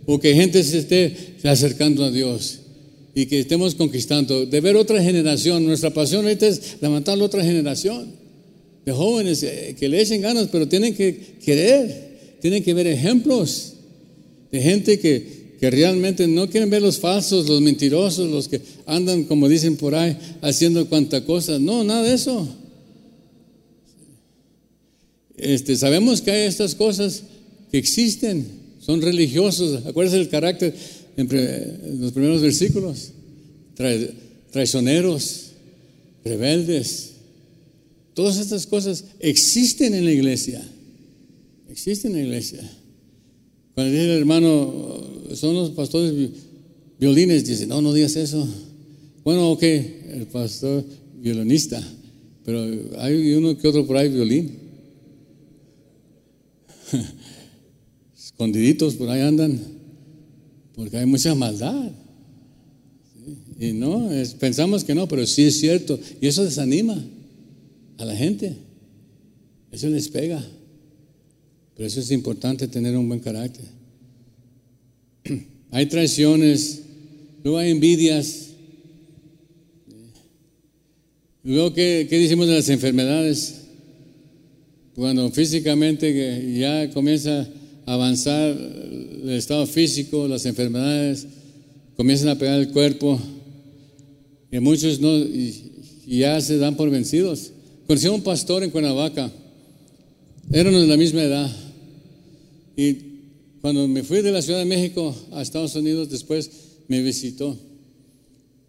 O 0.07 0.20
que 0.20 0.34
gente 0.34 0.63
se 0.63 0.80
esté 0.80 1.16
acercando 1.43 2.03
a 2.03 2.11
Dios 2.11 2.61
y 3.16 3.26
que 3.26 3.39
estemos 3.39 3.74
conquistando. 3.74 4.45
De 4.45 4.61
ver 4.61 4.76
otra 4.76 5.01
generación. 5.01 5.66
Nuestra 5.66 5.89
pasión 5.89 6.26
ahorita 6.26 6.45
es 6.45 6.78
levantar 6.82 7.20
otra 7.20 7.43
generación 7.43 8.13
de 8.86 8.91
jóvenes 8.91 9.41
eh, 9.41 9.76
que 9.80 9.89
le 9.89 10.01
echen 10.01 10.22
ganas, 10.22 10.49
pero 10.51 10.68
tienen 10.68 10.93
que 10.93 11.38
querer, 11.43 12.38
tienen 12.41 12.63
que 12.63 12.74
ver 12.76 12.86
ejemplos 12.86 13.74
de 14.51 14.61
gente 14.61 14.99
que 14.99 15.45
que 15.59 15.70
realmente 15.72 16.28
no 16.28 16.49
quieren 16.49 16.70
ver 16.70 16.82
los 16.82 16.99
falsos, 16.99 17.47
los 17.47 17.61
mentirosos, 17.61 18.30
los 18.30 18.47
que 18.47 18.61
andan, 18.86 19.24
como 19.24 19.47
dicen 19.47 19.78
por 19.78 19.95
ahí, 19.95 20.18
haciendo 20.41 20.88
cuanta 20.88 21.24
cosa. 21.24 21.59
No, 21.59 21.84
nada 21.84 22.03
de 22.03 22.13
eso. 22.13 22.47
Este, 25.38 25.76
sabemos 25.76 26.22
que 26.22 26.32
hay 26.32 26.47
estas 26.47 26.76
cosas 26.76 27.24
que 27.72 27.78
existen, 27.78 28.47
son 28.80 29.01
religiosos. 29.01 29.86
Acuérdense 29.86 30.18
del 30.18 30.30
carácter 30.30 30.76
en, 31.18 32.01
los 32.01 32.11
primeros 32.11 32.41
versículos. 32.41 33.11
traicioneros, 34.51 35.51
rebeldes. 36.24 37.11
Todas 38.13 38.38
estas 38.38 38.66
cosas 38.66 39.05
existen 39.20 39.93
en 39.93 40.05
la 40.05 40.11
iglesia. 40.11 40.66
Existen 41.70 42.11
en 42.13 42.22
la 42.22 42.24
iglesia. 42.28 42.72
Cuando 43.74 43.91
dice 43.91 44.05
el 44.05 44.20
hermano, 44.20 45.03
son 45.34 45.55
los 45.55 45.72
pastores 45.72 46.13
violines, 46.97 47.45
dice, 47.45 47.68
no, 47.68 47.82
no 47.82 47.93
digas 47.93 48.16
eso. 48.16 48.47
Bueno, 49.24 49.51
ok, 49.51 49.63
el 49.63 50.28
pastor 50.32 50.86
violinista, 51.20 51.82
pero 52.45 52.63
hay 52.99 53.34
uno 53.34 53.57
que 53.57 53.68
otro 53.68 53.86
por 53.86 53.97
ahí 53.97 54.07
violín. 54.09 54.59
Escondiditos 58.18 58.95
por 58.95 59.09
ahí 59.09 59.22
andan, 59.22 59.59
porque 60.76 60.98
hay 60.98 61.06
mucha 61.06 61.34
maldad. 61.34 61.92
Y 63.60 63.72
no, 63.72 64.10
pensamos 64.40 64.84
que 64.84 64.94
no, 64.94 65.08
pero 65.08 65.26
sí 65.26 65.44
es 65.44 65.60
cierto. 65.60 66.00
Y 66.22 66.28
eso 66.28 66.44
desanima 66.44 67.02
a 67.98 68.06
la 68.06 68.16
gente. 68.16 68.56
Eso 69.72 69.90
les 69.90 70.10
pega. 70.10 70.46
Pero 71.76 71.88
eso 71.88 72.00
es 72.00 72.12
importante 72.12 72.68
tener 72.68 72.96
un 72.98 73.08
buen 73.08 73.20
carácter. 73.20 73.66
Hay 75.72 75.88
traiciones, 75.88 76.82
luego 77.44 77.58
hay 77.58 77.72
envidias. 77.72 78.52
Luego, 81.44 81.74
¿qué, 81.74 82.08
qué 82.10 82.18
decimos 82.18 82.48
de 82.48 82.54
las 82.54 82.70
enfermedades? 82.70 83.66
Cuando 84.96 85.30
físicamente 85.32 86.58
ya 86.58 86.90
comienza 86.92 87.46
avanzar 87.86 88.52
el 88.52 89.30
estado 89.32 89.66
físico, 89.68 90.28
las 90.28 90.46
enfermedades 90.46 91.28
comienzan 91.96 92.30
a 92.30 92.38
pegar 92.38 92.60
el 92.60 92.72
cuerpo 92.72 93.20
y 94.52 94.60
muchos 94.60 95.00
no, 95.00 95.24
ya 96.08 96.40
se 96.42 96.58
dan 96.58 96.76
por 96.76 96.90
vencidos. 96.90 97.52
Conocí 97.88 98.08
a 98.08 98.12
un 98.12 98.24
pastor 98.24 98.64
en 98.64 98.72
Cuernavaca, 98.72 99.32
éramos 100.52 100.82
de 100.82 100.88
la 100.88 100.98
misma 100.98 101.24
edad, 101.24 101.52
y 102.76 102.98
cuando 103.62 103.88
me 103.88 104.04
fui 104.04 104.22
de 104.22 104.32
la 104.32 104.42
Ciudad 104.42 104.60
de 104.60 104.66
México 104.66 105.16
a 105.32 105.42
Estados 105.42 105.76
Unidos, 105.76 106.10
después 106.10 106.50
me 106.88 107.02
visitó. 107.02 107.58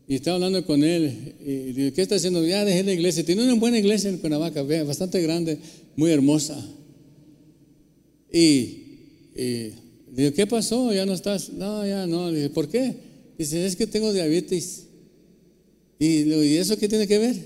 Y 0.08 0.14
estaba 0.14 0.36
hablando 0.36 0.64
con 0.64 0.84
él. 0.84 1.34
Y 1.44 1.72
digo, 1.72 1.94
¿qué 1.94 2.02
está 2.02 2.14
haciendo? 2.14 2.46
Ya 2.46 2.64
dejé 2.64 2.84
la 2.84 2.92
iglesia. 2.92 3.24
Tiene 3.24 3.42
una 3.42 3.54
buena 3.54 3.78
iglesia 3.78 4.08
en 4.08 4.18
Cuernavaca, 4.18 4.62
bastante 4.84 5.20
grande, 5.20 5.58
muy 5.96 6.12
hermosa. 6.12 6.64
Y, 8.32 8.85
digo, 9.36 10.32
¿qué 10.34 10.46
pasó? 10.46 10.92
¿Ya 10.92 11.06
no 11.06 11.12
estás? 11.12 11.50
No, 11.50 11.86
ya 11.86 12.06
no. 12.06 12.30
Le 12.30 12.36
dije, 12.36 12.50
¿por 12.50 12.68
qué? 12.68 12.94
Dice, 13.38 13.66
es 13.66 13.76
que 13.76 13.86
tengo 13.86 14.12
diabetes. 14.12 14.86
Y, 15.98 16.32
¿y 16.32 16.56
eso 16.56 16.76
qué 16.76 16.88
tiene 16.88 17.06
que 17.06 17.18
ver? 17.18 17.36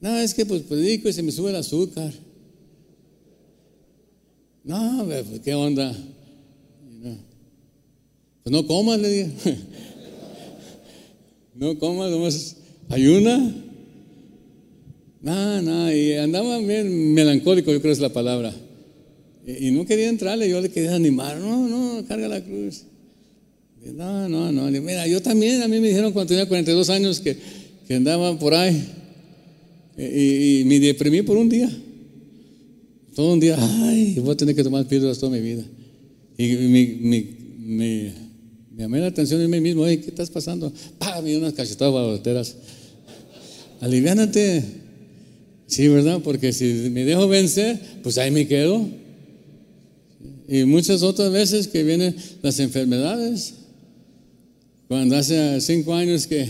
No, 0.00 0.16
es 0.18 0.34
que 0.34 0.44
pues 0.44 0.62
predico 0.62 1.08
y 1.08 1.12
se 1.12 1.22
me 1.22 1.32
sube 1.32 1.50
el 1.50 1.56
azúcar. 1.56 2.12
No, 4.62 5.04
pues, 5.06 5.40
¿qué 5.44 5.54
onda? 5.54 5.96
Pues 8.42 8.52
no 8.52 8.66
comas, 8.66 9.00
le 9.00 9.08
dije. 9.08 9.30
no 11.54 11.78
comas, 11.78 12.10
nomás 12.10 12.56
ayuna. 12.88 13.54
No, 15.20 15.62
no, 15.62 15.92
y 15.92 16.14
andaba 16.14 16.58
bien 16.58 17.14
melancólico, 17.14 17.72
yo 17.72 17.80
creo 17.80 17.92
es 17.92 17.98
la 17.98 18.12
palabra. 18.12 18.54
Y, 19.46 19.70
no 19.70 19.86
quería 19.86 20.08
entrarle, 20.08 20.48
yo 20.48 20.60
le 20.60 20.70
quería 20.70 20.94
animar. 20.94 21.38
No, 21.38 21.68
no, 21.68 22.04
carga 22.06 22.28
la 22.28 22.42
cruz. 22.42 22.82
No, 23.94 24.28
no, 24.28 24.50
no. 24.50 24.70
Mira, 24.80 25.06
yo 25.06 25.22
también, 25.22 25.62
a 25.62 25.68
mí 25.68 25.78
me 25.78 25.88
dijeron 25.88 26.12
cuando 26.12 26.28
tenía 26.28 26.46
42 26.46 26.90
años 26.90 27.20
que, 27.20 27.36
que 27.86 27.94
andaba 27.94 28.36
por 28.38 28.54
ahí. 28.54 28.84
y 29.96 30.64
me 30.66 30.80
deprimí 30.80 31.22
por 31.22 31.36
un 31.36 31.48
día. 31.48 31.70
Todo 33.14 33.32
un 33.32 33.40
día, 33.40 33.56
ay, 33.58 34.18
voy 34.18 34.32
a 34.32 34.36
tener 34.36 34.54
que 34.54 34.64
tomar 34.64 34.86
píldoras 34.86 35.18
toda 35.18 35.32
mi 35.32 35.40
vida. 35.40 35.64
Y 36.36 36.54
me 37.58 38.12
llamé 38.76 39.00
la 39.00 39.06
atención 39.06 39.40
en 39.40 39.50
mí 39.50 39.60
mismo, 39.60 39.84
¿qué 39.84 39.94
estás 39.94 40.28
pasando? 40.28 40.72
Pa, 40.98 41.22
me 41.22 41.30
dio 41.30 41.38
unas 41.38 41.54
cachetadas 41.54 41.94
baloteras. 41.94 42.56
Aliviánate. 43.80 44.62
Sí, 45.66 45.88
¿verdad? 45.88 46.20
Porque 46.22 46.52
si 46.52 46.90
me 46.90 47.04
dejo 47.04 47.26
vencer, 47.26 47.80
pues 48.02 48.18
ahí 48.18 48.30
me 48.30 48.46
quedo. 48.46 48.86
Y 50.48 50.64
muchas 50.64 51.02
otras 51.02 51.32
veces 51.32 51.68
que 51.68 51.82
vienen 51.82 52.14
las 52.42 52.58
enfermedades. 52.60 53.54
Cuando 54.88 55.16
hace 55.16 55.60
cinco 55.60 55.94
años 55.94 56.26
que, 56.26 56.48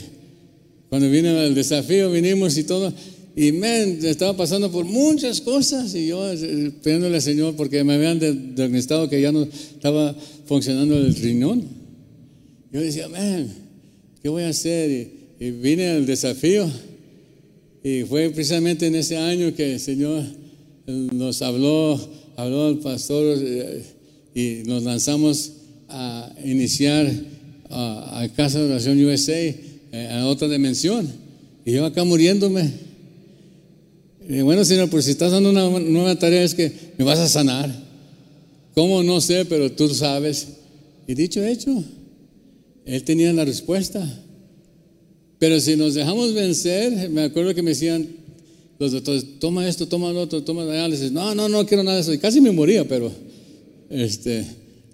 cuando 0.89 1.11
vino 1.11 1.29
el 1.41 1.55
desafío, 1.55 2.11
vinimos 2.11 2.57
y 2.59 2.65
todo, 2.65 2.93
y 3.35 3.53
me 3.53 3.99
estaba 4.09 4.37
pasando 4.37 4.71
por 4.71 4.85
muchas 4.85 5.41
cosas 5.41 5.95
y 5.95 6.07
yo 6.07 6.31
eh, 6.33 6.73
pidiéndole 6.83 7.17
al 7.17 7.23
Señor 7.23 7.55
porque 7.55 7.85
me 7.85 7.95
habían 7.95 8.19
diagnosticado 8.55 9.11
que 9.11 9.21
ya 9.21 9.33
no 9.33 9.43
estaba 9.43 10.15
funcionando 10.47 10.97
el 10.97 11.15
riñón. 11.15 11.65
Yo 12.73 12.81
decía, 12.81 13.09
man, 13.09 13.49
¿qué 14.23 14.29
voy 14.29 14.43
a 14.43 14.49
hacer? 14.49 15.17
y 15.39 15.51
vine 15.51 15.89
al 15.91 16.07
desafío. 16.07 16.69
Y 17.83 18.03
fue 18.03 18.31
precisamente 18.31 18.87
en 18.87 18.97
ese 18.97 19.17
año 19.17 19.55
que 19.55 19.75
el 19.75 19.81
Señor 19.81 20.25
nos 20.87 21.43
habló, 21.43 22.01
habló 22.37 22.67
al 22.67 22.79
pastor 22.79 23.39
eh, 23.41 23.83
y 24.35 24.69
nos 24.69 24.83
lanzamos 24.83 25.53
a 25.89 26.33
iniciar 26.45 27.11
a, 27.71 28.29
Casa 28.37 28.59
de 28.59 28.67
Oración 28.67 29.03
USA, 29.05 29.33
eh, 29.33 30.09
a 30.13 30.27
otra 30.27 30.49
dimensión. 30.49 31.09
Y 31.65 31.73
yo 31.73 31.85
acá 31.85 32.05
muriéndome. 32.05 32.71
Y 34.29 34.41
bueno, 34.43 34.65
Señor, 34.65 34.91
pues 34.91 35.07
si 35.07 35.13
estás 35.13 35.33
dando 35.33 35.51
una 35.51 35.69
nueva 35.81 36.17
tarea 36.17 36.43
es 36.43 36.55
que 36.55 36.71
me 36.99 37.05
vas 37.05 37.19
a 37.19 37.29
sanar. 37.29 37.85
¿Cómo? 38.75 39.03
No 39.03 39.21
sé, 39.21 39.45
pero 39.47 39.73
tú 39.73 39.89
sabes. 39.89 40.49
Y 41.07 41.15
dicho 41.15 41.45
hecho, 41.45 41.83
Él 42.85 43.03
tenía 43.05 43.33
la 43.33 43.45
respuesta. 43.45 44.07
Pero 45.39 45.61
si 45.61 45.77
nos 45.77 45.95
dejamos 45.95 46.35
vencer, 46.35 47.09
me 47.11 47.23
acuerdo 47.23 47.55
que 47.55 47.63
me 47.63 47.71
decían 47.71 48.07
los 48.79 48.93
doctores, 48.93 49.39
toma 49.39 49.67
esto, 49.67 49.89
toma 49.89 50.13
lo 50.13 50.23
otro, 50.23 50.43
toma 50.43 50.65
diálisis. 50.67 51.11
No, 51.13 51.35
no, 51.35 51.49
no 51.49 51.65
quiero 51.67 51.83
nada 51.83 51.97
de 51.97 52.03
eso. 52.03 52.13
Y 52.13 52.19
casi 52.19 52.41
me 52.41 52.51
moría, 52.51 52.87
pero 52.87 53.11
este, 53.89 54.45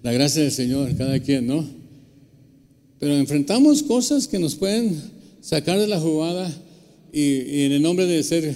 la 0.01 0.11
gracia 0.11 0.41
del 0.41 0.51
Señor, 0.51 0.95
cada 0.95 1.19
quien, 1.19 1.47
¿no? 1.47 1.67
Pero 2.99 3.17
enfrentamos 3.17 3.83
cosas 3.83 4.27
que 4.27 4.39
nos 4.39 4.55
pueden 4.55 4.95
sacar 5.41 5.77
de 5.77 5.87
la 5.87 5.99
jugada 5.99 6.49
y, 7.11 7.63
en 7.65 7.73
el 7.73 7.81
nombre 7.81 8.05
de 8.05 8.23
ser 8.23 8.55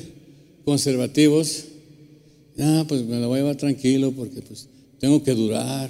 conservativos, 0.63 1.65
ah, 2.59 2.85
pues 2.87 3.03
me 3.03 3.19
la 3.19 3.27
voy 3.27 3.39
a 3.39 3.41
llevar 3.41 3.57
tranquilo 3.57 4.11
porque 4.13 4.41
pues 4.41 4.67
tengo 4.99 5.21
que 5.23 5.33
durar, 5.33 5.89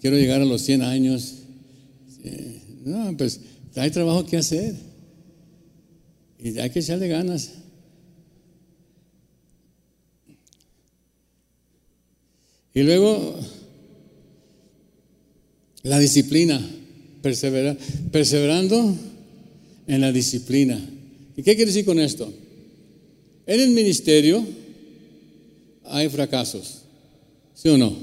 quiero 0.00 0.16
llegar 0.16 0.42
a 0.42 0.44
los 0.44 0.60
100 0.62 0.82
años. 0.82 1.34
No, 2.84 3.16
pues 3.16 3.40
hay 3.76 3.90
trabajo 3.90 4.26
que 4.26 4.36
hacer 4.36 4.74
y 6.38 6.58
hay 6.58 6.68
que 6.68 6.80
echarle 6.80 7.08
ganas. 7.08 7.50
Y 12.74 12.82
luego, 12.82 13.38
la 15.84 16.00
disciplina, 16.00 16.60
perseverando 18.10 18.96
en 19.86 20.00
la 20.00 20.10
disciplina. 20.12 20.80
¿Y 21.36 21.42
qué 21.42 21.54
quiere 21.54 21.70
decir 21.70 21.84
con 21.84 22.00
esto? 22.00 22.32
En 23.46 23.60
el 23.60 23.70
ministerio 23.70 24.44
hay 25.84 26.08
fracasos, 26.08 26.80
¿sí 27.54 27.68
o 27.68 27.78
no? 27.78 27.96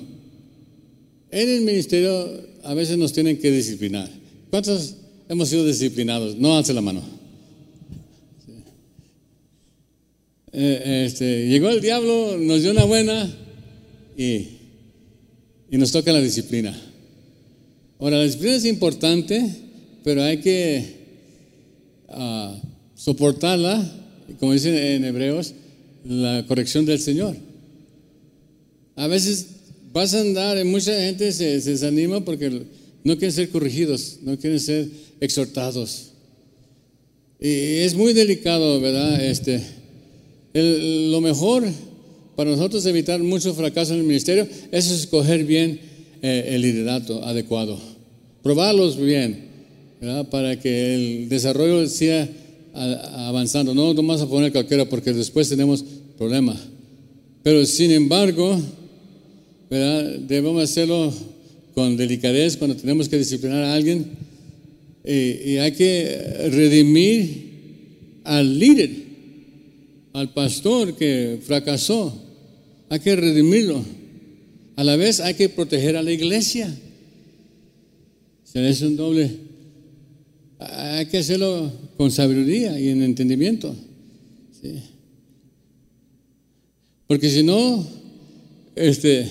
En 1.32 1.50
el 1.50 1.62
ministerio 1.62 2.42
a 2.64 2.74
veces 2.74 2.98
nos 2.98 3.12
tienen 3.12 3.38
que 3.38 3.52
disciplinar. 3.52 4.10
¿Cuántos 4.50 4.96
hemos 5.28 5.50
sido 5.50 5.66
disciplinados? 5.66 6.38
No 6.38 6.58
hace 6.58 6.74
la 6.74 6.82
mano. 6.82 7.02
Eh, 10.54 11.06
este, 11.06 11.48
llegó 11.48 11.70
el 11.70 11.82
diablo, 11.82 12.38
nos 12.38 12.62
dio 12.62 12.72
una 12.72 12.84
buena 12.84 13.34
y, 14.18 14.61
y 15.72 15.78
nos 15.78 15.92
toca 15.92 16.12
la 16.12 16.20
disciplina. 16.20 16.80
Ahora, 17.98 18.18
la 18.18 18.26
disciplina 18.26 18.58
es 18.58 18.66
importante, 18.66 19.50
pero 20.04 20.22
hay 20.22 20.40
que 20.40 20.96
ah, 22.10 22.62
soportarla, 22.94 23.82
como 24.40 24.52
dicen 24.52 24.76
en 24.76 25.06
Hebreos, 25.06 25.54
la 26.04 26.46
corrección 26.46 26.86
del 26.86 27.00
Señor. 27.00 27.38
A 28.98 29.08
veces 29.08 29.48
vas 29.94 30.14
a 30.14 30.20
andar, 30.20 30.64
mucha 30.66 30.94
gente 30.94 31.32
se, 31.32 31.62
se 31.62 31.72
desanima 31.72 32.24
porque 32.26 32.50
no 33.04 33.14
quieren 33.18 33.32
ser 33.32 33.50
corregidos, 33.50 34.18
no 34.24 34.38
quieren 34.38 34.60
ser 34.60 34.90
exhortados. 35.22 36.12
Y 37.40 37.78
es 37.78 37.96
muy 37.96 38.12
delicado, 38.12 38.82
¿verdad? 38.82 39.24
Este, 39.24 39.62
lo 40.54 41.22
mejor 41.22 41.64
para 42.36 42.52
nosotros 42.52 42.86
evitar 42.86 43.22
mucho 43.22 43.54
fracaso 43.54 43.94
en 43.94 44.00
el 44.00 44.06
ministerio 44.06 44.48
es 44.72 44.90
escoger 44.90 45.46
bien 45.46 45.80
eh, 46.22 46.46
el 46.50 46.62
liderato 46.62 47.24
adecuado 47.24 47.92
probarlos 48.42 48.98
bien, 48.98 49.50
para 50.30 50.60
que 50.60 50.96
el 50.96 51.30
desarrollo 51.30 51.88
siga 51.88 52.28
avanzando. 52.74 53.74
No 53.74 53.94
vamos 53.94 54.22
a 54.22 54.28
poner 54.28 54.52
cualquiera 54.52 54.86
porque 54.86 55.14
después 55.14 55.50
tenemos 55.50 55.84
problemas. 56.18 56.58
Pero 57.44 57.66
sin 57.66 57.92
embargo, 57.92 58.60
debemos 59.70 60.64
hacerlo 60.64 61.14
con 61.74 61.98
delicadez 61.98 62.58
cuando 62.58 62.76
tenemos 62.76 63.08
que 63.08 63.18
disciplinar 63.18 63.64
a 63.64 63.74
alguien. 63.74 64.06
Y, 65.04 65.52
y 65.52 65.58
hay 65.58 65.72
que 65.72 66.50
redimir 66.52 67.52
al 68.24 68.60
líder, 68.60 68.90
al 70.14 70.34
pastor 70.34 70.96
que 70.96 71.40
fracasó. 71.44 72.14
Hay 72.90 73.00
que 73.00 73.16
redimirlo. 73.16 73.84
A 74.76 74.84
la 74.84 74.96
vez 74.96 75.20
hay 75.20 75.34
que 75.36 75.50
proteger 75.50 75.96
a 75.96 76.04
la 76.04 76.12
iglesia. 76.12 76.74
Se 78.44 78.68
es 78.68 78.82
un 78.82 78.98
doble. 78.98 79.32
Hay 80.60 81.06
que 81.08 81.20
hacerlo 81.20 81.72
con 81.98 82.12
sabiduría 82.12 82.80
y 82.80 82.90
en 82.90 83.02
entendimiento. 83.02 83.76
Porque 87.08 87.30
si 87.30 87.44
no, 87.44 87.86
este, 88.76 89.28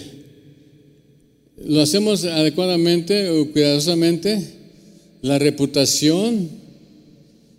lo 1.64 1.80
hacemos 1.80 2.24
adecuadamente 2.24 3.30
o 3.30 3.50
cuidadosamente, 3.52 4.42
la 5.22 5.38
reputación 5.38 6.48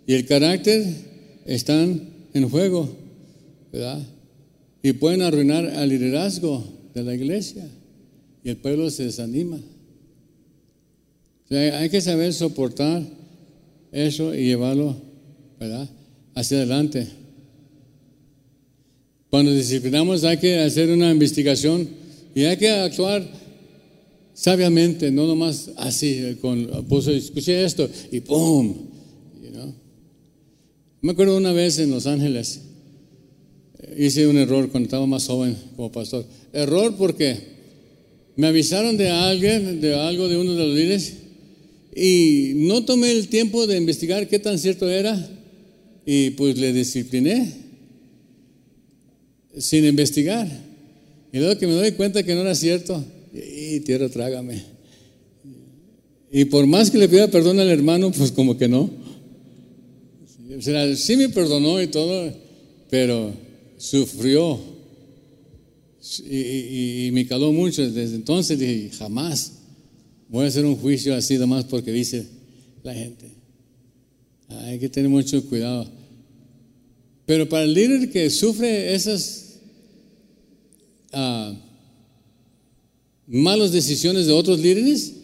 y 0.06 0.14
el 0.14 0.26
carácter 0.26 0.84
están 1.46 2.08
en 2.34 2.48
juego, 2.48 3.01
¿verdad? 3.72 4.06
Y 4.82 4.92
pueden 4.92 5.22
arruinar 5.22 5.66
al 5.66 5.88
liderazgo 5.88 6.64
de 6.94 7.02
la 7.02 7.14
iglesia 7.14 7.66
y 8.44 8.50
el 8.50 8.56
pueblo 8.58 8.90
se 8.90 9.04
desanima 9.04 9.58
hay 11.56 11.90
que 11.90 12.00
saber 12.00 12.32
soportar 12.32 13.02
eso 13.90 14.34
y 14.34 14.44
llevarlo 14.44 14.96
¿verdad? 15.60 15.88
hacia 16.34 16.58
adelante. 16.58 17.06
Cuando 19.28 19.52
disciplinamos 19.52 20.24
hay 20.24 20.38
que 20.38 20.58
hacer 20.60 20.90
una 20.90 21.10
investigación 21.10 21.88
y 22.34 22.44
hay 22.44 22.56
que 22.56 22.70
actuar 22.70 23.26
sabiamente, 24.34 25.10
no 25.10 25.26
nomás 25.26 25.70
así, 25.76 26.38
con 26.40 26.66
puso, 26.88 27.10
escuché 27.10 27.64
esto 27.64 27.88
y 28.10 28.20
¡pum! 28.20 28.74
Me 31.00 31.12
acuerdo 31.12 31.36
una 31.36 31.52
vez 31.52 31.78
en 31.80 31.90
Los 31.90 32.06
Ángeles, 32.06 32.60
hice 33.96 34.26
un 34.26 34.38
error 34.38 34.68
cuando 34.70 34.86
estaba 34.86 35.06
más 35.06 35.26
joven 35.26 35.56
como 35.76 35.92
pastor. 35.92 36.24
Error 36.52 36.94
porque 36.96 37.36
me 38.36 38.46
avisaron 38.46 38.96
de 38.96 39.10
alguien, 39.10 39.80
de 39.80 39.94
algo 39.94 40.28
de 40.28 40.36
uno 40.36 40.54
de 40.54 40.66
los 40.66 40.76
líderes, 40.76 41.14
y 41.94 42.52
no 42.56 42.84
tomé 42.84 43.12
el 43.12 43.28
tiempo 43.28 43.66
de 43.66 43.76
investigar 43.76 44.28
qué 44.28 44.38
tan 44.38 44.58
cierto 44.58 44.88
era 44.88 45.28
y 46.06 46.30
pues 46.30 46.56
le 46.58 46.72
discipliné 46.72 47.52
sin 49.58 49.84
investigar. 49.84 50.48
Y 51.32 51.38
luego 51.38 51.58
que 51.58 51.66
me 51.66 51.74
doy 51.74 51.92
cuenta 51.92 52.22
que 52.22 52.34
no 52.34 52.40
era 52.40 52.54
cierto, 52.54 53.04
y 53.32 53.80
tierra 53.80 54.08
trágame. 54.08 54.62
Y 56.30 56.46
por 56.46 56.66
más 56.66 56.90
que 56.90 56.98
le 56.98 57.08
pida 57.08 57.28
perdón 57.28 57.60
al 57.60 57.68
hermano, 57.68 58.10
pues 58.10 58.32
como 58.32 58.56
que 58.56 58.68
no. 58.68 58.90
O 60.56 60.62
sea, 60.62 60.96
sí 60.96 61.16
me 61.16 61.28
perdonó 61.28 61.80
y 61.80 61.86
todo, 61.86 62.32
pero 62.90 63.32
sufrió. 63.82 64.60
Y, 66.28 67.10
me 67.12 67.26
caló 67.26 67.52
mucho. 67.52 67.82
Desde 67.90 68.14
entonces 68.14 68.58
dije, 68.58 68.90
jamás 68.96 69.52
voy 70.28 70.44
a 70.44 70.48
hacer 70.48 70.64
un 70.64 70.76
juicio 70.76 71.14
así 71.14 71.36
nomás 71.36 71.64
porque 71.64 71.92
dice 71.92 72.26
la 72.82 72.94
gente. 72.94 73.26
Hay 74.48 74.78
que 74.78 74.88
tener 74.88 75.10
mucho 75.10 75.44
cuidado. 75.48 75.90
Pero 77.26 77.48
para 77.48 77.64
el 77.64 77.74
líder 77.74 78.10
que 78.10 78.30
sufre 78.30 78.94
esas 78.94 79.56
uh, 81.12 81.54
malas 83.26 83.72
decisiones 83.72 84.26
de 84.26 84.32
otros 84.32 84.60
líderes, 84.60 85.14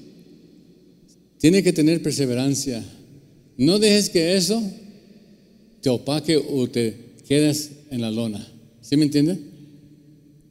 tiene 1.38 1.62
que 1.62 1.72
tener 1.72 2.02
perseverancia. 2.02 2.84
No 3.56 3.78
dejes 3.78 4.10
que 4.10 4.36
eso 4.36 4.62
te 5.80 5.90
opaque 5.90 6.36
o 6.36 6.68
te 6.68 6.96
quedes 7.26 7.77
en 7.90 8.00
la 8.00 8.10
lona. 8.10 8.46
¿Sí 8.80 8.96
me 8.96 9.04
entiende? 9.04 9.38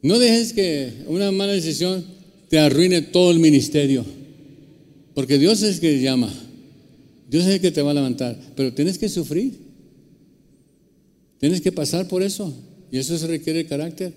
No 0.02 0.18
dejes 0.18 0.52
que 0.52 0.92
una 1.06 1.32
mala 1.32 1.52
decisión 1.52 2.04
te 2.48 2.58
arruine 2.58 3.02
todo 3.02 3.30
el 3.30 3.38
ministerio. 3.38 4.04
Porque 5.14 5.38
Dios 5.38 5.62
es 5.62 5.76
el 5.76 5.80
que 5.80 6.00
llama. 6.00 6.32
Dios 7.28 7.44
es 7.44 7.54
el 7.54 7.60
que 7.60 7.72
te 7.72 7.82
va 7.82 7.90
a 7.90 7.94
levantar. 7.94 8.38
Pero 8.54 8.72
tienes 8.72 8.98
que 8.98 9.08
sufrir. 9.08 9.58
Tienes 11.38 11.60
que 11.60 11.72
pasar 11.72 12.06
por 12.06 12.22
eso. 12.22 12.54
Y 12.92 12.98
eso 12.98 13.26
requiere 13.26 13.66
carácter. 13.66 14.12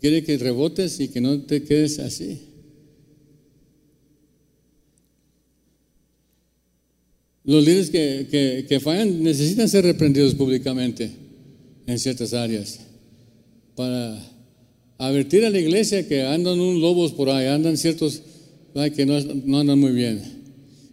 Quiere 0.00 0.24
que 0.24 0.36
rebotes 0.36 1.00
y 1.00 1.08
que 1.08 1.20
no 1.20 1.40
te 1.42 1.62
quedes 1.62 1.98
así. 1.98 2.40
Los 7.44 7.64
líderes 7.64 7.90
que, 7.90 8.26
que, 8.30 8.66
que 8.68 8.80
fallan 8.80 9.22
necesitan 9.22 9.68
ser 9.68 9.84
reprendidos 9.84 10.34
públicamente 10.34 11.21
en 11.92 11.98
ciertas 11.98 12.32
áreas 12.32 12.80
para 13.74 14.18
advertir 14.98 15.44
a 15.44 15.50
la 15.50 15.58
iglesia 15.58 16.06
que 16.08 16.22
andan 16.22 16.58
unos 16.58 16.80
lobos 16.80 17.12
por 17.12 17.28
ahí, 17.30 17.46
andan 17.46 17.76
ciertos 17.76 18.22
que 18.96 19.06
no, 19.06 19.20
no 19.20 19.60
andan 19.60 19.78
muy 19.78 19.92
bien. 19.92 20.20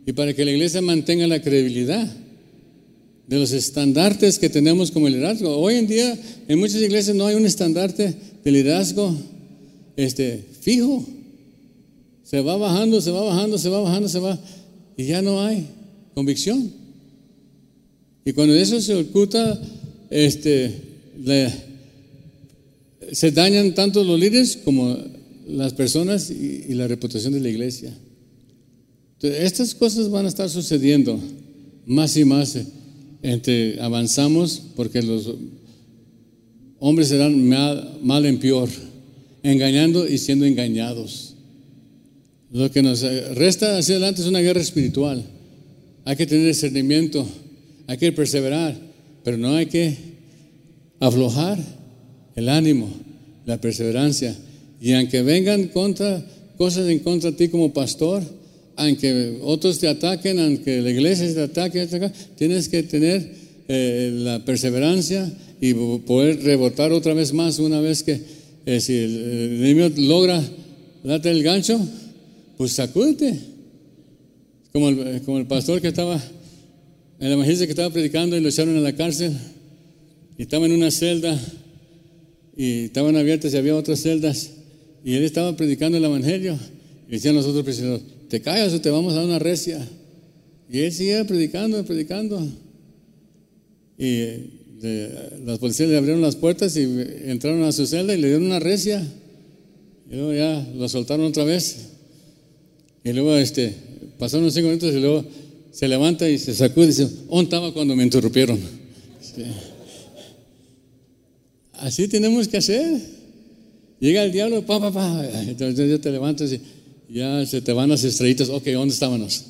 Y 0.05 0.13
para 0.13 0.33
que 0.33 0.43
la 0.43 0.51
iglesia 0.51 0.81
mantenga 0.81 1.27
la 1.27 1.41
credibilidad 1.41 2.07
de 3.27 3.39
los 3.39 3.51
estandartes 3.51 4.39
que 4.39 4.49
tenemos 4.49 4.91
como 4.91 5.07
liderazgo. 5.07 5.55
Hoy 5.57 5.75
en 5.75 5.87
día 5.87 6.17
en 6.47 6.59
muchas 6.59 6.81
iglesias 6.81 7.15
no 7.15 7.27
hay 7.27 7.35
un 7.35 7.45
estandarte 7.45 8.13
de 8.43 8.51
liderazgo 8.51 9.15
este, 9.95 10.43
fijo. 10.61 11.05
Se 12.23 12.41
va 12.41 12.57
bajando, 12.57 13.01
se 13.01 13.11
va 13.11 13.21
bajando, 13.21 13.57
se 13.57 13.69
va 13.69 13.81
bajando, 13.81 14.09
se 14.09 14.19
va. 14.19 14.39
Y 14.97 15.05
ya 15.05 15.21
no 15.21 15.41
hay 15.41 15.67
convicción. 16.13 16.71
Y 18.25 18.33
cuando 18.33 18.53
eso 18.55 18.81
se 18.81 18.95
oculta, 18.95 19.59
este, 20.09 20.88
se 23.11 23.31
dañan 23.31 23.73
tanto 23.73 24.03
los 24.03 24.19
líderes 24.19 24.57
como 24.57 24.97
las 25.47 25.73
personas 25.73 26.29
y, 26.29 26.73
la 26.73 26.87
reputación 26.87 27.33
de 27.33 27.39
la 27.39 27.49
iglesia. 27.49 27.91
Estas 29.21 29.75
cosas 29.75 30.09
van 30.09 30.25
a 30.25 30.29
estar 30.29 30.49
sucediendo 30.49 31.19
más 31.85 32.15
y 32.15 32.23
más 32.23 32.57
entre 33.21 33.81
avanzamos 33.81 34.61
porque 34.75 35.01
los 35.01 35.33
hombres 36.79 37.09
serán 37.09 37.49
mal 38.01 38.25
en 38.25 38.39
peor, 38.39 38.69
engañando 39.43 40.07
y 40.07 40.17
siendo 40.17 40.45
engañados. 40.45 41.35
Lo 42.51 42.71
que 42.71 42.81
nos 42.81 43.01
resta 43.01 43.77
hacia 43.77 43.95
adelante 43.95 44.21
es 44.21 44.27
una 44.27 44.39
guerra 44.39 44.61
espiritual. 44.61 45.23
Hay 46.05 46.15
que 46.15 46.25
tener 46.25 46.47
discernimiento, 46.47 47.27
hay 47.87 47.97
que 47.97 48.11
perseverar, 48.11 48.79
pero 49.23 49.37
no 49.37 49.55
hay 49.55 49.65
que 49.65 49.97
aflojar 50.99 51.57
el 52.35 52.49
ánimo, 52.49 52.89
la 53.45 53.59
perseverancia. 53.59 54.35
Y 54.81 54.93
aunque 54.93 55.21
vengan 55.21 55.67
contra, 55.67 56.25
cosas 56.57 56.87
en 56.89 56.99
contra 56.99 57.31
de 57.31 57.37
ti 57.37 57.49
como 57.49 57.73
pastor, 57.73 58.23
aunque 58.75 59.39
otros 59.43 59.79
te 59.79 59.87
ataquen, 59.87 60.39
aunque 60.39 60.81
la 60.81 60.89
iglesia 60.89 61.33
te 61.33 61.41
ataque, 61.41 61.87
tienes 62.37 62.69
que 62.69 62.83
tener 62.83 63.33
eh, 63.67 64.11
la 64.13 64.45
perseverancia 64.45 65.29
y 65.59 65.73
poder 65.73 66.41
rebotar 66.43 66.93
otra 66.93 67.13
vez 67.13 67.33
más 67.33 67.59
una 67.59 67.81
vez 67.81 68.03
que 68.03 68.21
eh, 68.65 68.79
si 68.79 68.95
el, 68.95 69.63
enemigo 69.63 69.89
logra 69.97 70.41
darte 71.03 71.29
el 71.29 71.43
gancho, 71.43 71.79
pues 72.57 72.71
sacúdete. 72.73 73.37
Como 74.71 74.89
el, 74.89 75.21
como 75.23 75.39
el 75.39 75.47
pastor 75.47 75.81
que 75.81 75.87
estaba, 75.87 76.21
el 77.19 77.31
evangelista 77.31 77.65
que 77.65 77.71
estaba 77.71 77.89
predicando 77.89 78.37
y 78.37 78.41
lo 78.41 78.49
echaron 78.49 78.77
a 78.77 78.81
la 78.81 78.95
cárcel 78.95 79.33
y 80.39 80.43
estaba 80.43 80.65
en 80.67 80.71
una 80.71 80.89
celda 80.89 81.37
y 82.55 82.85
estaban 82.85 83.17
abiertas 83.17 83.53
y 83.53 83.57
había 83.57 83.75
otras 83.75 83.99
celdas 83.99 84.51
y 85.03 85.15
él 85.15 85.25
estaba 85.25 85.53
predicando 85.57 85.97
el 85.97 86.05
evangelio 86.05 86.57
y 87.09 87.11
decían 87.11 87.35
los 87.35 87.45
otros 87.45 87.65
prisioneros, 87.65 88.03
te 88.29 88.39
callas 88.39 88.73
o 88.73 88.79
te 88.79 88.89
vamos 88.89 89.13
a 89.13 89.17
dar 89.17 89.25
una 89.25 89.39
recia. 89.39 89.85
Y 90.71 90.79
él 90.79 90.93
seguía 90.93 91.25
predicando, 91.27 91.83
predicando. 91.83 92.39
Y 93.97 94.13
eh, 94.81 95.39
las 95.45 95.59
policías 95.59 95.89
le 95.89 95.97
abrieron 95.97 96.21
las 96.21 96.37
puertas 96.37 96.77
y 96.77 96.83
entraron 97.25 97.63
a 97.63 97.71
su 97.73 97.85
celda 97.85 98.13
y 98.13 98.21
le 98.21 98.27
dieron 98.27 98.45
una 98.45 98.59
recia. 98.59 99.05
Y 100.09 100.15
luego 100.15 100.33
ya 100.33 100.71
lo 100.73 100.87
soltaron 100.87 101.25
otra 101.25 101.43
vez. 101.43 101.89
Y 103.03 103.11
luego 103.11 103.35
este, 103.35 103.73
pasaron 104.17 104.43
unos 104.43 104.53
cinco 104.53 104.67
minutos 104.67 104.93
y 104.93 104.99
luego 104.99 105.25
se 105.71 105.87
levanta 105.89 106.29
y 106.29 106.37
se 106.37 106.53
sacude 106.53 106.85
y 106.85 106.89
dice, 106.89 107.09
¿dónde 107.27 107.43
estaba 107.43 107.73
cuando 107.73 107.93
me 107.95 108.03
interrumpieron? 108.03 108.57
Así 111.81 112.07
tenemos 112.07 112.47
que 112.47 112.57
hacer. 112.57 112.99
Llega 113.99 114.23
el 114.23 114.31
diablo, 114.31 114.65
pa, 114.65 114.79
pa, 114.79 114.91
pa. 114.91 115.25
Entonces 115.47 115.89
ya 115.89 115.97
te 115.99 116.11
levantas 116.11 116.51
y 116.51 116.61
ya 117.13 117.45
se 117.45 117.61
te 117.61 117.73
van 117.73 117.89
las 117.89 118.03
estrellitas. 118.03 118.49
Ok, 118.49 118.67
¿dónde 118.67 118.93
estábamos? 118.93 119.45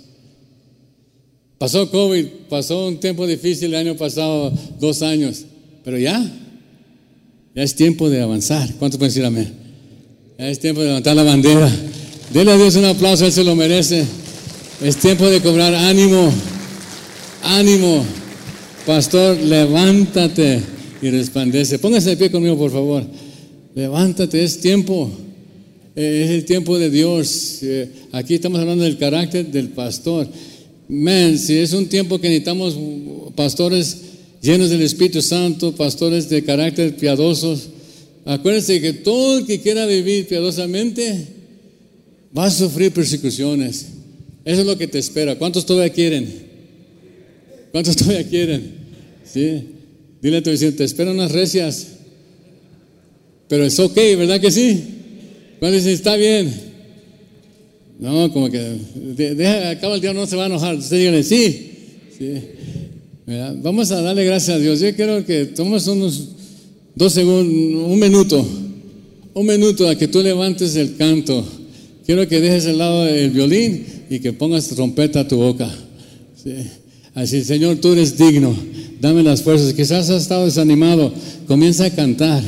Pasó 1.58 1.92
COVID, 1.92 2.26
pasó 2.50 2.88
un 2.88 3.00
tiempo 3.00 3.28
difícil 3.28 3.74
el 3.74 3.88
año 3.88 3.98
pasado, 3.98 4.52
dos 4.80 5.02
años, 5.02 5.44
pero 5.84 5.98
ya, 5.98 6.18
ya 7.54 7.64
es 7.64 7.76
tiempo 7.76 8.10
de 8.10 8.22
avanzar. 8.22 8.74
¿Cuántos 8.80 8.98
pueden 8.98 9.12
decir 9.12 9.26
amén? 9.26 9.54
Ya 10.38 10.50
es 10.50 10.60
tiempo 10.60 10.80
de 10.82 10.88
levantar 10.88 11.18
la 11.18 11.24
bandera. 11.24 11.70
Dele 12.34 12.54
a 12.54 12.58
Dios 12.58 12.76
un 12.78 12.86
aplauso, 12.86 13.26
Él 13.26 13.34
se 13.34 13.44
lo 13.44 13.56
merece. 13.56 14.06
Es 14.82 14.96
tiempo 14.96 15.28
de 15.30 15.42
cobrar 15.42 15.76
ánimo, 15.76 16.32
ánimo. 17.44 18.06
Pastor, 18.86 19.38
levántate 19.38 20.62
y 21.02 21.10
resplandece. 21.10 21.80
Póngase 21.80 22.12
de 22.12 22.18
pie 22.18 22.32
conmigo, 22.32 22.58
por 22.58 22.72
favor. 22.72 23.06
Levántate, 23.76 24.44
es 24.44 24.60
tiempo. 24.60 25.10
Eh, 25.96 26.24
es 26.26 26.32
el 26.32 26.46
tiempo 26.46 26.78
de 26.78 26.90
Dios. 26.90 27.60
Eh, 27.62 27.90
aquí 28.12 28.36
estamos 28.36 28.60
hablando 28.60 28.84
del 28.84 28.98
carácter 28.98 29.48
del 29.48 29.70
pastor. 29.70 30.28
Man, 30.88 31.38
si 31.38 31.58
es 31.58 31.74
un 31.74 31.88
tiempo 31.88 32.20
que 32.20 32.30
necesitamos 32.30 32.78
pastores 33.36 33.98
llenos 34.42 34.70
del 34.70 34.82
Espíritu 34.82 35.22
Santo, 35.22 35.76
pastores 35.76 36.30
de 36.30 36.44
carácter 36.44 36.96
piadosos. 36.96 37.70
Acuérdense 38.26 38.82
que 38.82 38.94
todo 38.94 39.40
el 39.40 39.46
que 39.46 39.60
quiera 39.62 39.86
vivir 39.86 40.28
piadosamente 40.28 41.28
va 42.38 42.46
a 42.46 42.52
sufrir 42.52 42.92
persecuciones. 42.92 43.88
Eso 44.46 44.62
es 44.62 44.68
lo 44.68 44.78
que 44.78 44.88
te 44.88 45.00
espera. 45.00 45.38
¿Cuántos 45.38 45.66
todavía 45.66 45.94
quieren? 45.94 46.28
¿Cuántos 47.72 47.96
todavía 47.96 48.28
quieren? 48.28 48.74
¿Sí? 49.24 49.64
Dile 50.22 50.38
a 50.38 50.44
tu 50.44 50.50
vecino, 50.50 50.74
te 50.74 50.84
esperan 50.84 51.16
unas 51.16 51.32
recias. 51.32 51.88
Pero 53.48 53.66
es 53.66 53.80
ok, 53.80 53.96
¿verdad 53.96 54.40
que 54.40 54.52
sí? 54.52 54.84
Cuando 55.60 55.78
dice, 55.78 55.94
está 55.94 56.16
bien. 56.16 56.54
No, 58.00 58.32
como 58.32 58.50
que, 58.50 58.60
acaba 59.72 59.96
el 59.96 60.02
día, 60.02 60.14
no 60.14 60.26
se 60.26 60.36
va 60.36 60.44
a 60.44 60.48
enojar. 60.48 60.76
Usted 60.76 60.98
dígale, 60.98 61.24
sí. 61.24 61.72
Vamos 63.62 63.92
a 63.92 64.02
darle 64.02 64.26
gracias 64.26 64.58
a 64.58 64.60
Dios. 64.60 64.80
Yo 64.80 64.96
quiero 64.96 65.26
que 65.26 65.46
tomes 65.46 65.88
unos 65.88 66.30
dos 66.96 67.14
segundos, 67.14 67.92
un 67.92 68.00
minuto, 68.00 68.46
un 69.34 69.46
minuto 69.46 69.88
a 69.88 69.96
que 69.96 70.08
tú 70.08 70.22
levantes 70.22 70.76
el 70.76 70.96
canto. 70.96 71.46
Quiero 72.06 72.28
que 72.28 72.40
dejes 72.40 72.66
al 72.68 72.78
lado 72.78 73.08
el 73.08 73.32
violín 73.32 73.86
y 74.10 74.20
que 74.20 74.34
pongas 74.34 74.68
trompeta 74.68 75.22
a 75.22 75.28
tu 75.28 75.38
boca. 75.38 75.70
Sí. 76.42 76.56
Así, 77.14 77.44
Señor, 77.44 77.78
tú 77.78 77.94
eres 77.94 78.18
digno 78.18 78.56
dame 79.00 79.24
las 79.24 79.42
fuerzas. 79.42 79.74
Quizás 79.74 80.10
has 80.10 80.22
estado 80.22 80.46
desanimado, 80.46 81.14
comienza 81.48 81.86
a 81.86 81.90
cantar, 81.90 82.44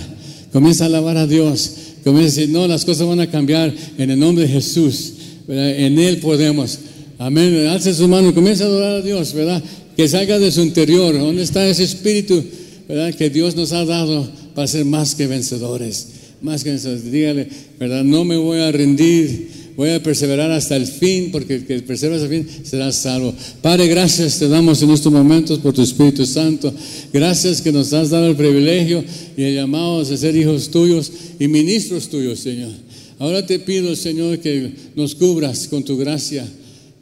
comienza 0.52 0.84
a 0.84 0.88
alabar 0.88 1.18
a 1.18 1.28
Dios, 1.28 1.72
comienza 2.04 2.28
a 2.28 2.36
decir, 2.36 2.50
no, 2.50 2.68
las 2.68 2.86
cosas 2.86 3.08
van 3.08 3.20
a 3.20 3.30
cambiar 3.30 3.74
en 3.98 4.10
el 4.10 4.20
nombre 4.20 4.46
de 4.46 4.54
Jesús, 4.54 5.14
en 5.48 6.00
Él 6.00 6.18
podemos. 6.18 6.80
Amén, 7.18 7.68
alce 7.68 7.94
su 7.94 8.08
mano, 8.08 8.34
comienza 8.34 8.64
a 8.64 8.68
adorar 8.68 8.96
a 8.98 9.02
Dios, 9.02 9.34
¿verdad? 9.34 9.64
Que 9.96 10.08
salga 10.08 10.40
de 10.40 10.52
su 10.52 10.62
interior, 10.62 11.18
¿dónde 11.18 11.44
está 11.44 11.68
ese 11.68 11.84
espíritu, 11.84 12.44
¿verdad? 12.88 13.14
Que 13.14 13.30
Dios 13.30 13.56
nos 13.56 13.72
ha 13.74 13.86
dado 13.86 14.28
para 14.56 14.68
ser 14.68 14.86
más 14.86 15.16
que 15.16 15.28
vencedores, 15.28 16.08
más 16.42 16.64
que 16.64 16.72
vencedores. 16.72 17.12
Dígale, 17.12 17.48
¿verdad? 17.80 18.04
No 18.04 18.26
me 18.26 18.38
voy 18.38 18.60
a 18.60 18.72
rendir 18.72 19.61
voy 19.76 19.90
a 19.90 20.02
perseverar 20.02 20.52
hasta 20.52 20.76
el 20.76 20.86
fin, 20.86 21.30
porque 21.32 21.56
el 21.56 21.66
que 21.66 21.80
persevera 21.82 22.22
hasta 22.22 22.34
el 22.34 22.44
fin 22.44 22.66
será 22.66 22.92
salvo. 22.92 23.34
Padre, 23.62 23.88
gracias 23.88 24.40
te 24.40 24.48
damos 24.48 24.82
en 24.82 24.92
estos 24.92 25.12
momentos 25.12 25.60
por 25.60 25.74
tu 25.74 25.82
Espíritu 25.82 26.26
Santo. 26.26 26.74
Gracias 27.14 27.62
que 27.62 27.72
nos 27.72 27.92
has 27.94 28.10
dado 28.10 28.28
el 28.28 28.36
privilegio 28.36 29.04
y 29.36 29.44
el 29.44 29.56
llamado 29.56 30.02
a 30.02 30.06
ser 30.06 30.36
hijos 30.36 30.70
tuyos 30.70 31.12
y 31.40 31.48
ministros 31.48 32.10
tuyos, 32.10 32.40
Señor. 32.40 32.72
Ahora 33.20 33.46
te 33.46 33.60
pido, 33.60 33.96
Señor, 33.96 34.40
que 34.40 34.72
nos 34.96 35.14
cubras 35.16 35.68
con 35.68 35.84
tu 35.84 35.98
gracia, 35.98 36.48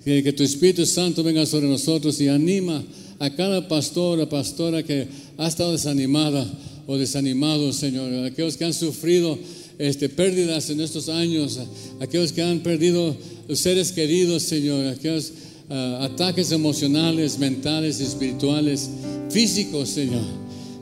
que, 0.03 0.21
que 0.21 0.33
tu 0.33 0.43
Espíritu 0.43 0.85
Santo 0.85 1.23
venga 1.23 1.45
sobre 1.45 1.67
nosotros 1.67 2.19
y 2.19 2.27
anima 2.27 2.83
a 3.19 3.29
cada 3.35 3.67
pastor 3.67 4.19
o 4.19 4.29
pastora 4.29 4.83
que 4.83 5.07
ha 5.37 5.47
estado 5.47 5.73
desanimada 5.73 6.47
o 6.87 6.97
desanimado, 6.97 7.71
Señor, 7.71 8.25
aquellos 8.25 8.57
que 8.57 8.65
han 8.65 8.73
sufrido 8.73 9.37
este, 9.79 10.09
pérdidas 10.09 10.69
en 10.69 10.81
estos 10.81 11.09
años, 11.09 11.57
aquellos 11.99 12.31
que 12.33 12.43
han 12.43 12.59
perdido 12.59 13.15
seres 13.53 13.91
queridos, 13.91 14.43
Señor, 14.43 14.85
aquellos 14.87 15.31
ataques 15.69 16.51
emocionales, 16.51 17.39
mentales, 17.39 17.99
espirituales, 17.99 18.89
físicos, 19.29 19.89
Señor. 19.89 20.23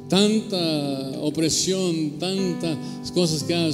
Tanta 0.10 1.20
opresión, 1.22 2.18
tantas 2.18 3.12
cosas 3.14 3.44
que 3.44 3.54
han 3.54 3.72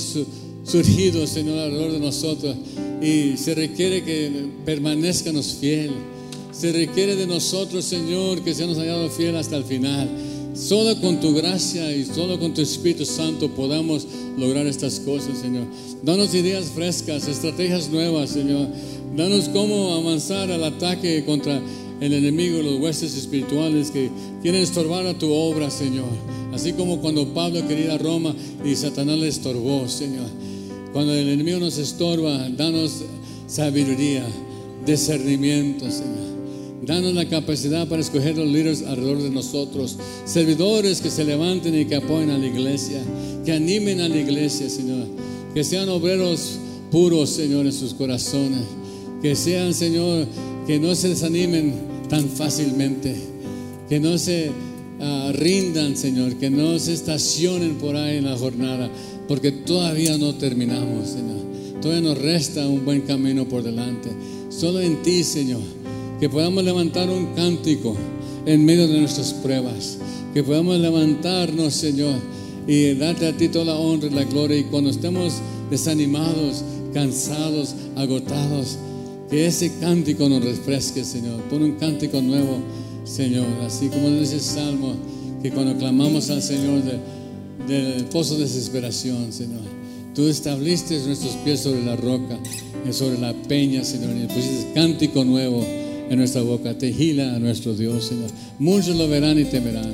surgido, 0.65 1.25
Señor, 1.27 1.59
alrededor 1.59 1.91
de 1.93 1.99
nosotros. 1.99 2.55
Y 3.01 3.37
se 3.37 3.53
requiere 3.53 4.03
que 4.03 4.47
permanezcanos 4.65 5.57
fiel. 5.59 5.91
Se 6.51 6.71
requiere 6.71 7.15
de 7.15 7.27
nosotros, 7.27 7.85
Señor, 7.85 8.43
que 8.43 8.53
seamos 8.53 8.77
hallado 8.77 9.09
fiel 9.09 9.35
hasta 9.35 9.55
el 9.55 9.63
final. 9.63 10.09
Solo 10.53 10.99
con 11.01 11.19
tu 11.19 11.33
gracia 11.33 11.95
y 11.95 12.05
solo 12.05 12.39
con 12.39 12.53
tu 12.53 12.61
Espíritu 12.61 13.05
Santo 13.05 13.49
podamos 13.49 14.05
lograr 14.37 14.67
estas 14.67 14.99
cosas, 14.99 15.39
Señor. 15.39 15.65
Danos 16.03 16.35
ideas 16.35 16.65
frescas, 16.65 17.27
estrategias 17.27 17.89
nuevas, 17.89 18.29
Señor. 18.29 18.67
Danos 19.17 19.49
cómo 19.49 19.93
avanzar 19.93 20.51
al 20.51 20.63
ataque 20.63 21.25
contra 21.25 21.59
el 21.99 22.13
enemigo, 22.13 22.61
los 22.61 22.79
huestes 22.79 23.17
espirituales 23.17 23.89
que 23.89 24.11
quieren 24.43 24.61
estorbar 24.61 25.07
a 25.07 25.17
tu 25.17 25.31
obra, 25.31 25.71
Señor. 25.71 26.09
Así 26.53 26.73
como 26.73 27.01
cuando 27.01 27.33
Pablo 27.33 27.67
quería 27.67 27.85
ir 27.85 27.91
a 27.91 27.97
Roma 27.97 28.35
y 28.63 28.75
Satanás 28.75 29.17
le 29.17 29.29
estorbó, 29.29 29.87
Señor. 29.87 30.27
Cuando 30.91 31.13
el 31.13 31.29
enemigo 31.29 31.59
nos 31.59 31.79
estorba, 31.79 32.47
danos 32.49 33.01
sabiduría, 33.47 34.23
discernimiento, 34.85 35.89
Señor. 35.89 36.32
Danos 36.85 37.13
la 37.13 37.29
capacidad 37.29 37.87
para 37.87 38.01
escoger 38.01 38.37
los 38.37 38.47
líderes 38.47 38.83
alrededor 38.83 39.21
de 39.21 39.29
nosotros, 39.29 39.97
servidores 40.25 40.99
que 40.99 41.09
se 41.09 41.23
levanten 41.23 41.79
y 41.79 41.85
que 41.85 41.95
apoyen 41.95 42.29
a 42.29 42.37
la 42.37 42.45
iglesia, 42.45 43.01
que 43.45 43.53
animen 43.53 44.01
a 44.01 44.09
la 44.09 44.17
iglesia, 44.17 44.69
Señor. 44.69 45.07
Que 45.53 45.63
sean 45.63 45.87
obreros 45.87 46.57
puros, 46.91 47.29
Señor, 47.29 47.65
en 47.65 47.71
sus 47.71 47.93
corazones. 47.93 48.63
Que 49.21 49.33
sean, 49.33 49.73
Señor, 49.73 50.27
que 50.67 50.77
no 50.77 50.93
se 50.95 51.09
desanimen 51.09 51.73
tan 52.09 52.27
fácilmente. 52.27 53.15
Que 53.87 54.01
no 54.01 54.17
se 54.17 54.51
ah, 54.99 55.31
rindan, 55.33 55.95
Señor. 55.95 56.35
Que 56.35 56.49
no 56.49 56.77
se 56.79 56.93
estacionen 56.93 57.75
por 57.75 57.95
ahí 57.95 58.17
en 58.17 58.25
la 58.25 58.35
jornada. 58.35 58.89
Porque 59.29 59.53
todavía 59.53 60.17
no 60.17 60.35
terminamos, 60.35 61.09
Señor. 61.09 61.81
Todavía 61.81 62.09
nos 62.09 62.17
resta 62.17 62.67
un 62.67 62.83
buen 62.83 63.01
camino 63.01 63.47
por 63.47 63.63
delante. 63.63 64.09
Solo 64.49 64.81
en 64.81 65.01
ti, 65.01 65.23
Señor 65.23 65.82
que 66.23 66.29
podamos 66.29 66.63
levantar 66.63 67.09
un 67.09 67.33
cántico 67.35 67.97
en 68.45 68.63
medio 68.63 68.87
de 68.87 68.97
nuestras 68.97 69.33
pruebas, 69.33 69.97
que 70.33 70.41
podamos 70.41 70.79
levantarnos, 70.79 71.73
Señor, 71.73 72.15
y 72.65 72.93
darte 72.93 73.27
a 73.27 73.35
ti 73.35 73.49
toda 73.49 73.65
la 73.65 73.75
honra 73.75 74.07
y 74.07 74.11
la 74.11 74.23
gloria. 74.23 74.57
Y 74.57 74.63
cuando 74.63 74.89
estemos 74.89 75.33
desanimados, 75.69 76.63
cansados, 76.93 77.75
agotados, 77.97 78.77
que 79.29 79.47
ese 79.47 79.69
cántico 79.81 80.29
nos 80.29 80.45
refresque, 80.45 81.03
Señor. 81.03 81.41
Pon 81.49 81.61
un 81.61 81.73
cántico 81.73 82.21
nuevo, 82.21 82.57
Señor, 83.03 83.47
así 83.65 83.89
como 83.89 84.09
dice 84.11 84.35
el 84.35 84.39
Salmo, 84.39 84.93
que 85.41 85.51
cuando 85.51 85.77
clamamos 85.77 86.29
al 86.29 86.41
Señor 86.41 86.83
del 87.67 88.05
pozo 88.05 88.35
de 88.35 88.43
desesperación, 88.43 89.33
Señor, 89.33 89.63
tú 90.15 90.25
estableciste 90.29 91.05
nuestros 91.05 91.33
pies 91.43 91.59
sobre 91.59 91.83
la 91.83 91.97
roca, 91.97 92.39
sobre 92.91 93.19
la 93.19 93.33
peña, 93.33 93.83
Señor, 93.83 94.11
y 94.15 94.25
pusiste 94.27 94.71
cántico 94.73 95.25
nuevo 95.25 95.82
en 96.13 96.19
nuestra 96.19 96.41
boca. 96.41 96.77
Tejila 96.77 97.35
a 97.35 97.39
nuestro 97.39 97.73
Dios, 97.73 98.05
Señor. 98.05 98.29
Muchos 98.59 98.95
lo 98.95 99.07
verán 99.07 99.39
y 99.39 99.45
temerán. 99.45 99.93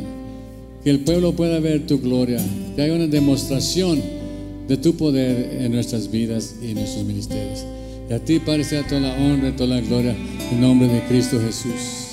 Que 0.84 0.91
el 0.91 0.99
pueblo 1.01 1.34
pueda 1.34 1.59
ver 1.59 1.88
tu 1.88 1.99
gloria. 1.99 2.39
Que 2.76 2.84
haya 2.84 2.93
una 2.93 3.07
demostración 3.07 4.01
de 4.67 4.78
tu 4.78 4.95
poder 4.95 5.57
en 5.61 5.72
nuestras 5.72 6.11
vidas 6.11 6.55
y 6.61 6.70
en 6.70 6.76
nuestros 6.76 7.05
ministerios. 7.05 7.65
Y 8.09 8.13
a 8.13 8.20
ti, 8.20 8.39
Padre, 8.39 8.63
sea 8.63 8.88
toda 8.88 9.01
la 9.01 9.13
honra 9.15 9.49
y 9.49 9.51
toda 9.53 9.76
la 9.76 9.82
gloria 9.82 10.15
en 10.51 10.61
nombre 10.61 10.88
de 10.88 11.01
Cristo 11.03 11.39
Jesús. 11.39 12.09